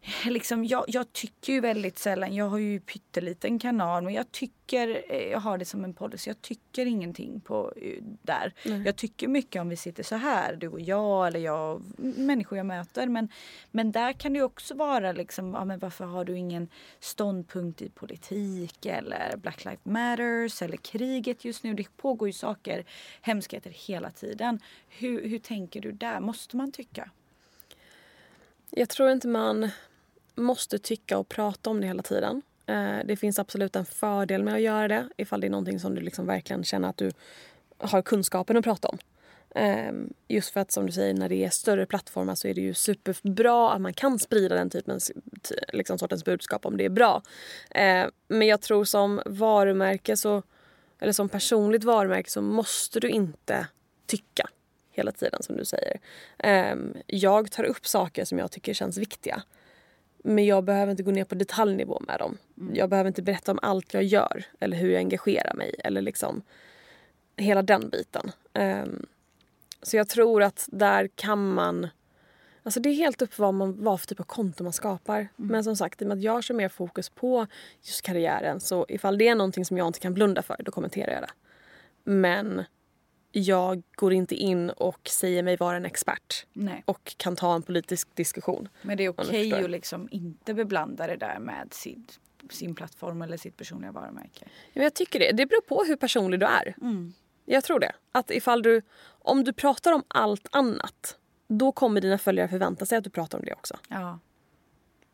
Liksom, 0.25 0.65
jag, 0.65 0.85
jag 0.89 1.13
tycker 1.13 1.53
ju 1.53 1.61
väldigt 1.61 1.99
sällan, 1.99 2.35
jag 2.35 2.49
har 2.49 2.59
ju 2.59 2.81
pytteliten 2.81 3.59
kanal 3.59 4.05
men 4.05 4.15
jag 4.15 4.33
tycker, 4.33 5.03
eh, 5.09 5.31
jag 5.31 5.41
har 5.41 5.59
det 5.59 5.65
som 5.65 5.85
en 5.85 5.95
policy, 5.95 6.31
jag 6.31 6.43
tycker 6.43 6.87
ingenting 6.87 7.41
på 7.41 7.73
eh, 7.77 8.03
där. 8.23 8.53
Jag 8.85 8.97
tycker 8.97 9.29
mycket 9.29 9.61
om 9.61 9.69
vi 9.69 9.77
sitter 9.77 10.03
så 10.03 10.17
här, 10.17 10.57
du 10.57 10.69
och 10.69 10.81
jag 10.81 11.27
eller 11.27 11.41
jag, 11.41 11.83
människor 11.99 12.59
jag 12.59 12.67
möter. 12.67 13.07
Men, 13.07 13.29
men 13.71 13.93
där 13.93 14.13
kan 14.13 14.33
det 14.33 14.43
också 14.43 14.75
vara 14.75 15.13
liksom, 15.13 15.55
ja, 15.55 15.65
men 15.65 15.79
varför 15.79 16.05
har 16.05 16.25
du 16.25 16.39
ingen 16.39 16.69
ståndpunkt 17.01 17.83
i 17.83 17.89
politik 17.89 18.87
eller 18.87 19.37
Black 19.37 19.65
Lives 19.65 19.85
Matters 19.85 20.63
eller 20.63 20.77
kriget 20.77 21.45
just 21.45 21.63
nu. 21.63 21.75
Det 21.75 21.97
pågår 21.97 22.29
ju 22.29 22.33
saker, 22.33 22.85
hemskheter 23.21 23.71
hela 23.71 24.11
tiden. 24.11 24.61
Hur, 24.89 25.29
hur 25.29 25.39
tänker 25.39 25.81
du 25.81 25.93
där? 25.93 26.21
Måste 26.21 26.57
man 26.57 26.73
tycka? 26.73 27.11
Jag 28.71 28.89
tror 28.89 29.11
inte 29.11 29.29
man 29.29 29.71
måste 30.37 30.79
tycka 30.79 31.19
och 31.19 31.29
prata 31.29 31.71
om 31.71 31.81
det 31.81 31.87
hela 31.87 32.03
tiden. 32.03 32.43
Eh, 32.67 32.99
det 33.05 33.17
finns 33.17 33.39
absolut 33.39 33.77
en 33.77 33.85
fördel 33.85 34.43
med 34.43 34.55
att 34.55 34.61
göra 34.61 34.89
det 34.89 35.09
ifall 35.17 35.41
det 35.41 35.47
är 35.47 35.51
någonting 35.51 35.81
som 35.81 35.95
du 35.95 36.01
liksom 36.01 36.27
verkligen 36.27 36.65
känner 36.65 36.89
att 36.89 36.97
du 36.97 37.11
har 37.79 38.03
kunskapen 38.03 38.57
att 38.57 38.65
prata 38.65 38.89
om. 38.89 38.99
Ehm, 39.55 40.13
just 40.29 40.51
för 40.51 40.61
att 40.61 40.73
som 40.73 40.87
du 40.87 40.93
säger, 40.93 41.15
när 41.15 41.29
det 41.29 41.45
är 41.45 41.51
större 41.51 41.87
plattformar 41.87 42.35
så 42.35 42.49
är 42.49 42.55
det 42.55 42.61
ju 42.61 42.75
superbra 42.75 43.73
att 43.73 43.81
man 43.81 43.93
kan 43.95 44.19
sprida 44.19 44.55
den 44.55 44.71
typen 44.71 45.01
liksom 45.73 45.99
sortens 45.99 46.25
budskap 46.25 46.67
om 46.67 46.77
det 46.77 46.85
är 46.85 46.89
bra. 46.89 47.23
Ehm, 47.71 48.11
men 48.29 48.47
jag 48.47 48.61
tror 48.61 48.85
som 48.85 49.23
varumärke 49.27 50.17
så, 50.17 50.43
eller 50.99 51.13
som 51.13 51.29
personligt 51.29 51.85
varumärke 51.85 52.31
så 52.31 52.43
måste 52.43 53.01
du 53.01 53.09
inte 53.09 53.67
tycka 54.07 54.49
hela 54.91 55.13
tiden 55.13 55.43
som 55.43 55.57
du 55.57 55.65
säger. 55.65 56.01
Ehm, 56.39 56.97
jag 57.07 57.51
tar 57.51 57.65
upp 57.65 57.87
saker 57.87 58.25
som 58.25 58.39
jag 58.39 58.51
tycker 58.51 58.75
känns 58.75 58.99
viktiga. 58.99 59.43
Men 60.29 60.47
jag 60.47 60.65
behöver 60.65 60.91
inte 60.91 61.03
gå 61.03 61.11
ner 61.11 61.25
på 61.25 61.35
detaljnivå 61.35 62.03
med 62.07 62.19
dem. 62.19 62.39
Jag 62.73 62.91
behöver 62.91 63.09
inte 63.09 63.23
berätta 63.23 63.53
om 63.53 63.59
allt 63.63 63.95
jag 63.95 64.03
gör 64.03 64.45
eller 64.61 64.77
hur 64.77 64.91
jag 64.91 64.99
engagerar 64.99 65.55
mig 65.55 65.75
eller 65.85 66.03
liksom 66.03 66.43
hela 67.37 67.63
den 67.63 67.89
biten. 67.91 68.33
Ehm, 68.53 69.07
så 69.83 69.97
jag 69.97 70.09
tror 70.09 70.43
att 70.43 70.69
där 70.73 71.09
kan 71.15 71.55
man 71.55 71.89
Alltså 72.63 72.81
det 72.81 72.89
är 72.89 72.95
helt 72.95 73.23
upp 73.23 73.39
vad, 73.39 73.55
man, 73.55 73.85
vad 73.85 74.01
för 74.01 74.07
typ 74.07 74.21
av 74.21 74.25
konto 74.25 74.65
man 74.65 74.73
skapar. 74.73 75.29
Men 75.37 75.65
som 75.65 75.77
sagt, 75.77 76.03
i 76.03 76.05
och 76.05 76.09
med 76.09 76.17
att 76.17 76.23
jag 76.23 76.45
kör 76.45 76.55
mer 76.55 76.69
fokus 76.69 77.09
på 77.09 77.47
just 77.83 78.03
karriären 78.03 78.61
så 78.61 78.87
ifall 78.89 79.19
det 79.19 79.29
är 79.29 79.35
någonting 79.35 79.65
som 79.65 79.79
jag 79.79 79.87
inte 79.87 80.01
kan 80.01 80.15
blunda 80.15 80.43
för, 80.43 80.57
då 80.59 80.71
kommenterar 80.71 81.13
jag 81.13 81.23
det. 81.23 81.31
Men 82.05 82.65
jag 83.39 83.83
går 83.95 84.13
inte 84.13 84.35
in 84.35 84.71
och 84.71 85.09
säger 85.09 85.43
mig 85.43 85.57
vara 85.57 85.77
en 85.77 85.85
expert 85.85 86.47
Nej. 86.53 86.83
och 86.87 87.15
kan 87.17 87.37
ta 87.37 87.55
en 87.55 87.63
politisk 87.63 88.15
diskussion. 88.15 88.69
Men 88.83 88.97
det 88.97 89.05
är 89.05 89.09
okej 89.09 89.51
förstår. 89.51 89.65
att 89.65 89.71
liksom 89.71 90.09
inte 90.11 90.55
beblanda 90.55 91.07
det 91.07 91.17
där 91.17 91.39
med 91.39 91.69
sin, 91.71 92.07
sin 92.51 92.75
plattform 92.75 93.23
eller 93.23 93.37
sitt 93.37 93.57
personliga 93.57 93.93
varumärke. 93.93 94.45
Men 94.75 94.83
jag 94.83 94.95
tycker 94.95 95.19
det. 95.19 95.33
Det 95.33 95.47
beror 95.47 95.61
på 95.61 95.85
hur 95.85 95.97
personlig 95.97 96.41
du 96.41 96.47
är. 96.47 96.75
Jag 97.45 97.65
tror 97.65 97.81
det. 97.81 97.93
Att 98.13 98.31
ifall 98.31 98.63
du, 98.63 98.83
om 99.07 99.45
du 99.45 99.53
pratar 99.53 99.93
om 99.93 100.05
allt 100.09 100.49
annat 100.51 101.19
då 101.49 101.73
kommer 101.73 102.01
dina 102.01 102.19
följare 102.19 102.49
förvänta 102.49 102.87
sig 102.87 102.99
att 102.99 103.05
du 103.05 103.11
pratar 103.11 103.39
om 103.39 103.45
det 103.45 103.53
också. 103.53 103.77
Ja, 103.89 104.19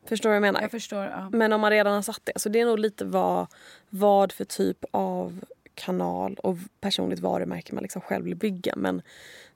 Förstår 0.05 0.29
du 0.29 0.31
vad 0.31 0.35
jag 0.35 0.41
menar? 0.41 0.61
jag 0.61 0.71
förstår. 0.71 1.03
Ja. 1.03 1.29
Men 1.29 1.53
om 1.53 1.61
man 1.61 1.71
redan 1.71 1.93
har 1.93 2.01
satt 2.01 2.21
det. 2.23 2.33
Så 2.35 2.49
det 2.49 2.59
är 2.59 2.65
nog 2.65 2.79
lite 2.79 3.05
vad, 3.05 3.47
vad 3.89 4.31
för 4.31 4.45
typ 4.45 4.85
av 4.91 5.45
kanal 5.75 6.35
och 6.43 6.57
personligt 6.81 7.19
varumärke 7.19 7.73
man 7.73 7.81
liksom 7.81 8.01
själv 8.01 8.25
vill 8.25 8.35
bygga. 8.35 8.73
Men 8.75 9.01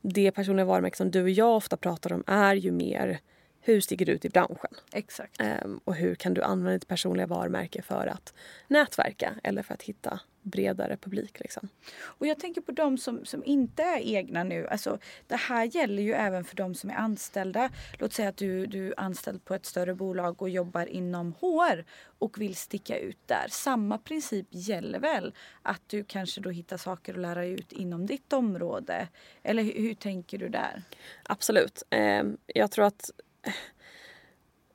det 0.01 0.32
personliga 0.32 0.65
varumärke 0.65 0.97
som 0.97 1.11
du 1.11 1.24
och 1.24 1.30
jag 1.30 1.55
ofta 1.55 1.78
pratar 1.78 2.13
om 2.13 2.24
är 2.28 2.55
ju 2.55 2.72
mer 2.72 3.20
hur 3.68 3.82
sticker 3.82 4.05
du 4.05 4.11
ut 4.11 4.26
i 4.26 4.30
branschen? 4.30 4.74
Exakt. 4.91 5.41
Ehm, 5.41 5.80
och 5.84 5.95
hur 5.95 6.15
kan 6.15 6.34
du 6.34 6.41
använda 6.41 6.72
ditt 6.72 6.88
personliga 6.88 7.28
varumärke 7.28 7.82
för 7.82 8.07
att 8.07 8.34
nätverka 8.68 9.34
eller 9.43 9.63
för 9.63 9.74
att 9.74 9.82
hitta 9.82 10.20
bredare 10.41 10.97
publik. 10.97 11.39
Liksom. 11.39 11.70
Och 11.99 12.28
jag 12.28 12.39
tänker 12.39 12.61
på 12.61 12.72
de 12.72 12.97
som, 12.97 13.26
som 13.26 13.43
inte 13.45 13.84
är 13.84 13.99
egna 13.99 14.43
nu. 14.43 14.68
Alltså, 14.68 14.99
det 15.28 15.36
här 15.36 15.65
gäller 15.65 16.03
ju 16.03 16.13
även 16.13 16.43
för 16.43 16.55
de 16.55 16.76
som 16.76 16.89
är 16.89 16.95
anställda. 16.95 17.70
Låt 17.99 18.13
säga 18.13 18.30
att 18.30 18.38
du, 18.38 18.65
du 18.65 18.88
är 18.88 18.93
anställd 18.97 19.45
på 19.45 19.53
ett 19.53 19.65
större 19.65 19.95
bolag 19.95 20.41
och 20.41 20.49
jobbar 20.49 20.86
inom 20.86 21.34
HR 21.34 21.86
och 22.20 22.41
vill 22.41 22.55
sticka 22.55 22.97
ut 22.99 23.20
där. 23.26 23.45
Samma 23.49 23.97
princip 23.97 24.47
gäller 24.49 24.99
väl? 24.99 25.34
Att 25.61 25.82
du 25.88 26.03
kanske 26.03 26.41
då 26.41 26.49
hittar 26.49 26.78
saker 26.78 27.13
att 27.13 27.20
lära 27.20 27.45
ut 27.45 27.72
inom 27.72 28.05
ditt 28.05 28.34
område. 28.34 29.07
Eller 29.43 29.63
hur, 29.63 29.74
hur 29.74 29.93
tänker 29.93 30.38
du 30.38 30.49
där? 30.49 30.84
Absolut. 31.24 31.84
Ehm, 31.89 32.38
jag 32.45 32.72
tror 32.72 32.86
att 32.86 33.11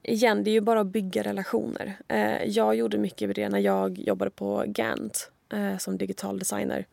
igen, 0.02 0.44
det 0.44 0.50
är 0.50 0.52
ju 0.52 0.60
bara 0.60 0.80
att 0.80 0.86
bygga 0.86 1.22
relationer. 1.22 1.96
Eh, 2.08 2.44
jag 2.44 2.74
gjorde 2.74 2.98
mycket 2.98 3.34
det 3.34 3.48
när 3.48 3.58
jag 3.58 3.98
jobbade 3.98 4.30
på 4.30 4.64
Gant 4.66 5.30
eh, 5.52 5.78
som 5.78 5.98
digital 5.98 6.38
designer. 6.38 6.86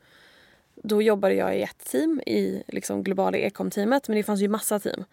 Då 0.75 1.01
jobbade 1.01 1.33
jag 1.33 1.57
i 1.57 1.61
ett 1.61 1.85
team, 1.85 2.21
i 2.25 2.63
liksom 2.67 3.03
globala 3.03 3.37
ekom-teamet, 3.37 4.07
men 4.07 4.17
det 4.17 4.23
fanns 4.23 4.41
ju 4.41 4.47
massa 4.47 4.79
team. 4.79 5.03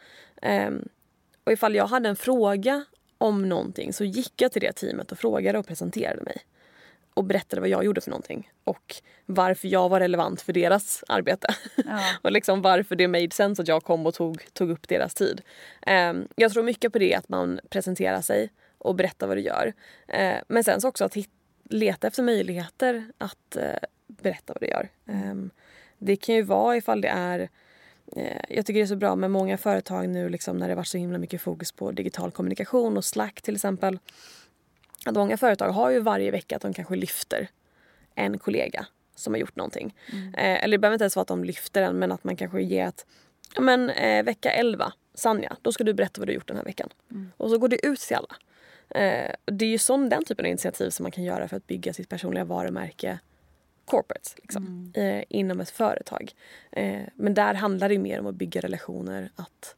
Eh, 0.43 0.71
och 1.45 1.53
ifall 1.53 1.75
jag 1.75 1.87
hade 1.87 2.09
en 2.09 2.17
fråga 2.17 2.85
om 3.19 3.49
någonting 3.49 3.93
så 3.93 4.05
gick 4.05 4.43
jag 4.43 4.53
till 4.53 4.62
det 4.62 4.73
teamet 4.73 5.12
och 5.12 5.19
frågade 5.19 5.59
och 5.59 5.67
presenterade 5.67 6.23
mig. 6.23 6.37
Och 7.17 7.25
berättade 7.25 7.61
vad 7.61 7.69
jag 7.69 7.85
gjorde 7.85 8.01
för 8.01 8.11
någonting 8.11 8.51
och 8.64 8.95
varför 9.27 9.69
jag 9.69 9.89
var 9.89 10.01
relevant 10.01 10.43
för 10.43 10.53
deras 10.53 11.05
arbete. 11.09 11.55
Ja. 11.77 12.01
och 12.23 12.33
liksom 12.33 12.62
varför 12.62 12.97
det 12.97 13.09
made 13.09 13.31
sense 13.31 13.62
att 13.62 13.69
jag 13.69 13.83
kom 13.83 14.07
och 14.07 14.14
tog, 14.14 14.55
tog 14.55 14.71
upp 14.71 14.89
deras 14.89 15.14
tid. 15.14 15.43
Um, 15.87 16.29
jag 16.37 16.53
tror 16.53 16.62
mycket 16.62 16.93
på 16.93 16.99
det 16.99 17.14
att 17.14 17.29
man 17.29 17.61
presenterar 17.69 18.21
sig 18.21 18.53
och 18.79 18.95
berättar 18.95 19.27
vad 19.27 19.37
du 19.37 19.41
gör. 19.41 19.67
Uh, 20.14 20.41
men 20.49 20.64
sen 20.64 20.81
så 20.81 20.89
också 20.89 21.05
att 21.05 21.14
hit, 21.14 21.31
leta 21.64 22.07
efter 22.07 22.23
möjligheter 22.23 23.05
att 23.19 23.57
uh, 23.57 23.62
berätta 24.07 24.53
vad 24.53 24.61
du 24.61 24.67
gör. 24.67 24.89
Um, 25.05 25.51
det 25.99 26.17
kan 26.17 26.35
ju 26.35 26.43
vara 26.43 26.77
ifall 26.77 27.01
det 27.01 27.09
är 27.09 27.41
uh, 28.17 28.41
jag 28.49 28.67
tycker 28.67 28.81
det 28.81 28.85
är 28.85 28.87
så 28.87 28.97
bra 28.97 29.17
med 29.17 29.31
många 29.31 29.59
företag 29.59 30.09
nu 30.09 30.29
liksom, 30.29 30.57
när 30.57 30.69
det 30.69 30.75
varit 30.75 30.87
så 30.87 30.99
himla 30.99 31.19
mycket 31.19 31.41
fokus 31.41 31.73
på 31.73 31.91
digital 31.91 32.31
kommunikation 32.31 32.97
och 32.97 33.05
Slack 33.05 33.43
till 33.43 33.55
exempel. 33.55 33.99
Att 35.07 35.14
många 35.14 35.36
företag 35.36 35.68
har 35.68 35.90
ju 35.90 36.00
varje 36.00 36.30
vecka 36.30 36.57
att 36.57 36.62
de 36.62 36.72
kanske 36.72 36.96
lyfter 36.96 37.48
en 38.14 38.38
kollega 38.38 38.86
som 39.14 39.34
har 39.34 39.38
gjort 39.38 39.57
någonting. 39.57 39.94
Mm. 40.12 40.34
Eh, 40.34 40.64
eller 40.64 40.76
det 40.76 40.78
behöver 40.78 40.94
inte 40.94 41.04
ens 41.04 41.16
vara 41.16 41.22
att 41.22 41.28
de 41.28 41.44
lyfter 41.44 41.80
den 41.80 41.98
men 41.98 42.12
att 42.12 42.24
man 42.24 42.36
kanske 42.36 42.62
ger 42.62 42.86
att 42.86 43.07
ja, 43.54 43.61
men, 43.61 43.90
eh, 43.90 44.24
vecka 44.24 44.50
11, 44.50 44.92
Sanja, 45.14 45.57
då 45.62 45.72
ska 45.72 45.84
du 45.84 45.94
berätta 45.94 46.20
vad 46.20 46.28
du 46.28 46.30
har 46.30 46.34
gjort 46.34 46.48
den 46.48 46.57
här 46.57 46.64
veckan. 46.64 46.88
Mm. 47.11 47.32
Och 47.36 47.50
så 47.50 47.59
går 47.59 47.68
det 47.68 47.86
ut 47.86 48.00
till 48.00 48.16
alla. 48.16 48.36
Eh, 48.88 49.32
det 49.44 49.64
är 49.64 49.68
ju 49.68 49.78
sån, 49.78 50.09
den 50.09 50.24
typen 50.24 50.44
av 50.44 50.48
initiativ 50.48 50.90
som 50.90 51.04
man 51.04 51.12
kan 51.12 51.24
göra 51.24 51.48
för 51.48 51.57
att 51.57 51.66
bygga 51.66 51.92
sitt 51.92 52.09
personliga 52.09 52.44
varumärke 52.44 53.18
corporate 53.84 54.30
liksom, 54.36 54.92
mm. 54.94 55.18
eh, 55.18 55.24
inom 55.28 55.61
ett 55.61 55.70
företag. 55.70 56.32
Eh, 56.72 57.00
men 57.14 57.34
där 57.34 57.54
handlar 57.54 57.88
det 57.88 57.98
mer 57.98 58.20
om 58.20 58.26
att 58.26 58.34
bygga 58.34 58.61
relationer, 58.61 59.30
att 59.36 59.76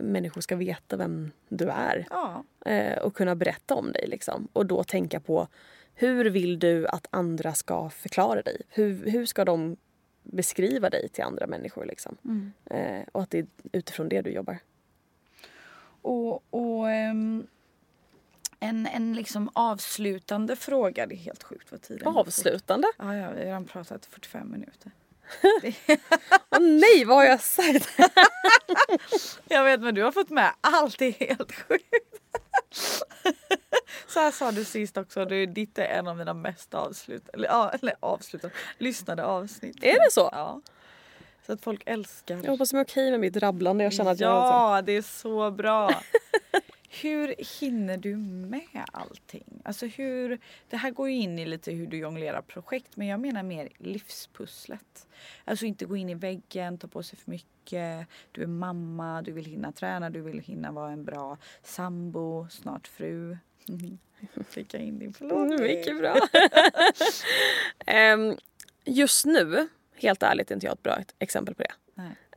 människor 0.00 0.40
ska 0.40 0.56
veta 0.56 0.96
vem 0.96 1.30
du 1.48 1.68
är 1.68 2.06
ja. 2.10 2.44
eh, 2.66 2.98
och 2.98 3.14
kunna 3.14 3.34
berätta 3.34 3.74
om 3.74 3.92
dig. 3.92 4.06
Liksom. 4.08 4.48
Och 4.52 4.66
då 4.66 4.84
tänka 4.84 5.20
på 5.20 5.48
hur 5.94 6.24
vill 6.24 6.58
du 6.58 6.86
att 6.86 7.06
andra 7.10 7.54
ska 7.54 7.90
förklara 7.90 8.42
dig? 8.42 8.62
Hur, 8.68 9.10
hur 9.10 9.26
ska 9.26 9.44
de 9.44 9.76
beskriva 10.22 10.90
dig 10.90 11.08
till 11.08 11.24
andra 11.24 11.46
människor? 11.46 11.84
Liksom? 11.84 12.16
Mm. 12.24 12.52
Eh, 12.64 13.06
och 13.12 13.22
att 13.22 13.30
det 13.30 13.38
är 13.38 13.46
utifrån 13.72 14.08
det 14.08 14.22
du 14.22 14.30
jobbar. 14.30 14.58
Och, 16.02 16.34
och 16.50 16.86
um, 16.86 17.46
en, 18.60 18.86
en 18.86 19.14
liksom 19.14 19.50
avslutande 19.52 20.56
fråga. 20.56 21.06
Det 21.06 21.14
är 21.14 21.16
helt 21.16 21.42
sjukt 21.42 21.72
vad 21.72 21.82
tiden 21.82 22.08
Avslutande? 22.08 22.88
Ja, 22.98 23.16
ja, 23.16 23.30
vi 23.30 23.38
har 23.38 23.44
redan 23.44 23.64
pratat 23.64 24.06
45 24.06 24.50
minuter. 24.50 24.92
Åh 26.50 26.58
oh, 26.58 26.60
nej, 26.60 27.04
vad 27.04 27.16
har 27.16 27.24
jag 27.24 27.40
sagt? 27.40 27.88
jag 29.48 29.64
vet 29.64 29.80
men 29.80 29.94
du 29.94 30.02
har 30.02 30.12
fått 30.12 30.30
med 30.30 30.52
allt, 30.60 30.98
det 30.98 31.06
är 31.06 31.26
helt 31.26 31.52
sjukt. 31.52 32.22
Så 34.06 34.20
här 34.20 34.30
sa 34.30 34.52
du 34.52 34.64
sist 34.64 34.96
också, 34.96 35.24
du, 35.24 35.46
ditt 35.46 35.78
är 35.78 35.84
en 35.84 36.08
av 36.08 36.16
mina 36.16 36.34
mest 36.34 36.74
avslutade, 36.74 37.32
eller, 37.34 37.74
eller 37.74 37.94
avslutade, 38.00 38.54
lyssnade 38.78 39.24
avsnitt. 39.24 39.84
Är 39.84 40.04
det 40.04 40.10
så? 40.10 40.28
Ja. 40.32 40.60
Så 41.46 41.52
att 41.52 41.62
folk 41.62 41.82
älskar. 41.86 42.40
Jag 42.42 42.50
hoppas 42.50 42.70
de 42.70 42.76
är 42.76 42.84
okej 42.84 43.10
med 43.10 43.20
mitt 43.20 43.36
rabblande. 43.36 43.84
Jag 43.84 43.92
känner 43.92 44.10
att 44.10 44.20
ja, 44.20 44.76
jag 44.76 44.84
det 44.84 44.92
är 44.92 45.02
så 45.02 45.50
bra. 45.50 46.02
Hur 47.00 47.34
hinner 47.60 47.96
du 47.96 48.16
med 48.16 48.84
allting? 48.92 49.62
Alltså 49.64 49.86
hur, 49.86 50.38
det 50.70 50.76
här 50.76 50.90
går 50.90 51.08
ju 51.08 51.16
in 51.16 51.38
i 51.38 51.46
lite 51.46 51.72
hur 51.72 51.86
du 51.86 51.96
jonglerar 51.96 52.42
projekt 52.42 52.96
men 52.96 53.06
jag 53.06 53.20
menar 53.20 53.42
mer 53.42 53.68
livspusslet. 53.78 55.06
Alltså 55.44 55.64
inte 55.66 55.84
gå 55.84 55.96
in 55.96 56.08
i 56.08 56.14
väggen, 56.14 56.78
ta 56.78 56.88
på 56.88 57.02
sig 57.02 57.18
för 57.18 57.30
mycket. 57.30 58.06
Du 58.32 58.42
är 58.42 58.46
mamma, 58.46 59.22
du 59.22 59.32
vill 59.32 59.44
hinna 59.44 59.72
träna, 59.72 60.10
du 60.10 60.20
vill 60.20 60.40
hinna 60.40 60.72
vara 60.72 60.92
en 60.92 61.04
bra 61.04 61.38
sambo, 61.62 62.46
snart 62.50 62.88
fru. 62.88 63.36
Fick 64.48 64.74
jag 64.74 64.82
in 64.82 64.98
din. 64.98 65.14
Mm, 65.20 65.62
mycket 65.62 65.98
bra. 65.98 66.16
um, 68.14 68.36
just 68.84 69.24
nu, 69.24 69.68
helt 69.94 70.22
ärligt, 70.22 70.50
är 70.50 70.54
inte 70.54 70.66
jag 70.66 70.74
ett 70.74 70.82
bra 70.82 70.98
exempel 71.18 71.54
på 71.54 71.62
det. 71.62 71.72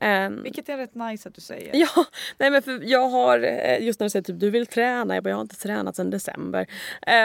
Um, 0.01 0.43
Vilket 0.43 0.69
är 0.69 0.77
rätt 0.77 0.95
nice 0.95 1.29
att 1.29 1.35
du 1.35 1.41
säger. 1.41 1.75
Ja, 1.75 2.05
nej 2.37 2.51
men 2.51 2.61
för 2.61 2.79
jag 2.83 3.09
har, 3.09 3.39
eh, 3.43 3.83
just 3.83 3.99
när 3.99 4.05
du 4.05 4.09
säger 4.09 4.23
typ 4.23 4.39
du 4.39 4.49
vill 4.49 4.67
träna, 4.67 5.15
jag 5.15 5.23
bara 5.23 5.29
jag 5.29 5.37
har 5.37 5.41
inte 5.41 5.55
tränat 5.55 5.95
sedan 5.95 6.09
december. 6.09 6.67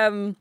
Um, 0.08 0.34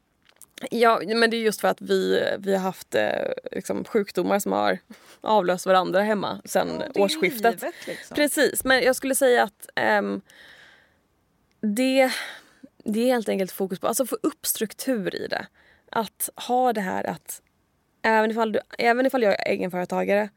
ja 0.71 1.01
men 1.05 1.29
det 1.29 1.37
är 1.37 1.41
just 1.41 1.61
för 1.61 1.67
att 1.67 1.81
vi, 1.81 2.23
vi 2.39 2.53
har 2.53 2.61
haft 2.61 2.95
eh, 2.95 3.31
liksom, 3.51 3.83
sjukdomar 3.85 4.39
som 4.39 4.51
har 4.51 4.79
avlöst 5.21 5.65
varandra 5.65 6.01
hemma 6.01 6.41
sedan 6.45 6.83
ja, 6.93 7.01
årsskiftet. 7.03 7.61
Livet, 7.61 7.87
liksom. 7.87 8.15
Precis, 8.15 8.63
men 8.63 8.81
jag 8.81 8.95
skulle 8.95 9.15
säga 9.15 9.43
att 9.43 9.69
um, 9.99 10.21
det, 11.61 12.11
det 12.83 12.99
är 12.99 13.05
helt 13.05 13.29
enkelt 13.29 13.51
fokus 13.51 13.79
på, 13.79 13.87
alltså 13.87 14.05
få 14.05 14.17
upp 14.23 14.45
struktur 14.45 15.15
i 15.15 15.27
det. 15.27 15.47
Att 15.91 16.29
ha 16.35 16.73
det 16.73 16.81
här 16.81 17.03
att 17.03 17.41
även 18.01 18.31
ifall, 18.31 18.51
du, 18.51 18.59
även 18.77 19.05
ifall 19.05 19.23
jag 19.23 19.33
är 19.33 19.51
egenföretagare 19.51 20.29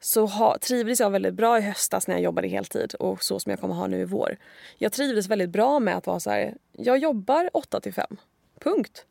så 0.00 0.26
ha, 0.26 0.58
trivdes 0.58 1.00
jag 1.00 1.10
väldigt 1.10 1.34
bra 1.34 1.58
i 1.58 1.60
höstas 1.60 2.06
när 2.06 2.14
jag 2.14 2.22
jobbade 2.22 2.48
heltid 2.48 2.94
och 2.94 3.22
så 3.22 3.40
som 3.40 3.50
jag 3.50 3.60
kommer 3.60 3.74
ha 3.74 3.86
nu 3.86 4.00
i 4.00 4.04
vår. 4.04 4.36
Jag 4.78 4.92
trivdes 4.92 5.28
väldigt 5.28 5.50
bra 5.50 5.80
med 5.80 5.96
att 5.96 6.06
vara 6.06 6.20
så 6.20 6.30
här, 6.30 6.54
jag 6.72 6.98
jobbar 6.98 7.50
8 7.52 7.80
till 7.80 7.94
5. 7.94 8.16
Punkt. 8.60 9.06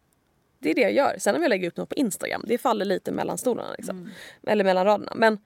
Det 0.59 0.69
är 0.69 0.75
det 0.75 0.81
jag 0.81 0.93
gör. 0.93 1.15
Sen 1.19 1.35
om 1.35 1.41
jag 1.41 1.49
lägger 1.49 1.67
upp 1.67 1.77
något 1.77 1.89
på 1.89 1.95
Instagram, 1.95 2.43
det 2.47 2.57
faller 2.57 2.85
lite 2.85 3.11
mellan 3.11 3.37
stolarna. 3.37 3.71
Liksom. 3.77 3.97
Mm. 3.97 4.09
Eller 4.47 4.63
mellan 4.63 4.85
raderna. 4.85 5.13
Men 5.15 5.39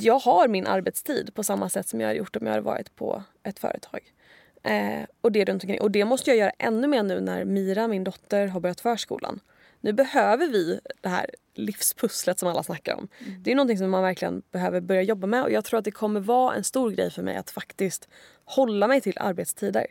jag 0.00 0.18
har 0.18 0.48
min 0.48 0.66
arbetstid 0.66 1.34
på 1.34 1.44
samma 1.44 1.68
sätt 1.68 1.88
som 1.88 2.00
jag 2.00 2.06
hade 2.06 2.18
gjort 2.18 2.36
om 2.36 2.46
jag 2.46 2.52
hade 2.52 2.64
varit 2.64 2.96
på 2.96 3.22
ett 3.42 3.58
företag. 3.58 4.12
Eh, 4.62 5.04
och, 5.20 5.32
det 5.32 5.44
runt 5.44 5.64
omkring. 5.64 5.80
och 5.80 5.90
det 5.90 6.04
måste 6.04 6.30
jag 6.30 6.36
göra 6.36 6.52
ännu 6.58 6.86
mer 6.86 7.02
nu 7.02 7.20
när 7.20 7.44
Mira, 7.44 7.88
min 7.88 8.04
dotter, 8.04 8.46
har 8.46 8.60
börjat 8.60 8.80
förskolan. 8.80 9.40
Nu 9.80 9.92
behöver 9.92 10.46
vi 10.46 10.80
det 11.00 11.08
här 11.08 11.26
livspusslet 11.54 12.38
som 12.38 12.48
alla 12.48 12.62
snackar 12.62 12.94
om. 12.94 13.08
Mm. 13.18 13.42
Det 13.42 13.50
är 13.52 13.54
någonting 13.54 13.78
som 13.78 13.90
man 13.90 14.02
verkligen 14.02 14.42
behöver 14.52 14.80
börja 14.80 15.02
jobba 15.02 15.26
med 15.26 15.42
och 15.42 15.50
jag 15.50 15.64
tror 15.64 15.78
att 15.78 15.84
det 15.84 15.90
kommer 15.90 16.20
vara 16.20 16.54
en 16.54 16.64
stor 16.64 16.90
grej 16.90 17.10
för 17.10 17.22
mig 17.22 17.36
att 17.36 17.50
faktiskt 17.50 18.08
hålla 18.44 18.88
mig 18.88 19.00
till 19.00 19.16
arbetstider. 19.20 19.86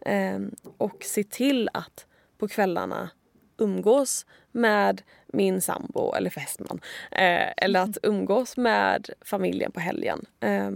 Eh, 0.00 0.38
och 0.78 1.04
se 1.04 1.24
till 1.24 1.68
att 1.72 2.06
på 2.38 2.48
kvällarna 2.48 3.10
umgås 3.58 4.26
med 4.52 5.02
min 5.26 5.60
sambo 5.60 6.14
eller 6.14 6.30
fästman. 6.30 6.80
Eh, 7.10 7.52
eller 7.56 7.80
att 7.80 7.98
umgås 8.02 8.56
med 8.56 9.10
familjen 9.20 9.72
på 9.72 9.80
helgen. 9.80 10.26
Eh, 10.40 10.70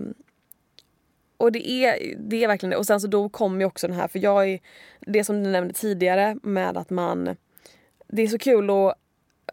och 1.36 1.52
det 1.52 1.70
är, 1.70 2.14
det 2.18 2.44
är 2.44 2.48
verkligen 2.48 2.70
det. 2.70 2.76
Och 2.76 2.86
sen 2.86 3.00
så 3.00 3.06
då 3.06 3.28
kommer 3.28 3.61
ju 3.61 3.66
också 3.66 3.86
den 3.86 3.96
här, 3.96 4.08
för 4.08 4.18
jag 4.18 4.50
är, 4.50 4.61
det 5.00 5.24
som 5.24 5.44
du 5.44 5.50
nämnde 5.50 5.74
tidigare 5.74 6.36
med 6.42 6.76
att 6.76 6.90
man 6.90 7.36
det 8.12 8.22
är 8.22 8.28
så 8.28 8.38
kul 8.38 8.70
att 8.70 8.94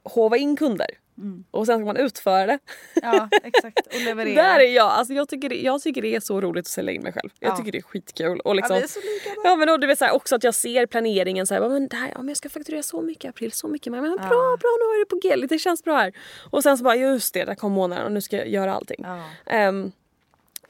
hova 0.04 0.38
in 0.38 0.56
kunder. 0.56 0.90
Mm. 1.18 1.44
Och 1.52 1.66
sen 1.66 1.80
ska 1.80 1.86
man 1.86 1.98
utföra 1.98 2.46
det. 2.46 2.60
Ja 2.94 3.30
exakt 3.44 3.88
och 3.88 4.02
leverera. 4.02 4.44
Där 4.44 4.60
är 4.60 4.76
jag. 4.76 4.86
Alltså, 4.86 5.14
jag, 5.14 5.30
tycker 5.30 5.50
det, 5.50 5.56
jag 5.56 5.82
tycker 5.82 6.02
det 6.02 6.16
är 6.16 6.20
så 6.20 6.42
roligt 6.42 6.66
att 6.66 6.72
sälja 6.72 6.94
in 6.94 7.02
mig 7.02 7.14
själv. 7.14 7.30
Jag 7.40 7.52
ja. 7.52 7.58
tycker 7.58 7.72
det 7.72 7.78
är 7.78 7.82
skitkul. 7.82 8.40
Och 8.40 8.56
liksom, 8.56 8.76
ja, 8.76 8.82
är 8.84 8.88
så 8.88 9.00
ja 9.44 9.56
men 9.56 9.70
och 9.70 9.80
du 9.80 9.88
vet 9.88 10.00
så 10.00 10.06
här, 10.06 10.16
också 10.16 10.36
att 10.36 10.44
jag 10.44 10.56
ser 10.56 10.86
planeringen 10.86 11.48
så 11.48 11.54
här, 11.54 11.70
men, 11.70 11.88
det 11.88 11.96
här, 11.96 12.08
ja, 12.08 12.18
men 12.18 12.28
jag 12.28 12.38
ska 12.38 12.50
fakturera 12.50 12.84
så 12.84 13.02
mycket 13.02 13.26
i 13.26 13.28
april, 13.28 13.52
så 13.52 13.68
mycket 13.68 13.92
men, 13.92 14.02
men 14.02 14.16
bra, 14.16 14.28
ja. 14.28 14.58
bra 14.60 14.78
nu 14.80 14.86
är 14.86 15.00
det 15.00 15.06
på 15.06 15.16
G, 15.16 15.48
det 15.50 15.60
känns 15.60 15.84
bra 15.84 15.98
här. 15.98 16.14
Och 16.50 16.64
sen 16.64 16.78
så 16.78 16.84
bara 16.84 16.96
just 16.96 17.34
det, 17.34 17.46
där 17.46 17.56
kom 17.56 17.72
månaden 17.72 18.06
och 18.06 18.12
nu 18.12 18.22
ska 18.22 18.38
jag 18.38 18.50
göra 18.50 18.74
allting. 18.74 19.06
Ja. 19.46 19.68
Um, 19.70 19.92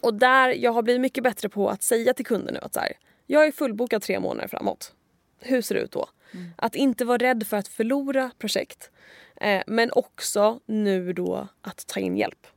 och 0.02 0.14
där, 0.14 0.50
jag 0.50 0.72
har 0.72 0.82
blivit 0.82 1.02
mycket 1.02 1.24
bättre 1.24 1.50
på 1.50 1.70
att 1.70 1.84
säga 1.84 2.14
till 2.14 2.26
kunden 2.26 2.54
nu 2.54 2.60
att 2.64 2.74
så 2.74 2.80
här, 2.80 2.94
jag 3.26 3.48
är 3.48 3.52
fullbokad 3.52 4.02
tre 4.02 4.20
månader 4.20 4.48
framåt. 4.48 4.94
Hur 5.40 5.62
ser 5.62 5.76
det 5.76 5.82
ut 5.82 5.92
då? 5.92 6.10
Mm. 6.34 6.50
Att 6.56 6.76
inte 6.76 7.06
vara 7.06 7.18
rädd 7.18 7.48
för 7.48 7.58
att 7.58 7.68
förlora 7.68 8.32
projekt. 8.38 8.92
Eh, 9.36 9.64
men 9.68 9.92
också 9.92 10.60
nu 10.66 11.14
då 11.14 11.48
att 11.62 11.88
ta 11.88 12.00
in 12.00 12.18
hjälp. 12.18 12.48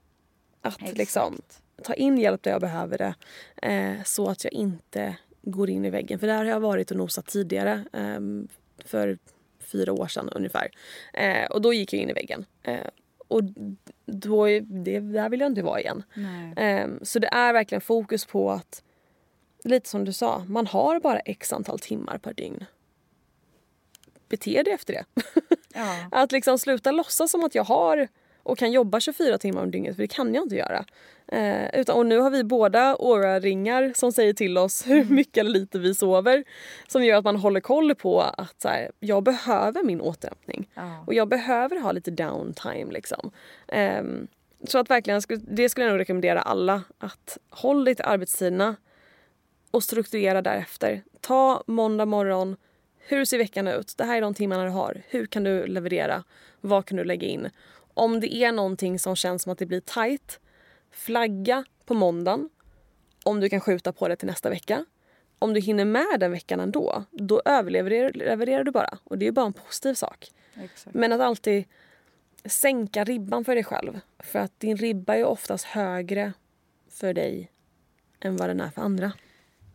Att 0.62 0.80
Exakt. 0.80 0.98
liksom 0.98 1.42
ta 1.82 1.94
in 1.94 2.18
hjälp 2.18 2.42
där 2.42 2.50
jag 2.50 2.60
behöver 2.60 2.98
det. 2.98 3.14
Eh, 3.62 4.02
så 4.04 4.28
att 4.28 4.44
jag 4.44 4.52
inte 4.52 5.16
går 5.42 5.70
in 5.70 5.84
i 5.84 5.90
väggen. 5.90 6.18
För 6.18 6.26
där 6.26 6.36
har 6.36 6.44
jag 6.44 6.60
varit 6.60 6.90
och 6.90 6.96
nosat 6.96 7.26
tidigare. 7.26 7.84
Eh, 7.92 8.20
för 8.84 9.18
fyra 9.60 9.92
år 9.92 10.06
sedan 10.06 10.28
ungefär. 10.28 10.70
Eh, 11.12 11.46
och 11.50 11.62
då 11.62 11.72
gick 11.72 11.92
jag 11.92 12.02
in 12.02 12.10
i 12.10 12.12
väggen. 12.12 12.44
Eh, 12.62 12.86
och 13.28 13.42
då, 14.06 14.46
det, 14.62 15.00
där 15.00 15.28
vill 15.28 15.40
jag 15.40 15.46
inte 15.50 15.62
vara 15.62 15.80
igen. 15.80 16.02
Eh, 16.56 16.88
så 17.02 17.18
det 17.18 17.28
är 17.32 17.52
verkligen 17.52 17.80
fokus 17.80 18.26
på 18.26 18.50
att, 18.50 18.82
lite 19.64 19.88
som 19.88 20.04
du 20.04 20.12
sa, 20.12 20.44
man 20.48 20.66
har 20.66 21.00
bara 21.00 21.18
x 21.18 21.52
antal 21.52 21.78
timmar 21.78 22.18
per 22.18 22.34
dygn. 22.34 22.64
Bete 24.30 24.62
dig 24.62 24.72
efter 24.72 24.92
det. 24.92 25.04
Ja. 25.74 25.96
att 26.10 26.32
liksom 26.32 26.58
sluta 26.58 26.92
låtsas 26.92 27.30
som 27.30 27.44
att 27.44 27.54
jag 27.54 27.64
har 27.64 28.08
och 28.42 28.58
kan 28.58 28.72
jobba 28.72 29.00
24 29.00 29.38
timmar 29.38 29.62
om 29.62 29.70
dygnet 29.70 29.96
för 29.96 30.02
det 30.02 30.08
kan 30.08 30.34
jag 30.34 30.44
inte 30.44 30.56
göra. 30.56 30.84
Eh, 31.28 31.80
utan, 31.80 31.96
och 31.96 32.06
nu 32.06 32.18
har 32.18 32.30
vi 32.30 32.44
båda 32.44 32.96
Aura-ringar 32.98 33.92
som 33.94 34.12
säger 34.12 34.32
till 34.32 34.58
oss 34.58 34.86
hur 34.86 35.04
mycket 35.04 35.38
eller 35.38 35.50
lite 35.50 35.78
vi 35.78 35.94
sover. 35.94 36.44
Som 36.88 37.04
gör 37.04 37.18
att 37.18 37.24
man 37.24 37.36
håller 37.36 37.60
koll 37.60 37.94
på 37.94 38.20
att 38.20 38.60
så 38.62 38.68
här, 38.68 38.90
jag 39.00 39.22
behöver 39.22 39.82
min 39.82 40.00
återhämtning. 40.00 40.68
Ja. 40.74 41.04
Och 41.06 41.14
jag 41.14 41.28
behöver 41.28 41.80
ha 41.80 41.92
lite 41.92 42.10
downtime 42.10 42.92
liksom. 42.92 43.30
Eh, 43.68 44.02
så 44.64 44.78
att 44.78 44.90
verkligen, 44.90 45.22
det 45.48 45.68
skulle 45.68 45.86
jag 45.86 45.92
nog 45.92 46.00
rekommendera 46.00 46.42
alla. 46.42 46.82
Att 46.98 47.38
håll 47.50 47.84
dig 47.84 47.94
till 47.94 48.04
arbetstiderna 48.04 48.76
och 49.70 49.82
strukturera 49.82 50.42
därefter. 50.42 51.02
Ta 51.20 51.62
måndag 51.66 52.06
morgon, 52.06 52.56
hur 53.02 53.24
ser 53.24 53.38
veckan 53.38 53.68
ut? 53.68 53.94
Det 53.96 54.04
här 54.04 54.16
är 54.16 54.20
de 54.20 54.34
timmarna 54.34 54.64
du 54.64 54.70
har. 54.70 55.02
Hur 55.08 55.26
kan 55.26 55.44
du 55.44 55.66
leverera? 55.66 56.24
Vad 56.60 56.86
kan 56.86 56.96
du 56.96 57.04
lägga 57.04 57.28
in? 57.28 57.50
Om 57.94 58.20
det 58.20 58.34
är 58.34 58.52
någonting 58.52 58.98
som 58.98 59.16
känns 59.16 59.42
som 59.42 59.52
att 59.52 59.58
det 59.58 59.66
blir 59.66 59.80
tight, 59.80 60.40
flagga 60.90 61.64
på 61.84 61.94
måndagen 61.94 62.48
om 63.24 63.40
du 63.40 63.48
kan 63.48 63.60
skjuta 63.60 63.92
på 63.92 64.08
det 64.08 64.16
till 64.16 64.28
nästa 64.28 64.50
vecka. 64.50 64.84
Om 65.38 65.54
du 65.54 65.60
hinner 65.60 65.84
med 65.84 66.20
den 66.20 66.30
veckan 66.30 66.60
ändå, 66.60 67.04
då 67.10 67.42
överlevererar 67.44 68.64
du 68.64 68.70
bara. 68.70 68.98
Och 69.04 69.18
det 69.18 69.26
är 69.26 69.32
bara 69.32 69.46
en 69.46 69.52
positiv 69.52 69.94
sak. 69.94 70.30
Exakt. 70.54 70.94
Men 70.94 71.12
att 71.12 71.20
alltid 71.20 71.64
sänka 72.44 73.04
ribban 73.04 73.44
för 73.44 73.54
dig 73.54 73.64
själv. 73.64 74.00
För 74.18 74.38
att 74.38 74.60
din 74.60 74.76
ribba 74.76 75.14
är 75.14 75.24
oftast 75.24 75.64
högre 75.64 76.32
för 76.88 77.14
dig 77.14 77.50
än 78.20 78.36
vad 78.36 78.48
den 78.48 78.60
är 78.60 78.70
för 78.70 78.82
andra. 78.82 79.12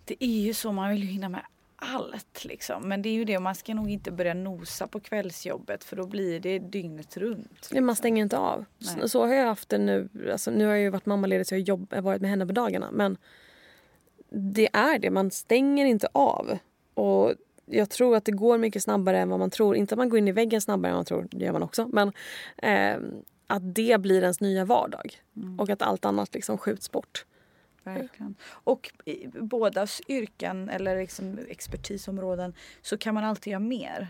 Det 0.06 0.24
är 0.24 0.42
ju 0.42 0.54
så, 0.54 0.72
man 0.72 0.90
vill 0.90 1.04
ju 1.04 1.10
hinna 1.10 1.30
med 1.30 1.42
allt 1.76 2.46
liksom. 2.46 2.90
Men 2.90 3.02
det 3.02 3.10
är 3.10 3.14
ju 3.14 3.26
det, 3.26 3.40
man 3.40 3.56
ska 3.56 3.74
nog 3.74 3.90
inte 3.90 4.12
börja 4.12 4.34
nosa 4.34 4.88
på 4.88 5.00
kvällsjobbet 5.00 5.84
för 5.84 5.96
då 5.96 6.08
blir 6.08 6.40
det 6.40 6.60
dygnet 6.60 7.18
runt. 7.18 7.70
Nej, 7.72 7.82
Man 7.82 7.96
stänger 7.96 8.24
inte 8.24 8.38
av. 8.38 8.66
Så, 8.80 9.10
så 9.10 9.26
har 9.26 9.34
jag 9.34 9.46
haft 9.46 9.70
det 9.70 9.78
nu. 9.78 10.10
Alltså, 10.32 10.52
nu 10.52 10.66
har 10.66 10.72
jag 10.72 10.82
ju 10.82 10.90
varit 10.90 11.06
mammaledig 11.06 11.48
så 11.48 11.56
jag 11.56 11.62
jobb, 11.62 11.94
har 11.94 12.02
varit 12.02 12.22
med 12.22 12.30
henne 12.30 12.46
på 12.46 12.52
dagarna. 12.52 12.90
Men 12.92 13.18
det 14.30 14.70
är 14.74 15.00
det, 15.00 15.10
man 15.10 15.32
stänger 15.32 15.86
inte 15.86 16.08
av. 16.12 16.58
Och 16.94 17.34
jag 17.66 17.90
tror 17.90 18.16
att 18.16 18.26
det 18.26 18.32
går 18.32 18.58
mycket 18.58 18.84
snabbare 18.84 19.20
än 19.20 19.30
vad 19.30 19.40
man 19.40 19.50
tror. 19.50 19.76
Inte 19.76 19.94
att 19.96 19.98
man 19.98 20.10
går 20.10 20.20
in 20.20 20.28
i 20.28 20.32
väggen 20.32 20.62
snabbare 20.62 20.90
än 20.90 20.96
man 20.96 21.06
tror, 21.06 21.28
det 21.32 21.46
gör 21.46 21.54
man 21.54 21.64
också. 21.64 21.88
Men 21.88 22.12
eh, 22.58 22.98
att 23.48 23.76
det 23.76 24.02
blir 24.02 24.22
ens 24.22 24.40
nya 24.40 24.66
vardag. 24.66 25.22
Och 25.58 25.70
att 25.70 25.82
allt 25.82 26.06
annat 26.06 26.34
liksom 26.34 26.58
skjuts 26.58 26.92
bort. 26.92 27.26
Verkligen. 27.86 28.36
Och 28.48 28.92
i 29.06 29.28
bådas 29.28 30.02
yrken 30.08 30.70
eller 30.70 30.98
liksom 30.98 31.40
expertisområden 31.50 32.54
så 32.82 32.98
kan 32.98 33.14
man 33.14 33.24
alltid 33.24 33.52
göra 33.52 33.60
mer. 33.60 34.08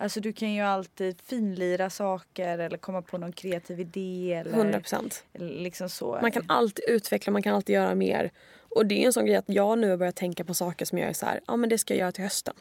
Alltså 0.00 0.20
du 0.20 0.32
kan 0.32 0.52
ju 0.52 0.62
alltid 0.62 1.20
finlira 1.20 1.90
saker 1.90 2.58
eller 2.58 2.78
komma 2.78 3.02
på 3.02 3.18
någon 3.18 3.32
kreativ 3.32 3.80
idé. 3.80 4.32
Eller, 4.32 4.52
100 4.52 4.80
procent. 4.80 5.24
liksom 5.32 5.88
så. 5.88 6.18
Man 6.22 6.32
kan 6.32 6.44
alltid 6.48 6.84
utveckla, 6.88 7.32
man 7.32 7.42
kan 7.42 7.54
alltid 7.54 7.74
göra 7.74 7.94
mer. 7.94 8.30
Och 8.68 8.86
det 8.86 9.02
är 9.02 9.06
en 9.06 9.12
sån 9.12 9.26
grej 9.26 9.36
att 9.36 9.48
jag 9.48 9.78
nu 9.78 9.90
har 9.90 9.96
börjat 9.96 10.16
tänka 10.16 10.44
på 10.44 10.54
saker 10.54 10.84
som 10.84 10.98
jag 10.98 11.08
är 11.08 11.12
så 11.12 11.26
här, 11.26 11.40
ja 11.46 11.56
men 11.56 11.70
det 11.70 11.78
ska 11.78 11.94
jag 11.94 12.00
göra 12.00 12.12
till 12.12 12.24
hösten. 12.24 12.54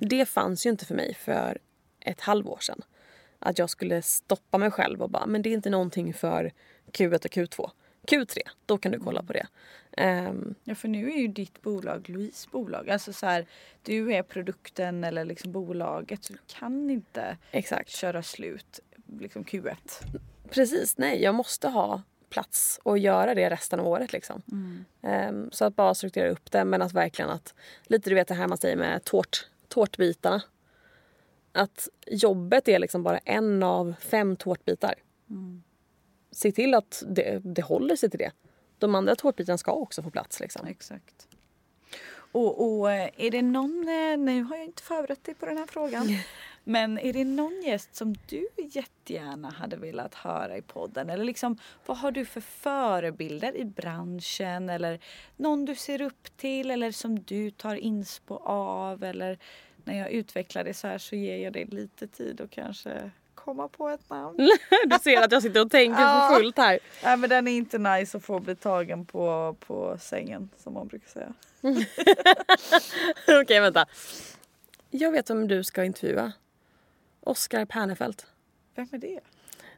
Det 0.00 0.26
fanns 0.26 0.66
ju 0.66 0.70
inte 0.70 0.84
för 0.84 0.94
mig 0.94 1.14
för 1.14 1.58
ett 2.00 2.20
halvår 2.20 2.58
sedan. 2.60 2.82
Att 3.38 3.58
jag 3.58 3.70
skulle 3.70 4.02
stoppa 4.02 4.58
mig 4.58 4.70
själv 4.70 5.02
och 5.02 5.10
bara, 5.10 5.26
men 5.26 5.42
det 5.42 5.50
är 5.50 5.54
inte 5.54 5.70
någonting 5.70 6.14
för 6.14 6.52
Q1 6.92 7.14
och 7.14 7.30
Q2. 7.30 7.70
Q3, 8.10 8.38
då 8.66 8.78
kan 8.78 8.92
du 8.92 8.98
kolla 9.00 9.22
på 9.22 9.32
det. 9.32 9.46
Ehm, 9.96 10.54
Ja 10.64 10.74
för 10.74 10.88
nu 10.88 11.10
är 11.12 11.16
ju 11.16 11.28
ditt 11.28 11.62
bolag 11.62 12.08
Louise 12.08 12.48
bolag. 12.52 12.90
Alltså 12.90 13.12
så 13.12 13.26
här, 13.26 13.46
du 13.82 14.14
är 14.14 14.22
produkten 14.22 15.04
eller 15.04 15.24
liksom 15.24 15.52
bolaget. 15.52 16.24
Så 16.24 16.32
du 16.32 16.38
kan 16.46 16.90
inte 16.90 17.36
exakt. 17.50 17.90
köra 17.90 18.22
slut 18.22 18.80
liksom 19.20 19.44
Q1. 19.44 19.76
Precis, 20.50 20.98
nej 20.98 21.22
jag 21.22 21.34
måste 21.34 21.68
ha 21.68 22.02
plats 22.28 22.80
och 22.82 22.98
göra 22.98 23.34
det 23.34 23.50
resten 23.50 23.80
av 23.80 23.86
året 23.86 24.12
liksom. 24.12 24.42
Ehm, 25.02 25.50
så 25.52 25.64
att 25.64 25.76
bara 25.76 25.94
strukturera 25.94 26.30
upp 26.30 26.50
det 26.50 26.64
men 26.64 26.82
att 26.82 26.92
verkligen 26.92 27.30
att, 27.30 27.54
lite 27.82 28.10
du 28.10 28.14
vet 28.14 28.28
det 28.28 28.34
här 28.34 28.48
man 28.48 28.58
säger 28.58 28.76
med 28.76 29.04
tårt, 29.04 29.48
tårtbitarna. 29.68 30.42
Att 31.52 31.88
jobbet 32.06 32.68
är 32.68 32.78
liksom 32.78 33.02
bara 33.02 33.18
en 33.18 33.62
av 33.62 33.94
fem 34.00 34.36
tårtbitar. 34.36 34.94
Se 36.30 36.52
till 36.52 36.74
att 36.74 37.02
det, 37.06 37.40
det 37.44 37.62
håller 37.62 37.96
sig 37.96 38.10
till 38.10 38.18
det. 38.18 38.32
De 38.78 38.94
andra 38.94 39.14
tårtbitarna 39.14 39.58
ska 39.58 39.72
också 39.72 40.02
få 40.02 40.10
plats 40.10 40.40
liksom. 40.40 40.66
Exakt. 40.66 41.28
Och, 42.32 42.78
och 42.78 42.92
eh, 42.92 43.10
är 43.16 43.30
det 43.30 43.42
någon, 43.42 43.88
eh, 43.88 44.18
nu 44.18 44.42
har 44.42 44.56
jag 44.56 44.64
inte 44.64 44.82
förberett 44.82 45.24
dig 45.24 45.34
på 45.34 45.46
den 45.46 45.58
här 45.58 45.66
frågan. 45.66 46.06
Men 46.64 46.98
är 46.98 47.12
det 47.12 47.24
någon 47.24 47.62
gäst 47.62 47.94
som 47.94 48.14
du 48.28 48.48
jättegärna 48.56 49.50
hade 49.50 49.76
velat 49.76 50.14
höra 50.14 50.56
i 50.56 50.62
podden? 50.62 51.10
Eller 51.10 51.24
liksom, 51.24 51.58
vad 51.86 51.96
har 51.96 52.10
du 52.10 52.24
för 52.24 52.40
förebilder 52.40 53.56
i 53.56 53.64
branschen? 53.64 54.68
Eller 54.68 55.00
någon 55.36 55.64
du 55.64 55.74
ser 55.74 56.00
upp 56.00 56.36
till 56.36 56.70
eller 56.70 56.92
som 56.92 57.22
du 57.22 57.50
tar 57.50 57.74
inspo 57.74 58.36
av? 58.44 59.04
Eller 59.04 59.38
när 59.84 59.98
jag 59.98 60.10
utvecklar 60.10 60.64
det 60.64 60.74
så 60.74 60.86
här 60.86 60.98
så 60.98 61.16
ger 61.16 61.36
jag 61.36 61.52
dig 61.52 61.64
lite 61.64 62.06
tid 62.06 62.40
och 62.40 62.50
kanske 62.50 63.10
komma 63.48 63.68
på 63.68 63.88
ett 63.88 64.10
namn. 64.10 64.36
Du 64.86 64.98
ser 64.98 65.22
att 65.22 65.32
jag 65.32 65.42
sitter 65.42 65.60
och 65.60 65.70
tänker 65.70 66.00
Ja. 66.02 66.28
för 66.30 66.36
fullt 66.36 66.56
här. 66.58 66.78
Nej 67.04 67.16
men 67.16 67.30
den 67.30 67.48
är 67.48 67.52
inte 67.52 67.78
nice 67.78 68.16
att 68.16 68.24
få 68.24 68.40
bli 68.40 68.56
tagen 68.56 69.06
på, 69.06 69.56
på 69.60 69.98
sängen 70.00 70.50
som 70.56 70.74
man 70.74 70.86
brukar 70.88 71.08
säga. 71.08 71.32
Okej 73.42 73.60
vänta. 73.60 73.86
Jag 74.90 75.12
vet 75.12 75.30
vem 75.30 75.48
du 75.48 75.64
ska 75.64 75.84
intervjua. 75.84 76.32
Oskar 77.20 77.64
Pernefelt. 77.64 78.26
Vem 78.74 78.88
är 78.92 78.98
det? 78.98 79.20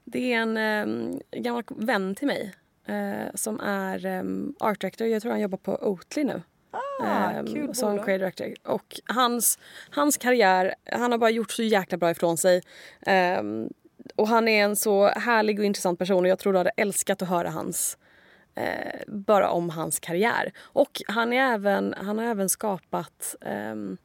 Det 0.05 0.33
är 0.33 0.39
en 0.41 0.57
um, 0.89 1.21
gammal 1.31 1.65
vän 1.69 2.15
till 2.15 2.27
mig 2.27 2.55
eh, 2.87 3.35
som 3.35 3.61
är 3.61 4.07
um, 4.07 4.55
art 4.61 4.81
director. 4.81 5.07
Jag 5.07 5.23
tror 5.23 5.33
han 5.33 5.41
jobbar 5.41 5.59
på 5.59 5.79
Oatly 5.89 6.25
nu. 6.25 6.43
Ehm, 7.07 7.47
kul 7.47 7.75
som 7.75 7.91
bolag. 7.91 8.05
creative 8.05 8.31
director. 8.31 8.73
Och 8.73 9.01
hans, 9.05 9.59
hans 9.91 10.17
karriär, 10.17 10.75
han 10.93 11.13
har 11.13 11.19
bara 11.19 11.31
gjort 11.31 11.51
så 11.51 11.63
jäkla 11.63 11.99
bra 11.99 12.11
ifrån 12.11 12.37
sig. 12.37 12.63
Ehm, 13.07 13.69
och 14.17 14.29
han 14.29 14.49
är 14.49 14.65
en 14.65 14.77
så 14.77 15.07
härlig 15.07 15.59
och 15.59 15.65
intressant 15.65 15.99
person 15.99 16.25
och 16.25 16.29
jag 16.29 16.39
tror 16.39 16.53
du 16.53 16.59
hade 16.59 16.71
älskat 16.77 17.23
att 17.23 17.29
höra 17.29 17.51
hans 17.51 17.99
eh, 18.55 19.01
bara 19.07 19.51
om 19.51 19.71
hans 19.71 20.01
karriär. 20.01 20.53
Och 20.59 21.03
han, 21.09 21.33
är 21.33 21.55
även, 21.55 21.95
han 21.97 22.19
har 22.19 22.25
även 22.25 22.49
skapat, 22.49 23.37
ehm, 23.41 23.97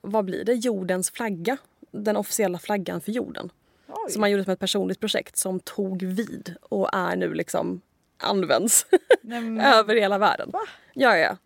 vad 0.00 0.24
blir 0.24 0.44
det, 0.44 0.54
jordens 0.54 1.10
flagga. 1.10 1.56
Den 1.92 2.16
officiella 2.16 2.58
flaggan 2.58 3.00
för 3.00 3.12
jorden. 3.12 3.50
Oj. 3.88 4.12
Som 4.12 4.22
han 4.22 4.30
gjorde 4.30 4.44
som 4.44 4.52
ett 4.52 4.58
personligt 4.58 5.00
projekt 5.00 5.36
som 5.36 5.60
tog 5.60 6.02
vid 6.02 6.54
och 6.62 6.88
är 6.92 7.16
nu 7.16 7.34
liksom 7.34 7.80
används 8.22 8.86
över 9.62 9.94
hela 9.94 10.18
världen. 10.18 10.50
Va? 10.52 10.60
Ja, 10.94 11.16
ja. 11.16 11.36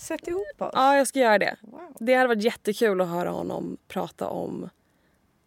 Sätt 0.00 0.28
ihop 0.28 0.62
oss. 0.62 0.70
Ja, 0.72 0.96
jag 0.96 1.06
ska 1.06 1.18
göra 1.18 1.38
det. 1.38 1.56
Wow. 1.62 1.96
Det 2.00 2.14
hade 2.14 2.28
varit 2.28 2.42
jättekul 2.42 3.00
att 3.00 3.08
höra 3.08 3.30
honom 3.30 3.76
prata 3.88 4.28
om 4.28 4.68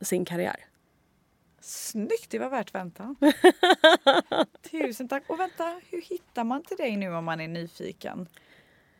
sin 0.01 0.25
karriär. 0.25 0.65
Snyggt, 1.61 2.29
det 2.29 2.39
var 2.39 2.49
värt 2.49 2.75
väntan. 2.75 3.15
Tusen 4.71 5.07
tack. 5.07 5.23
Och 5.27 5.39
vänta, 5.39 5.81
hur 5.89 6.01
hittar 6.01 6.43
man 6.43 6.63
till 6.63 6.77
dig 6.77 6.97
nu 6.97 7.15
om 7.15 7.25
man 7.25 7.41
är 7.41 7.47
nyfiken? 7.47 8.27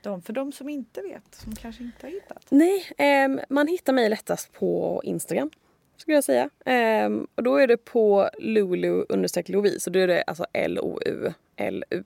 De, 0.01 0.21
för 0.21 0.33
de 0.33 0.51
som 0.51 0.69
inte 0.69 1.01
vet, 1.01 1.35
som 1.35 1.55
kanske 1.55 1.83
inte 1.83 2.05
har 2.05 2.11
hittat. 2.11 2.45
Nej, 2.49 2.91
ehm, 2.97 3.39
man 3.49 3.67
hittar 3.67 3.93
mig 3.93 4.09
lättast 4.09 4.53
på 4.53 5.01
Instagram. 5.03 5.49
Skulle 5.97 6.15
jag 6.15 6.23
säga. 6.23 6.49
Ehm, 6.65 7.27
och 7.35 7.43
då 7.43 7.55
är 7.55 7.67
det 7.67 7.77
på 7.77 8.29
lulu 8.39 9.05
understreck 9.09 9.49
Louise. 9.49 9.89
Och 9.89 9.91
då 9.93 9.99
är 9.99 10.07
det 10.07 10.23
alltså 10.23 10.45
L-O-U 10.53 11.33
L-U 11.55 12.03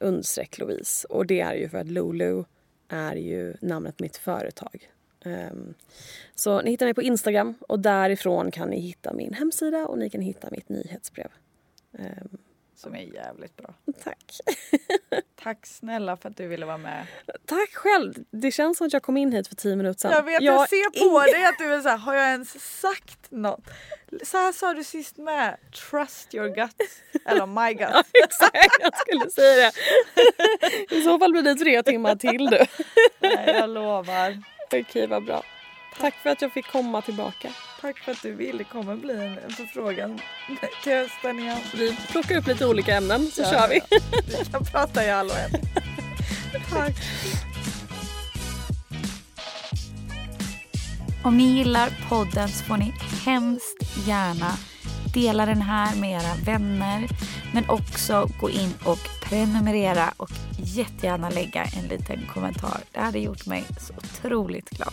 understreck 0.00 0.58
Louise. 0.58 1.06
Och 1.08 1.26
det 1.26 1.40
är 1.40 1.54
ju 1.54 1.68
för 1.68 1.78
att 1.78 1.86
Lulu 1.86 2.44
är 2.88 3.16
ju 3.16 3.54
namnet 3.60 3.96
på 3.96 4.04
mitt 4.04 4.16
företag. 4.16 4.88
Ehm, 5.24 5.74
så 6.34 6.62
ni 6.62 6.70
hittar 6.70 6.86
mig 6.86 6.94
på 6.94 7.02
Instagram 7.02 7.54
och 7.68 7.80
därifrån 7.80 8.50
kan 8.50 8.68
ni 8.68 8.80
hitta 8.80 9.12
min 9.12 9.34
hemsida 9.34 9.86
och 9.86 9.98
ni 9.98 10.10
kan 10.10 10.20
hitta 10.20 10.48
mitt 10.50 10.68
nyhetsbrev. 10.68 11.28
Ehm, 11.98 12.38
som 12.82 12.94
är 12.94 13.14
jävligt 13.14 13.56
bra. 13.56 13.74
Tack. 14.04 14.40
Tack 15.42 15.66
snälla 15.66 16.16
för 16.16 16.28
att 16.28 16.36
du 16.36 16.46
ville 16.46 16.66
vara 16.66 16.78
med. 16.78 17.06
Tack 17.46 17.74
själv. 17.74 18.14
Det 18.30 18.50
känns 18.50 18.78
som 18.78 18.86
att 18.86 18.92
jag 18.92 19.02
kom 19.02 19.16
in 19.16 19.32
hit 19.32 19.48
för 19.48 19.54
tio 19.54 19.76
minuter 19.76 20.00
sedan. 20.00 20.10
Jag 20.12 20.22
vet, 20.22 20.42
jag, 20.42 20.68
ser 20.68 21.10
på 21.10 21.20
dig 21.20 21.44
att 21.44 21.58
du 21.58 21.74
är 21.74 21.80
såhär, 21.80 21.96
har 21.96 22.14
jag 22.14 22.28
ens 22.28 22.80
sagt 22.80 23.30
något? 23.30 23.60
Så 24.22 24.36
här 24.36 24.52
sa 24.52 24.74
du 24.74 24.84
sist 24.84 25.16
med, 25.16 25.56
trust 25.90 26.34
your 26.34 26.48
gut. 26.48 26.76
Eller 27.24 27.46
my 27.46 27.74
gut. 27.74 27.88
Ja, 27.92 28.02
exakt, 28.24 28.76
jag 28.80 28.98
skulle 28.98 29.30
säga 29.30 29.70
det. 29.70 30.94
I 30.96 31.02
så 31.02 31.18
fall 31.18 31.32
blir 31.32 31.42
det 31.42 31.54
tre 31.54 31.82
timmar 31.82 32.16
till 32.16 32.46
du. 32.50 32.66
Nej, 33.20 33.54
jag 33.54 33.70
lovar. 33.70 34.42
Okej, 34.72 35.06
vad 35.06 35.24
bra. 35.24 35.42
Tack 35.98 36.14
för 36.14 36.30
att 36.30 36.42
jag 36.42 36.52
fick 36.52 36.66
komma 36.66 37.02
tillbaka. 37.02 37.48
Tack 37.82 37.98
för 37.98 38.12
att 38.12 38.22
du 38.22 38.32
ville. 38.34 38.58
Det 38.58 38.64
kommer 38.64 38.96
bli 38.96 39.12
en, 39.14 39.38
en 39.38 39.50
förfrågan 39.50 40.20
till 40.82 40.92
hösten 40.92 41.38
igen. 41.38 41.58
Vi 41.74 41.96
plockar 42.10 42.36
upp 42.36 42.46
lite 42.46 42.66
olika 42.66 42.96
ämnen 42.96 43.26
så 43.26 43.42
Ja, 43.42 43.50
kör 43.50 43.68
vi. 43.68 43.80
ja. 43.90 43.98
Vi 44.38 44.44
kan 44.44 44.64
prata 44.64 45.04
i 45.04 45.10
all 45.10 45.30
oändlighet. 45.30 45.68
Tack. 46.70 46.92
Om 51.24 51.36
ni 51.36 51.44
gillar 51.44 51.90
podden 52.08 52.48
så 52.48 52.64
får 52.64 52.76
ni 52.76 52.94
hemskt 53.24 54.06
gärna 54.06 54.52
dela 55.14 55.46
den 55.46 55.62
här 55.62 55.96
med 55.96 56.10
era 56.22 56.34
vänner. 56.44 57.08
Men 57.54 57.68
också 57.70 58.28
gå 58.40 58.50
in 58.50 58.74
och 58.84 58.98
prenumerera 59.22 60.14
och 60.16 60.30
jättegärna 60.58 61.30
lägga 61.30 61.64
en 61.64 61.88
liten 61.88 62.26
kommentar. 62.34 62.80
Det 62.92 63.00
hade 63.00 63.18
gjort 63.18 63.46
mig 63.46 63.64
så 63.80 63.94
otroligt 63.94 64.70
glad. 64.70 64.92